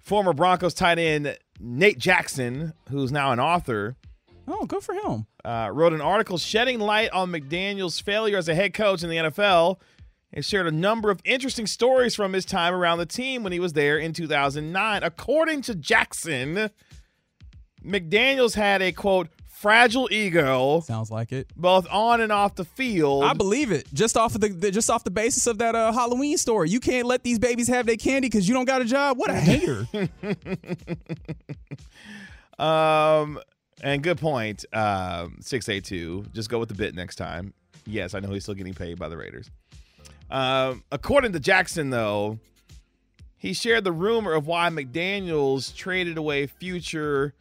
former 0.05 0.31
Broncos 0.33 0.73
tight 0.73 0.99
end 0.99 1.37
Nate 1.59 1.97
Jackson, 1.97 2.73
who's 2.89 3.11
now 3.11 3.31
an 3.31 3.39
author, 3.39 3.95
Oh, 4.47 4.65
good 4.67 4.83
for 4.83 4.93
him. 4.93 5.25
uh, 5.43 5.69
wrote 5.73 5.91
an 5.93 6.01
article 6.01 6.37
shedding 6.37 6.79
light 6.79 7.09
on 7.11 7.31
McDaniel's 7.31 7.99
failure 7.99 8.37
as 8.37 8.47
a 8.47 8.53
head 8.53 8.73
coach 8.75 9.01
in 9.03 9.09
the 9.09 9.15
NFL 9.17 9.79
and 10.31 10.45
shared 10.45 10.67
a 10.67 10.71
number 10.71 11.09
of 11.09 11.19
interesting 11.25 11.65
stories 11.65 12.13
from 12.13 12.33
his 12.33 12.45
time 12.45 12.73
around 12.73 12.99
the 12.99 13.05
team 13.07 13.41
when 13.41 13.51
he 13.53 13.59
was 13.59 13.73
there 13.73 13.97
in 13.97 14.13
2009. 14.13 15.01
According 15.01 15.61
to 15.63 15.73
Jackson, 15.75 16.69
McDaniels 17.83 18.53
had 18.55 18.81
a 18.81 18.91
quote 18.91 19.29
fragile 19.59 20.07
ego 20.11 20.81
Sounds 20.81 21.09
like 21.09 21.31
it. 21.31 21.47
both 21.55 21.87
on 21.89 22.21
and 22.21 22.31
off 22.31 22.55
the 22.55 22.65
field. 22.65 23.23
I 23.23 23.33
believe 23.33 23.71
it. 23.71 23.87
Just 23.93 24.17
off 24.17 24.35
of 24.35 24.41
the, 24.41 24.49
the 24.49 24.71
just 24.71 24.89
off 24.89 25.03
the 25.03 25.11
basis 25.11 25.47
of 25.47 25.57
that 25.59 25.75
uh, 25.75 25.91
Halloween 25.91 26.37
story. 26.37 26.69
You 26.69 26.79
can't 26.79 27.07
let 27.07 27.23
these 27.23 27.39
babies 27.39 27.67
have 27.67 27.85
their 27.85 27.95
candy 27.95 28.27
because 28.27 28.47
you 28.47 28.53
don't 28.53 28.65
got 28.65 28.81
a 28.81 28.85
job. 28.85 29.17
What 29.17 29.29
a 29.31 29.35
hater. 29.35 29.87
Um, 32.57 33.39
and 33.83 34.01
good 34.01 34.17
point. 34.17 34.63
Um, 34.73 35.37
six 35.41 35.67
eight 35.69 35.83
two. 35.83 36.25
Just 36.33 36.49
go 36.49 36.59
with 36.59 36.69
the 36.69 36.75
bit 36.75 36.95
next 36.95 37.15
time. 37.17 37.53
Yes, 37.85 38.15
I 38.15 38.19
know 38.19 38.29
he's 38.31 38.43
still 38.43 38.55
getting 38.55 38.73
paid 38.73 38.97
by 38.97 39.09
the 39.09 39.17
Raiders. 39.17 39.49
Um, 40.31 40.83
according 40.91 41.33
to 41.33 41.39
Jackson, 41.39 41.89
though, 41.89 42.39
he 43.37 43.53
shared 43.53 43.83
the 43.83 43.91
rumor 43.91 44.31
of 44.33 44.47
why 44.47 44.69
McDaniels 44.69 45.75
traded 45.75 46.17
away 46.17 46.47
future 46.47 47.33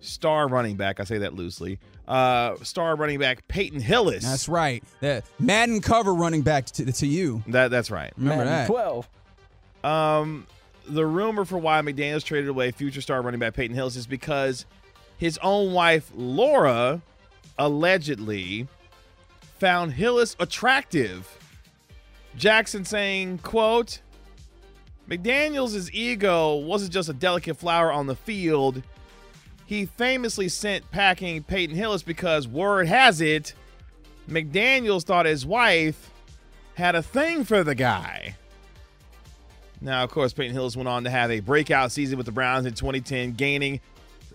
star 0.00 0.48
running 0.48 0.76
back. 0.76 1.00
I 1.00 1.04
say 1.04 1.18
that 1.18 1.34
loosely. 1.34 1.78
Uh, 2.06 2.56
star 2.62 2.96
running 2.96 3.18
back 3.18 3.46
Peyton 3.48 3.80
Hillis. 3.80 4.24
That's 4.24 4.48
right. 4.48 4.82
That 5.00 5.24
Madden 5.38 5.80
cover 5.80 6.14
running 6.14 6.42
back 6.42 6.66
to, 6.66 6.90
to 6.90 7.06
you. 7.06 7.42
That 7.48 7.70
that's 7.70 7.90
right. 7.90 8.12
Remember 8.16 8.44
Madden 8.44 8.52
that? 8.52 8.66
12. 8.66 9.08
Um, 9.84 10.46
the 10.88 11.04
rumor 11.04 11.44
for 11.44 11.58
why 11.58 11.80
McDaniels 11.82 12.24
traded 12.24 12.48
away 12.48 12.70
future 12.70 13.00
star 13.00 13.20
running 13.22 13.40
back 13.40 13.54
Peyton 13.54 13.76
Hillis 13.76 13.96
is 13.96 14.06
because 14.06 14.64
his 15.18 15.38
own 15.42 15.72
wife 15.72 16.10
Laura 16.14 17.02
allegedly 17.58 18.66
found 19.58 19.92
Hillis 19.92 20.36
attractive. 20.40 21.34
Jackson 22.36 22.84
saying, 22.84 23.38
"quote 23.38 24.00
McDaniels' 25.08 25.90
ego 25.92 26.56
wasn't 26.56 26.92
just 26.92 27.08
a 27.08 27.14
delicate 27.14 27.56
flower 27.56 27.90
on 27.90 28.06
the 28.06 28.14
field. 28.14 28.82
He 29.68 29.84
famously 29.84 30.48
sent 30.48 30.90
packing 30.90 31.42
Peyton 31.42 31.76
Hillis 31.76 32.02
because 32.02 32.48
word 32.48 32.88
has 32.88 33.20
it, 33.20 33.52
McDaniels 34.26 35.04
thought 35.04 35.26
his 35.26 35.44
wife 35.44 36.10
had 36.74 36.94
a 36.94 37.02
thing 37.02 37.44
for 37.44 37.62
the 37.62 37.74
guy." 37.74 38.34
Now, 39.82 40.02
of 40.02 40.10
course, 40.10 40.32
Peyton 40.32 40.54
Hillis 40.54 40.74
went 40.74 40.88
on 40.88 41.04
to 41.04 41.10
have 41.10 41.30
a 41.30 41.40
breakout 41.40 41.92
season 41.92 42.16
with 42.16 42.24
the 42.24 42.32
Browns 42.32 42.64
in 42.64 42.72
2010, 42.72 43.32
gaining 43.34 43.80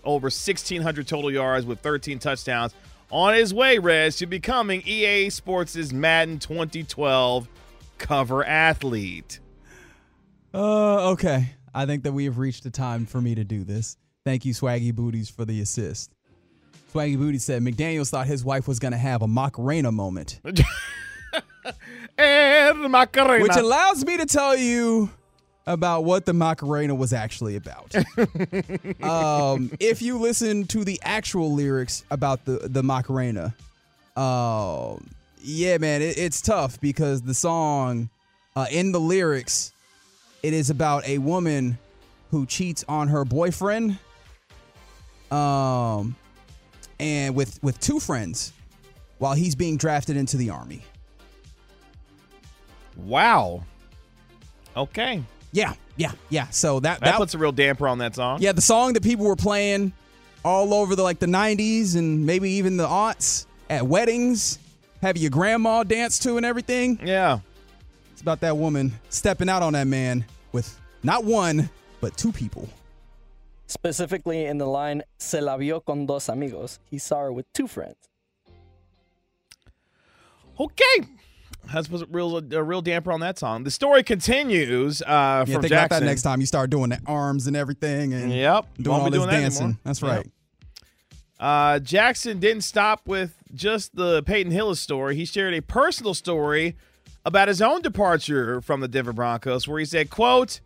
over 0.04 0.26
1,600 0.26 1.08
total 1.08 1.32
yards 1.32 1.66
with 1.66 1.80
13 1.80 2.20
touchdowns. 2.20 2.72
On 3.10 3.34
his 3.34 3.52
way, 3.52 3.78
Rez, 3.78 4.16
to 4.18 4.26
becoming 4.26 4.82
EA 4.86 5.30
Sports' 5.30 5.92
Madden 5.92 6.38
2012 6.38 7.48
cover 7.98 8.44
athlete. 8.44 9.40
Uh, 10.54 11.10
okay. 11.10 11.54
I 11.74 11.86
think 11.86 12.04
that 12.04 12.12
we 12.12 12.26
have 12.26 12.38
reached 12.38 12.62
the 12.62 12.70
time 12.70 13.04
for 13.04 13.20
me 13.20 13.34
to 13.34 13.42
do 13.42 13.64
this. 13.64 13.96
Thank 14.24 14.44
you, 14.44 14.54
Swaggy 14.54 14.92
Booties, 14.94 15.28
for 15.30 15.44
the 15.44 15.60
assist. 15.60 16.10
Swaggy 16.92 17.18
Booty 17.18 17.38
said 17.38 17.62
McDaniels 17.62 18.10
thought 18.10 18.26
his 18.26 18.44
wife 18.44 18.66
was 18.66 18.78
going 18.78 18.92
to 18.92 18.98
have 18.98 19.22
a 19.22 19.28
Macarena 19.28 19.92
moment, 19.92 20.40
And 22.16 22.90
Macarena. 22.92 23.42
which 23.42 23.56
allows 23.56 24.04
me 24.04 24.16
to 24.18 24.26
tell 24.26 24.56
you 24.56 25.10
about 25.66 26.04
what 26.04 26.24
the 26.26 26.32
Macarena 26.32 26.94
was 26.94 27.12
actually 27.12 27.56
about. 27.56 27.94
um, 29.02 29.70
if 29.80 30.00
you 30.00 30.18
listen 30.18 30.64
to 30.68 30.84
the 30.84 31.00
actual 31.02 31.52
lyrics 31.52 32.04
about 32.10 32.44
the 32.44 32.68
the 32.68 32.82
Macarena, 32.82 33.54
um, 34.16 35.10
yeah, 35.42 35.78
man, 35.78 36.02
it, 36.02 36.16
it's 36.16 36.40
tough 36.40 36.80
because 36.80 37.22
the 37.22 37.34
song 37.34 38.08
uh, 38.54 38.66
in 38.70 38.92
the 38.92 39.00
lyrics, 39.00 39.72
it 40.44 40.52
is 40.52 40.70
about 40.70 41.04
a 41.08 41.18
woman 41.18 41.78
who 42.30 42.46
cheats 42.46 42.84
on 42.88 43.08
her 43.08 43.24
boyfriend, 43.24 43.98
um, 45.34 46.16
and 47.00 47.34
with 47.34 47.62
with 47.62 47.78
two 47.80 47.98
friends, 48.00 48.52
while 49.18 49.34
he's 49.34 49.54
being 49.54 49.76
drafted 49.76 50.16
into 50.16 50.36
the 50.36 50.50
army. 50.50 50.84
wow. 52.96 53.62
Okay. 54.76 55.22
Yeah, 55.52 55.74
yeah, 55.96 56.12
yeah. 56.30 56.48
So 56.48 56.80
that 56.80 57.00
That, 57.00 57.06
that 57.12 57.16
puts 57.16 57.34
a 57.34 57.38
real 57.38 57.52
damper 57.52 57.86
on 57.86 57.98
that 57.98 58.16
song. 58.16 58.38
Yeah, 58.40 58.52
the 58.52 58.60
song 58.60 58.94
that 58.94 59.02
people 59.04 59.24
were 59.24 59.36
playing 59.36 59.92
all 60.44 60.74
over 60.74 60.96
the 60.96 61.02
like 61.02 61.20
the 61.20 61.26
90s 61.26 61.96
and 61.96 62.26
maybe 62.26 62.50
even 62.50 62.76
the 62.76 62.86
aughts 62.86 63.46
at 63.70 63.86
weddings, 63.86 64.58
have 65.00 65.16
your 65.16 65.30
grandma 65.30 65.84
dance 65.84 66.18
to 66.20 66.36
and 66.36 66.44
everything. 66.44 66.98
Yeah. 67.04 67.38
It's 68.12 68.20
about 68.20 68.40
that 68.40 68.56
woman 68.56 68.92
stepping 69.10 69.48
out 69.48 69.62
on 69.62 69.74
that 69.74 69.86
man 69.86 70.24
with 70.52 70.78
not 71.02 71.24
one, 71.24 71.70
but 72.00 72.16
two 72.16 72.32
people. 72.32 72.68
Specifically 73.66 74.44
in 74.44 74.58
the 74.58 74.66
line, 74.66 75.02
se 75.18 75.40
la 75.40 75.56
vio 75.56 75.80
con 75.80 76.06
dos 76.06 76.28
amigos. 76.28 76.78
He 76.90 76.98
saw 76.98 77.20
her 77.20 77.32
with 77.32 77.50
two 77.52 77.66
friends. 77.66 77.96
Okay. 80.60 81.08
That's 81.72 81.88
was 81.88 82.02
a 82.02 82.06
real 82.06 82.36
a 82.36 82.62
real 82.62 82.82
damper 82.82 83.10
on 83.10 83.20
that 83.20 83.38
song. 83.38 83.64
The 83.64 83.70
story 83.70 84.02
continues 84.02 85.00
uh, 85.02 85.06
Yeah, 85.08 85.44
from 85.44 85.62
think 85.62 85.64
Jackson. 85.70 85.76
about 85.86 86.00
that 86.00 86.04
next 86.04 86.22
time 86.22 86.40
you 86.40 86.46
start 86.46 86.68
doing 86.70 86.90
the 86.90 87.00
arms 87.06 87.46
and 87.46 87.56
everything 87.56 88.12
and 88.12 88.30
Yep. 88.30 88.66
doing 88.76 88.90
Won't 88.92 89.02
all 89.04 89.10
this 89.10 89.18
doing 89.18 89.30
dancing. 89.30 89.62
anymore. 89.62 89.78
That's 89.84 90.02
Yep. 90.02 90.10
right. 90.10 90.30
Uh, 91.40 91.78
Jackson 91.80 92.38
didn't 92.38 92.62
stop 92.62 93.08
with 93.08 93.34
just 93.54 93.96
the 93.96 94.22
Peyton 94.24 94.52
Hillis 94.52 94.78
story. 94.78 95.16
He 95.16 95.24
shared 95.24 95.54
a 95.54 95.62
personal 95.62 96.12
story 96.14 96.76
about 97.24 97.48
his 97.48 97.62
own 97.62 97.80
departure 97.80 98.60
from 98.60 98.80
the 98.80 98.88
Denver 98.88 99.12
Broncos, 99.14 99.66
where 99.66 99.78
he 99.78 99.84
said, 99.86 100.10
"quote 100.10 100.60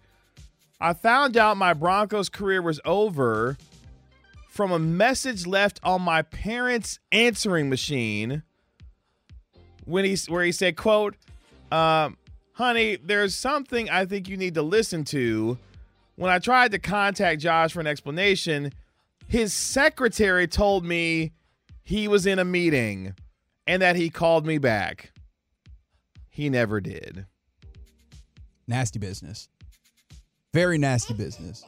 I 0.80 0.92
found 0.92 1.36
out 1.36 1.56
my 1.56 1.74
Broncos 1.74 2.28
career 2.28 2.62
was 2.62 2.80
over 2.84 3.56
from 4.48 4.70
a 4.72 4.78
message 4.78 5.46
left 5.46 5.80
on 5.82 6.02
my 6.02 6.22
parents' 6.22 6.98
answering 7.12 7.68
machine." 7.68 8.42
When 9.84 10.04
he 10.04 10.16
where 10.28 10.44
he 10.44 10.52
said, 10.52 10.76
"quote 10.76 11.16
um, 11.72 12.16
Honey, 12.52 12.96
there's 12.96 13.34
something 13.34 13.88
I 13.88 14.04
think 14.04 14.28
you 14.28 14.36
need 14.36 14.54
to 14.54 14.62
listen 14.62 15.04
to." 15.06 15.58
When 16.16 16.32
I 16.32 16.40
tried 16.40 16.72
to 16.72 16.80
contact 16.80 17.40
Josh 17.40 17.72
for 17.72 17.80
an 17.80 17.86
explanation, 17.86 18.72
his 19.28 19.54
secretary 19.54 20.48
told 20.48 20.84
me 20.84 21.32
he 21.82 22.08
was 22.08 22.26
in 22.26 22.38
a 22.38 22.44
meeting 22.44 23.14
and 23.68 23.80
that 23.82 23.94
he 23.94 24.10
called 24.10 24.44
me 24.44 24.58
back. 24.58 25.12
He 26.28 26.48
never 26.48 26.80
did. 26.80 27.26
Nasty 28.66 28.98
business. 28.98 29.48
Very 30.54 30.78
nasty 30.78 31.14
business. 31.14 31.64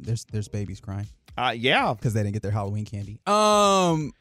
There's 0.00 0.24
there's 0.26 0.48
babies 0.48 0.80
crying. 0.80 1.06
Uh, 1.38 1.54
yeah. 1.56 1.92
because 1.94 2.14
they 2.14 2.22
didn't 2.22 2.32
get 2.32 2.42
their 2.42 2.50
Halloween 2.50 2.84
candy. 2.84 3.20
Um, 3.26 4.12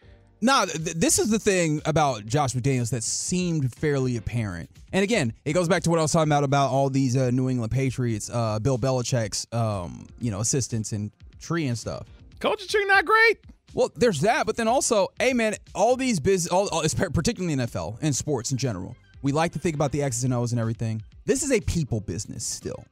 no, 0.42 0.66
th- 0.66 0.96
this 0.96 1.18
is 1.18 1.30
the 1.30 1.40
thing 1.40 1.82
about 1.86 2.26
Josh 2.26 2.54
McDaniels 2.54 2.92
that 2.92 3.04
seemed 3.04 3.74
fairly 3.74 4.18
apparent. 4.18 4.70
And 4.92 5.02
again, 5.04 5.34
it 5.46 5.54
goes 5.54 5.70
back 5.70 5.84
to 5.84 5.90
what 5.90 5.98
I 5.98 6.02
was 6.02 6.12
talking 6.12 6.30
about 6.30 6.44
about 6.44 6.72
all 6.72 6.90
these 6.90 7.16
uh, 7.16 7.32
New 7.32 7.50
England 7.50 7.72
Patriots, 7.72 8.30
uh, 8.32 8.60
Bill 8.60 8.78
Belichick's, 8.78 9.48
um, 9.54 10.08
you 10.20 10.30
know, 10.30 10.42
assistants 10.42 10.92
and 10.92 11.10
tree 11.40 11.68
and 11.68 11.78
stuff. 11.78 12.06
Coaching 12.40 12.68
tree 12.68 12.86
not 12.86 13.06
great. 13.06 13.40
Well, 13.74 13.92
there's 13.96 14.22
that, 14.22 14.46
but 14.46 14.56
then 14.56 14.68
also, 14.68 15.08
hey 15.20 15.34
man, 15.34 15.56
all 15.74 15.96
these 15.96 16.20
business, 16.20 16.52
all, 16.52 16.70
all, 16.70 16.82
particularly 17.14 17.56
NFL 17.56 17.98
and 18.02 18.16
sports 18.16 18.52
in 18.52 18.58
general, 18.58 18.96
we 19.22 19.32
like 19.32 19.54
to 19.54 19.60
think 19.60 19.76
about 19.76 19.92
the 19.92 20.04
X's 20.04 20.24
and 20.24 20.34
O's 20.34 20.52
and 20.52 20.60
everything. 20.60 21.02
This 21.26 21.44
is 21.44 21.52
a 21.52 21.60
people 21.62 22.02
business 22.02 22.44
still, 22.44 22.84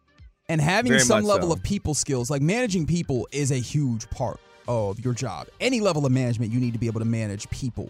and 0.49 0.59
having 0.59 0.91
Very 0.91 1.01
some 1.01 1.23
level 1.23 1.49
so. 1.49 1.55
of 1.55 1.63
people 1.63 1.93
skills, 1.93 2.29
like 2.29 2.41
managing 2.41 2.85
people, 2.85 3.27
is 3.31 3.51
a 3.51 3.57
huge 3.57 4.09
part 4.09 4.39
of 4.67 4.99
your 5.03 5.13
job. 5.13 5.47
Any 5.59 5.81
level 5.81 6.05
of 6.05 6.11
management, 6.11 6.51
you 6.51 6.59
need 6.59 6.73
to 6.73 6.79
be 6.79 6.87
able 6.87 6.99
to 6.99 7.05
manage 7.05 7.49
people 7.49 7.89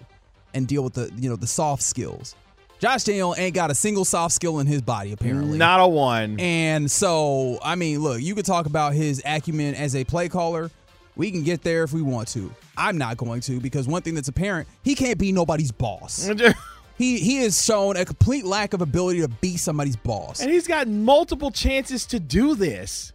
and 0.54 0.68
deal 0.68 0.84
with 0.84 0.94
the 0.94 1.12
you 1.18 1.30
know 1.30 1.36
the 1.36 1.48
soft 1.48 1.84
skills. 1.84 2.36
Josh 2.80 3.06
Daniel 3.06 3.34
ain't 3.38 3.56
got 3.56 3.72
a 3.72 3.76
single 3.76 4.04
soft 4.04 4.36
skill 4.36 4.60
in 4.60 4.68
his 4.68 4.82
body 4.82 5.14
apparently. 5.14 5.58
Not 5.58 5.80
a 5.80 5.88
one. 5.88 6.38
And 6.38 6.92
so, 6.92 7.58
I 7.64 7.76
mean, 7.76 8.00
look, 8.00 8.22
you 8.22 8.36
could 8.36 8.46
talk 8.46 8.66
about 8.66 8.94
his 8.94 9.22
acumen 9.26 9.74
as 9.76 9.96
a 9.96 10.04
play 10.04 10.28
caller. 10.28 10.70
We 11.16 11.32
can 11.32 11.44
get 11.44 11.62
there 11.62 11.84
if 11.84 11.94
we 11.94 12.02
want 12.02 12.28
to. 12.30 12.54
I'm 12.76 12.98
not 12.98 13.16
going 13.16 13.40
to 13.42 13.62
because 13.62 13.88
one 13.88 14.02
thing 14.02 14.16
that's 14.16 14.28
apparent, 14.28 14.68
he 14.84 14.96
can't 14.96 15.18
be 15.18 15.32
nobody's 15.32 15.72
boss. 15.72 16.30
He 17.04 17.20
he 17.20 17.36
has 17.40 17.62
shown 17.62 17.98
a 17.98 18.06
complete 18.06 18.46
lack 18.46 18.72
of 18.72 18.82
ability 18.82 19.20
to 19.20 19.28
be 19.28 19.58
somebody's 19.58 19.98
boss. 19.98 20.40
and 20.40 20.50
he's 20.50 20.68
got 20.68 20.88
multiple 20.88 21.52
chances 21.52 22.06
to 22.06 22.20
do 22.20 22.56
this. 22.56 23.12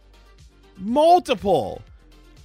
Multiple. 0.77 1.81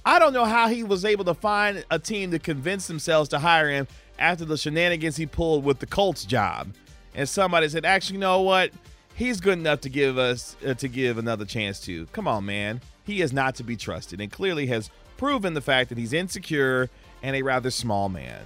I 0.03 0.17
don't 0.17 0.33
know 0.33 0.45
how 0.45 0.69
he 0.69 0.83
was 0.83 1.05
able 1.05 1.23
to 1.25 1.35
find 1.35 1.85
a 1.91 1.99
team 1.99 2.31
to 2.31 2.39
convince 2.39 2.87
themselves 2.87 3.29
to 3.29 3.37
hire 3.37 3.69
him 3.69 3.87
after 4.17 4.43
the 4.43 4.57
shenanigans 4.57 5.17
he 5.17 5.27
pulled 5.27 5.63
with 5.63 5.77
the 5.77 5.85
Colts 5.85 6.25
job. 6.25 6.73
And 7.13 7.29
somebody 7.29 7.69
said, 7.69 7.85
"Actually, 7.85 8.15
you 8.15 8.21
know 8.21 8.41
what? 8.41 8.71
He's 9.13 9.39
good 9.39 9.59
enough 9.59 9.81
to 9.81 9.89
give 9.89 10.17
us 10.17 10.55
uh, 10.65 10.73
to 10.73 10.87
give 10.87 11.19
another 11.19 11.45
chance 11.45 11.79
to." 11.81 12.07
Come 12.07 12.27
on, 12.27 12.47
man. 12.47 12.81
He 13.03 13.21
is 13.21 13.31
not 13.31 13.53
to 13.57 13.63
be 13.63 13.75
trusted 13.75 14.19
and 14.19 14.31
clearly 14.31 14.65
has 14.65 14.89
proven 15.15 15.53
the 15.53 15.61
fact 15.61 15.89
that 15.89 15.99
he's 15.99 16.11
insecure 16.11 16.89
and 17.21 17.35
a 17.35 17.43
rather 17.43 17.69
small 17.69 18.09
man. 18.09 18.41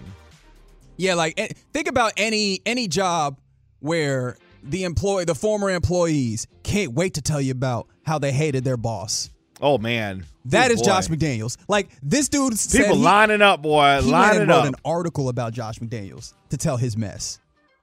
Yeah, 0.99 1.13
like 1.15 1.39
eh, 1.39 1.47
think 1.73 1.87
about 1.87 2.11
any 2.17 2.59
any 2.65 2.87
job 2.87 3.39
where 3.79 4.37
the 4.61 4.83
employee, 4.83 5.23
the 5.25 5.33
former 5.33 5.69
employees, 5.69 6.45
can't 6.63 6.93
wait 6.93 7.13
to 7.15 7.21
tell 7.21 7.39
you 7.39 7.51
about 7.53 7.87
how 8.05 8.19
they 8.19 8.31
hated 8.33 8.63
their 8.65 8.77
boss. 8.77 9.29
Oh 9.61 9.77
man. 9.77 10.25
That 10.45 10.71
Oh, 10.71 10.73
is 10.73 10.81
boy. 10.81 10.85
Josh 10.87 11.07
McDaniels. 11.07 11.57
Like 11.69 11.89
this 12.03 12.27
dude 12.29 12.53
People 12.71 12.95
he- 12.97 13.01
lining 13.01 13.41
up, 13.41 13.61
boy. 13.61 13.87
He 14.01 14.01
went 14.01 14.07
lining 14.11 14.47
wrote 14.49 14.57
up. 14.59 14.65
an 14.65 14.75
article 14.83 15.29
about 15.29 15.53
Josh 15.53 15.79
McDaniels 15.79 16.33
to 16.49 16.57
tell 16.57 16.75
his 16.77 16.97
mess. 16.97 17.39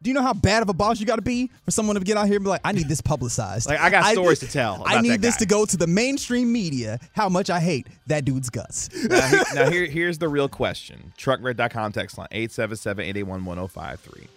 Do 0.06 0.10
you 0.10 0.14
know 0.14 0.22
how 0.22 0.34
bad 0.34 0.62
of 0.62 0.68
a 0.68 0.72
boss 0.72 1.00
you 1.00 1.04
got 1.06 1.16
to 1.16 1.22
be 1.22 1.50
for 1.64 1.72
someone 1.72 1.96
to 1.96 2.00
get 2.00 2.16
out 2.16 2.28
here 2.28 2.36
and 2.36 2.44
be 2.44 2.48
like, 2.48 2.60
"I 2.62 2.70
need 2.70 2.86
this 2.86 3.00
publicized. 3.00 3.68
Like, 3.68 3.80
I 3.80 3.90
got 3.90 4.12
stories 4.12 4.38
to 4.38 4.46
tell 4.46 4.84
I 4.86 5.00
need 5.00 5.20
this 5.20 5.34
to 5.38 5.46
go 5.46 5.66
to 5.66 5.76
the 5.76 5.88
mainstream 5.88 6.52
media. 6.52 7.00
How 7.12 7.28
much 7.28 7.50
I 7.50 7.58
hate 7.58 7.88
that 8.06 8.24
dude's 8.24 8.48
guts." 8.48 8.88
now, 8.94 9.26
he- 9.26 9.36
now 9.56 9.68
here, 9.68 9.84
here's 9.86 10.18
the 10.18 10.28
real 10.28 10.48
question. 10.48 11.12
Truckred.com 11.18 11.90
text 11.90 12.18
line 12.18 12.28
877-881-1053. 12.30 14.28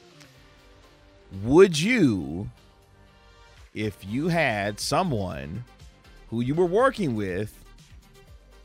Would 1.43 1.79
you 1.79 2.49
if 3.75 4.03
you 4.03 4.29
had 4.29 4.79
someone 4.79 5.65
who 6.31 6.41
you 6.41 6.55
were 6.55 6.65
working 6.65 7.13
with 7.13 7.53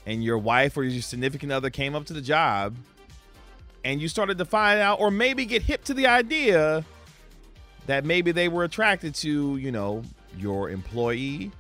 and 0.07 0.25
your 0.25 0.39
wife 0.39 0.75
or 0.79 0.85
your 0.85 1.03
significant 1.03 1.53
other 1.53 1.69
came 1.69 1.95
up 1.95 2.07
to 2.07 2.15
the 2.15 2.23
job 2.23 2.75
and 3.85 4.01
you 4.01 4.09
started 4.09 4.39
to 4.39 4.47
find 4.47 4.81
out 4.81 5.01
or 5.01 5.11
maybe 5.11 5.45
get 5.45 5.61
hip 5.61 5.85
to 5.85 5.93
the 5.93 6.07
idea 6.07 6.83
that 7.87 8.05
maybe 8.05 8.33
they 8.33 8.49
were 8.49 8.65
attracted 8.65 9.15
to, 9.17 9.57
you 9.57 9.71
know, 9.73 10.03
your 10.39 10.71
employee 10.71 11.51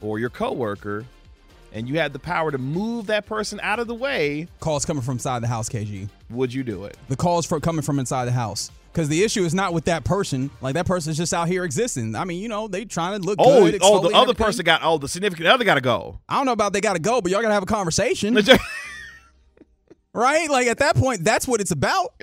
or 0.00 0.18
your 0.18 0.30
coworker 0.30 1.04
and 1.74 1.86
you 1.88 1.98
had 1.98 2.12
the 2.14 2.18
power 2.18 2.50
to 2.50 2.56
move 2.56 3.06
that 3.08 3.26
person 3.26 3.60
out 3.62 3.78
of 3.78 3.86
the 3.86 3.94
way, 3.94 4.48
Calls 4.60 4.86
coming 4.86 5.02
from 5.02 5.14
inside 5.16 5.40
the 5.42 5.46
house, 5.48 5.68
KG. 5.68 6.08
would 6.30 6.52
you 6.54 6.62
do 6.64 6.84
it? 6.84 6.96
The 7.08 7.16
calls 7.16 7.44
for 7.44 7.60
coming 7.60 7.82
from 7.82 7.98
inside 7.98 8.24
the 8.24 8.32
house. 8.32 8.70
Because 8.90 9.10
the 9.10 9.22
issue 9.22 9.44
is 9.44 9.54
not 9.54 9.74
with 9.74 9.84
that 9.84 10.02
person. 10.02 10.50
Like 10.62 10.74
that 10.74 10.86
person's 10.86 11.18
just 11.18 11.34
out 11.34 11.46
here 11.46 11.64
existing. 11.64 12.16
I 12.16 12.24
mean, 12.24 12.40
you 12.40 12.48
know, 12.48 12.68
they 12.68 12.86
trying 12.86 13.20
to 13.20 13.24
look 13.26 13.36
Oh, 13.38 13.70
good. 13.70 13.78
oh, 13.82 14.00
the 14.00 14.08
other 14.08 14.22
everything. 14.22 14.44
person 14.46 14.64
got 14.64 14.80
oh, 14.82 14.96
the 14.96 15.08
significant 15.08 15.46
other 15.46 15.62
got 15.64 15.74
to 15.74 15.80
go. 15.82 16.18
I 16.28 16.36
don't 16.36 16.46
know 16.46 16.52
about 16.52 16.72
they 16.72 16.80
got 16.80 16.94
to 16.94 16.98
go, 17.02 17.20
but 17.20 17.30
y'all 17.30 17.42
got 17.42 17.48
to 17.48 17.54
have 17.54 17.62
a 17.62 17.66
conversation, 17.66 18.34
right? 20.14 20.48
Like 20.50 20.66
at 20.66 20.78
that 20.78 20.96
point, 20.96 21.24
that's 21.24 21.46
what 21.46 21.60
it's 21.60 21.70
about. 21.70 22.14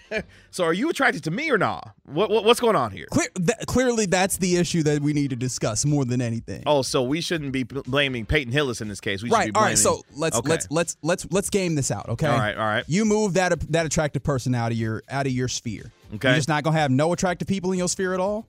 so 0.50 0.64
are 0.64 0.72
you 0.72 0.88
attracted 0.90 1.24
to 1.24 1.30
me 1.30 1.50
or 1.50 1.58
not? 1.58 1.94
What, 2.04 2.30
what 2.30 2.44
what's 2.44 2.60
going 2.60 2.76
on 2.76 2.90
here? 2.90 3.06
Clear, 3.10 3.28
th- 3.36 3.58
clearly, 3.66 4.06
that's 4.06 4.36
the 4.38 4.56
issue 4.56 4.82
that 4.84 5.00
we 5.00 5.12
need 5.12 5.30
to 5.30 5.36
discuss 5.36 5.84
more 5.84 6.04
than 6.04 6.20
anything. 6.20 6.62
Oh, 6.66 6.82
so 6.82 7.02
we 7.02 7.20
shouldn't 7.20 7.52
be 7.52 7.62
blaming 7.62 8.26
Peyton 8.26 8.52
Hillis 8.52 8.80
in 8.80 8.88
this 8.88 9.00
case. 9.00 9.22
We 9.22 9.28
should 9.28 9.34
right. 9.34 9.46
be 9.46 9.52
blaming. 9.52 9.70
right. 9.70 9.78
So 9.78 10.02
let's 10.14 10.36
Okay. 10.36 10.48
let's 10.50 10.66
let's 10.70 10.96
let's 11.02 11.26
let's 11.30 11.50
game 11.50 11.74
this 11.74 11.90
out. 11.90 12.08
Okay. 12.08 12.26
All 12.26 12.38
right, 12.38 12.56
all 12.56 12.66
right. 12.66 12.84
You 12.86 13.04
move 13.04 13.34
that 13.34 13.58
that 13.72 13.86
attractive 13.86 14.22
person 14.22 14.54
out 14.54 14.72
of 14.72 14.78
your 14.78 15.02
out 15.08 15.26
of 15.26 15.32
your 15.32 15.48
sphere. 15.48 15.90
Okay. 16.14 16.28
You're 16.28 16.36
just 16.36 16.48
not 16.48 16.62
gonna 16.64 16.78
have 16.78 16.90
no 16.90 17.12
attractive 17.12 17.48
people 17.48 17.72
in 17.72 17.78
your 17.78 17.88
sphere 17.88 18.14
at 18.14 18.20
all, 18.20 18.46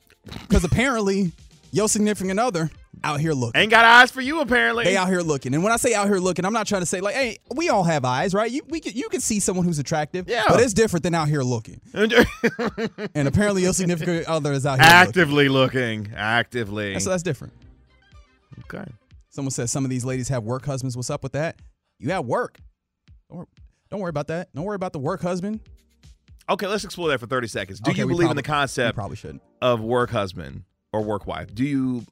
because 0.48 0.64
apparently 0.64 1.32
your 1.72 1.88
significant 1.88 2.40
other 2.40 2.70
out 3.04 3.20
here 3.20 3.34
looking. 3.34 3.60
ain't 3.62 3.72
got 3.72 3.84
eyes 3.86 4.12
for 4.12 4.22
you 4.22 4.40
apparently. 4.42 4.84
They 4.86 4.96
out 4.98 5.08
here 5.10 5.22
looking, 5.22 5.54
and 5.54 5.64
when 5.64 5.72
I 5.74 5.78
say 5.78 5.94
out 5.94 6.08
here 6.08 6.18
looking, 6.20 6.46
I'm 6.46 6.54
not 6.54 6.68
trying 6.68 6.82
to 6.82 6.86
say 6.86 7.02
like, 7.02 7.16
hey, 7.16 7.38
we 7.56 7.70
all 7.70 7.84
have 7.84 8.06
eyes, 8.06 8.34
right? 8.34 8.50
You 8.52 8.62
we 8.70 8.80
can, 8.80 8.94
you 8.94 9.10
can 9.10 9.20
see 9.22 9.40
someone 9.40 9.66
who's 9.66 9.80
attractive, 9.80 10.30
Yeah. 10.30 10.44
but 10.48 10.60
it's 10.62 10.74
different 10.74 11.04
than 11.04 11.14
out 11.16 11.28
here 11.28 11.44
looking. 11.44 11.82
And 13.16 13.28
apparently, 13.28 13.64
your 13.64 13.74
significant 13.74 14.26
other 14.28 14.54
is 14.54 14.66
out 14.66 14.80
here. 14.80 14.88
Actively 14.90 15.50
looking, 15.50 16.12
actively. 16.16 17.00
So 17.00 17.10
that's 17.10 17.24
different. 17.24 17.54
okay. 18.66 18.86
Someone 19.30 19.52
says 19.52 19.72
some 19.72 19.84
of 19.84 19.90
these 19.90 20.06
ladies 20.06 20.30
have 20.30 20.44
work 20.44 20.66
husbands. 20.66 20.96
What's 20.96 21.10
up 21.10 21.24
with 21.24 21.32
that? 21.34 21.58
You 22.00 22.12
have 22.12 22.26
work. 22.26 22.60
Don't 23.32 23.48
don't 23.90 24.00
worry 24.00 24.10
about 24.10 24.28
that. 24.28 24.54
Don't 24.54 24.66
worry 24.66 24.76
about 24.76 24.94
the 24.94 25.00
work 25.00 25.22
husband. 25.22 25.60
Okay, 26.50 26.68
let's 26.68 26.84
explore 26.84 27.08
that 27.10 27.20
for 27.20 27.26
30 27.26 27.48
seconds. 27.48 27.80
Do 27.80 27.92
Okay, 27.92 28.02
you 28.02 28.08
believe 28.08 28.30
in 28.30 28.36
the 28.36 28.44
concept 28.44 28.96
probably 28.96 29.16
shouldn't. 29.16 29.42
of 29.62 29.80
work 29.80 30.10
husband 30.10 30.64
or 30.92 31.02
work 31.02 31.26
wife? 31.26 31.54
Do 31.56 31.64
you 31.64 32.04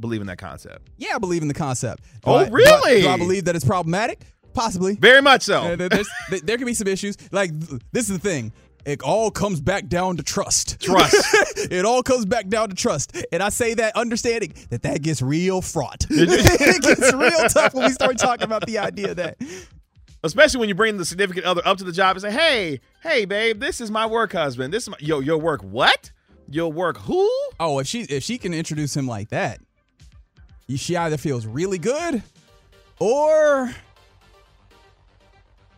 believe 0.00 0.20
in 0.20 0.26
that 0.28 0.38
concept? 0.38 0.88
Yeah, 0.96 1.14
I 1.14 1.18
believe 1.18 1.42
in 1.42 1.48
the 1.48 1.54
concept. 1.54 2.02
Do 2.02 2.08
Oh, 2.24 2.34
I- 2.36 2.44
do 2.44 2.50
I- 2.50 2.54
really? 2.54 3.02
Do 3.02 3.08
I, 3.08 3.16
believe 3.16 3.44
that 3.44 3.56
it's 3.56 3.64
problematic? 3.64 4.20
Possibly. 4.52 4.94
Very 4.96 5.22
much 5.22 5.42
so. 5.42 5.76
There- 5.76 5.88
there 5.88 6.56
can 6.56 6.66
be 6.66 6.74
some 6.74 6.88
issues. 6.88 7.16
Like 7.32 7.52
this 7.92 8.10
is 8.10 8.18
the 8.18 8.28
thing. 8.28 8.52
It 8.86 9.02
all 9.02 9.30
comes 9.30 9.60
back 9.60 9.88
down 9.88 10.16
to 10.16 10.22
trust. 10.22 10.80
Trust. 10.80 11.14
it 11.70 11.84
all 11.84 12.02
comes 12.02 12.24
back 12.24 12.48
down 12.48 12.70
to 12.70 12.74
trust. 12.74 13.14
And 13.30 13.42
I 13.42 13.50
say 13.50 13.74
that 13.74 13.94
understanding 13.94 14.54
that 14.70 14.82
that 14.82 15.02
gets 15.02 15.20
real 15.20 15.60
fraught. 15.60 16.06
it 16.08 16.82
gets 16.82 17.12
real 17.12 17.48
tough 17.50 17.74
when 17.74 17.84
we 17.86 17.92
start 17.92 18.16
talking 18.18 18.44
about 18.44 18.64
the 18.66 18.78
idea 18.78 19.14
that 19.14 19.36
Especially 20.22 20.60
when 20.60 20.68
you 20.68 20.74
bring 20.74 20.98
the 20.98 21.04
significant 21.04 21.46
other 21.46 21.62
up 21.64 21.78
to 21.78 21.84
the 21.84 21.92
job 21.92 22.14
and 22.16 22.20
say, 22.22 22.30
"Hey, 22.30 22.80
hey, 23.02 23.24
babe, 23.24 23.58
this 23.58 23.80
is 23.80 23.90
my 23.90 24.04
work 24.06 24.32
husband. 24.32 24.72
This 24.72 24.82
is 24.82 24.90
my 24.90 24.96
yo, 25.00 25.20
your 25.20 25.38
work 25.38 25.62
what? 25.62 26.10
Your 26.46 26.70
work 26.70 26.98
who? 26.98 27.26
oh, 27.58 27.78
if 27.78 27.86
she 27.86 28.02
if 28.02 28.22
she 28.22 28.36
can 28.36 28.52
introduce 28.52 28.94
him 28.94 29.06
like 29.06 29.30
that, 29.30 29.60
she 30.76 30.96
either 30.96 31.16
feels 31.16 31.46
really 31.46 31.78
good 31.78 32.22
or 32.98 33.72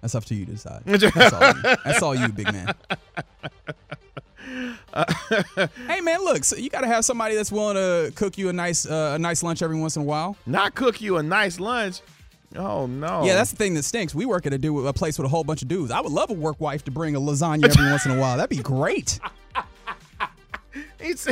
that's 0.00 0.14
up 0.14 0.24
to 0.26 0.34
you 0.34 0.44
to 0.46 0.52
decide. 0.52 0.82
That's 0.86 1.32
all 1.32 1.54
you, 1.54 1.62
that's 1.84 2.02
all 2.02 2.14
you 2.14 2.28
big 2.28 2.52
man. 2.52 2.74
hey 5.86 6.00
man, 6.00 6.24
look, 6.24 6.42
so 6.44 6.56
you 6.56 6.68
got 6.68 6.80
to 6.80 6.88
have 6.88 7.04
somebody 7.04 7.36
that's 7.36 7.52
willing 7.52 7.76
to 7.76 8.12
cook 8.16 8.36
you 8.36 8.48
a 8.48 8.52
nice 8.52 8.84
uh, 8.84 9.12
a 9.14 9.18
nice 9.18 9.44
lunch 9.44 9.62
every 9.62 9.78
once 9.78 9.94
in 9.94 10.02
a 10.02 10.04
while. 10.04 10.36
Not 10.44 10.74
cook 10.74 11.00
you 11.00 11.18
a 11.18 11.22
nice 11.22 11.60
lunch. 11.60 12.00
Oh 12.56 12.86
no. 12.86 13.24
Yeah, 13.24 13.34
that's 13.34 13.50
the 13.52 13.56
thing 13.56 13.74
that 13.74 13.84
stinks. 13.84 14.12
We 14.14 14.26
work 14.26 14.44
at 14.44 14.52
a 14.52 14.58
do 14.58 14.86
a 14.86 14.92
place 14.92 15.18
with 15.18 15.26
a 15.26 15.28
whole 15.28 15.44
bunch 15.44 15.62
of 15.62 15.68
dudes. 15.68 15.92
I 15.92 16.00
would 16.00 16.12
love 16.12 16.30
a 16.30 16.34
work 16.34 16.60
wife 16.60 16.84
to 16.86 16.90
bring 16.90 17.14
a 17.14 17.20
lasagna 17.20 17.64
every 17.66 17.90
once 17.90 18.04
in 18.04 18.10
a 18.10 18.18
while. 18.20 18.36
That'd 18.36 18.50
be 18.56 18.62
great. 18.62 19.20
He's- 21.00 21.28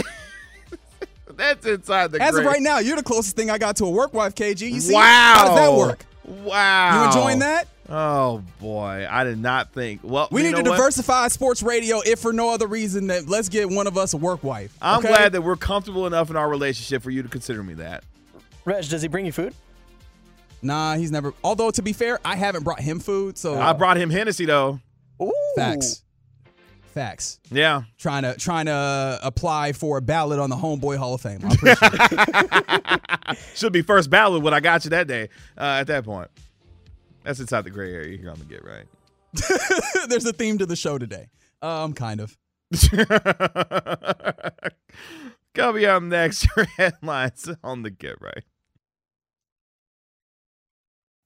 that's 1.41 1.67
inside 1.67 2.13
the. 2.13 2.23
As 2.23 2.37
of 2.37 2.45
right 2.45 2.61
now, 2.63 2.79
you're 2.79 2.97
the 2.97 3.03
closest 3.03 3.37
thing 3.37 3.51
I 3.51 3.59
got 3.59 3.77
to 3.77 3.85
a 3.85 3.91
work 3.91 4.15
wife, 4.15 4.35
KG. 4.35 4.71
You 4.71 4.81
see? 4.81 4.95
wow. 4.95 5.35
How 5.37 5.45
does 5.47 5.57
that 5.57 5.73
work? 5.73 6.05
Wow. 6.25 7.01
You 7.01 7.07
enjoying 7.07 7.39
that? 7.41 7.67
Oh 7.89 8.45
boy, 8.61 9.05
I 9.11 9.25
did 9.25 9.39
not 9.39 9.73
think. 9.73 10.01
Well, 10.05 10.29
We 10.31 10.43
need 10.45 10.55
to 10.55 10.63
what? 10.63 10.77
diversify 10.77 11.27
sports 11.27 11.61
radio, 11.61 12.01
if 12.07 12.21
for 12.21 12.33
no 12.33 12.51
other 12.55 12.69
reason 12.69 13.09
that 13.09 13.29
let's 13.29 13.49
get 13.49 13.69
one 13.69 13.89
of 13.89 13.99
us 13.99 14.15
a 14.15 14.17
work 14.17 14.45
wife. 14.45 14.77
I'm 14.81 15.01
okay? 15.01 15.09
glad 15.09 15.33
that 15.33 15.43
we're 15.43 15.57
comfortable 15.57 16.07
enough 16.07 16.31
in 16.31 16.37
our 16.37 16.49
relationship 16.49 17.03
for 17.03 17.11
you 17.11 17.25
to 17.25 17.29
consider 17.29 17.65
me 17.65 17.75
that. 17.75 18.05
Reg, 18.65 18.89
does 18.89 19.03
he 19.03 19.09
bring 19.09 19.27
you 19.27 19.33
food? 19.33 19.55
Nah, 20.63 20.95
he's 20.95 21.11
never. 21.11 21.35
Although 21.43 21.73
to 21.73 21.83
be 21.83 21.93
fair, 21.93 22.21
I 22.25 22.37
haven't 22.37 22.63
brought 22.63 22.81
him 22.81 23.01
food, 23.01 23.37
so 23.37 23.59
I 23.59 23.73
brought 23.73 23.97
him 23.97 24.09
Hennessy 24.11 24.45
though. 24.45 24.79
Ooh. 25.21 25.33
facts, 25.57 26.05
facts. 26.91 27.41
Yeah. 27.51 27.83
Trying 27.99 28.23
to 28.25 28.35
trying 28.35 28.67
to 28.67 29.19
apply 29.23 29.73
for 29.73 29.99
a 29.99 30.03
ballot 30.03 30.39
on 30.39 30.51
the 30.51 30.57
Homeboy 30.57 30.97
Hall 30.97 31.15
of 31.15 31.21
Fame. 31.21 31.41
I 31.45 31.55
appreciate 31.55 31.93
it. 33.33 33.39
Should 33.57 33.73
be 33.73 33.83
first 33.83 34.11
ballot 34.11 34.43
when 34.43 34.53
I 34.55 34.61
got 34.61 34.85
you 34.85 34.91
that 34.91 35.07
day. 35.07 35.29
Uh, 35.57 35.79
at 35.81 35.87
that 35.89 36.05
point, 36.05 36.29
that's 37.23 37.41
inside 37.41 37.63
the 37.63 37.71
gray 37.71 37.93
area. 37.93 38.17
You're 38.17 38.33
gonna 38.33 38.45
get 38.45 38.65
right. 38.65 38.87
There's 40.09 40.27
a 40.27 40.33
theme 40.33 40.59
to 40.59 40.67
the 40.67 40.77
show 40.77 40.99
today. 40.99 41.29
Um, 41.63 41.93
kind 41.93 42.21
of. 42.21 42.37
Coming 45.55 45.85
up 45.85 46.03
next, 46.03 46.47
your 46.57 46.65
headlines 46.77 47.49
on 47.65 47.83
the 47.83 47.91
Get 47.91 48.21
Right. 48.21 48.45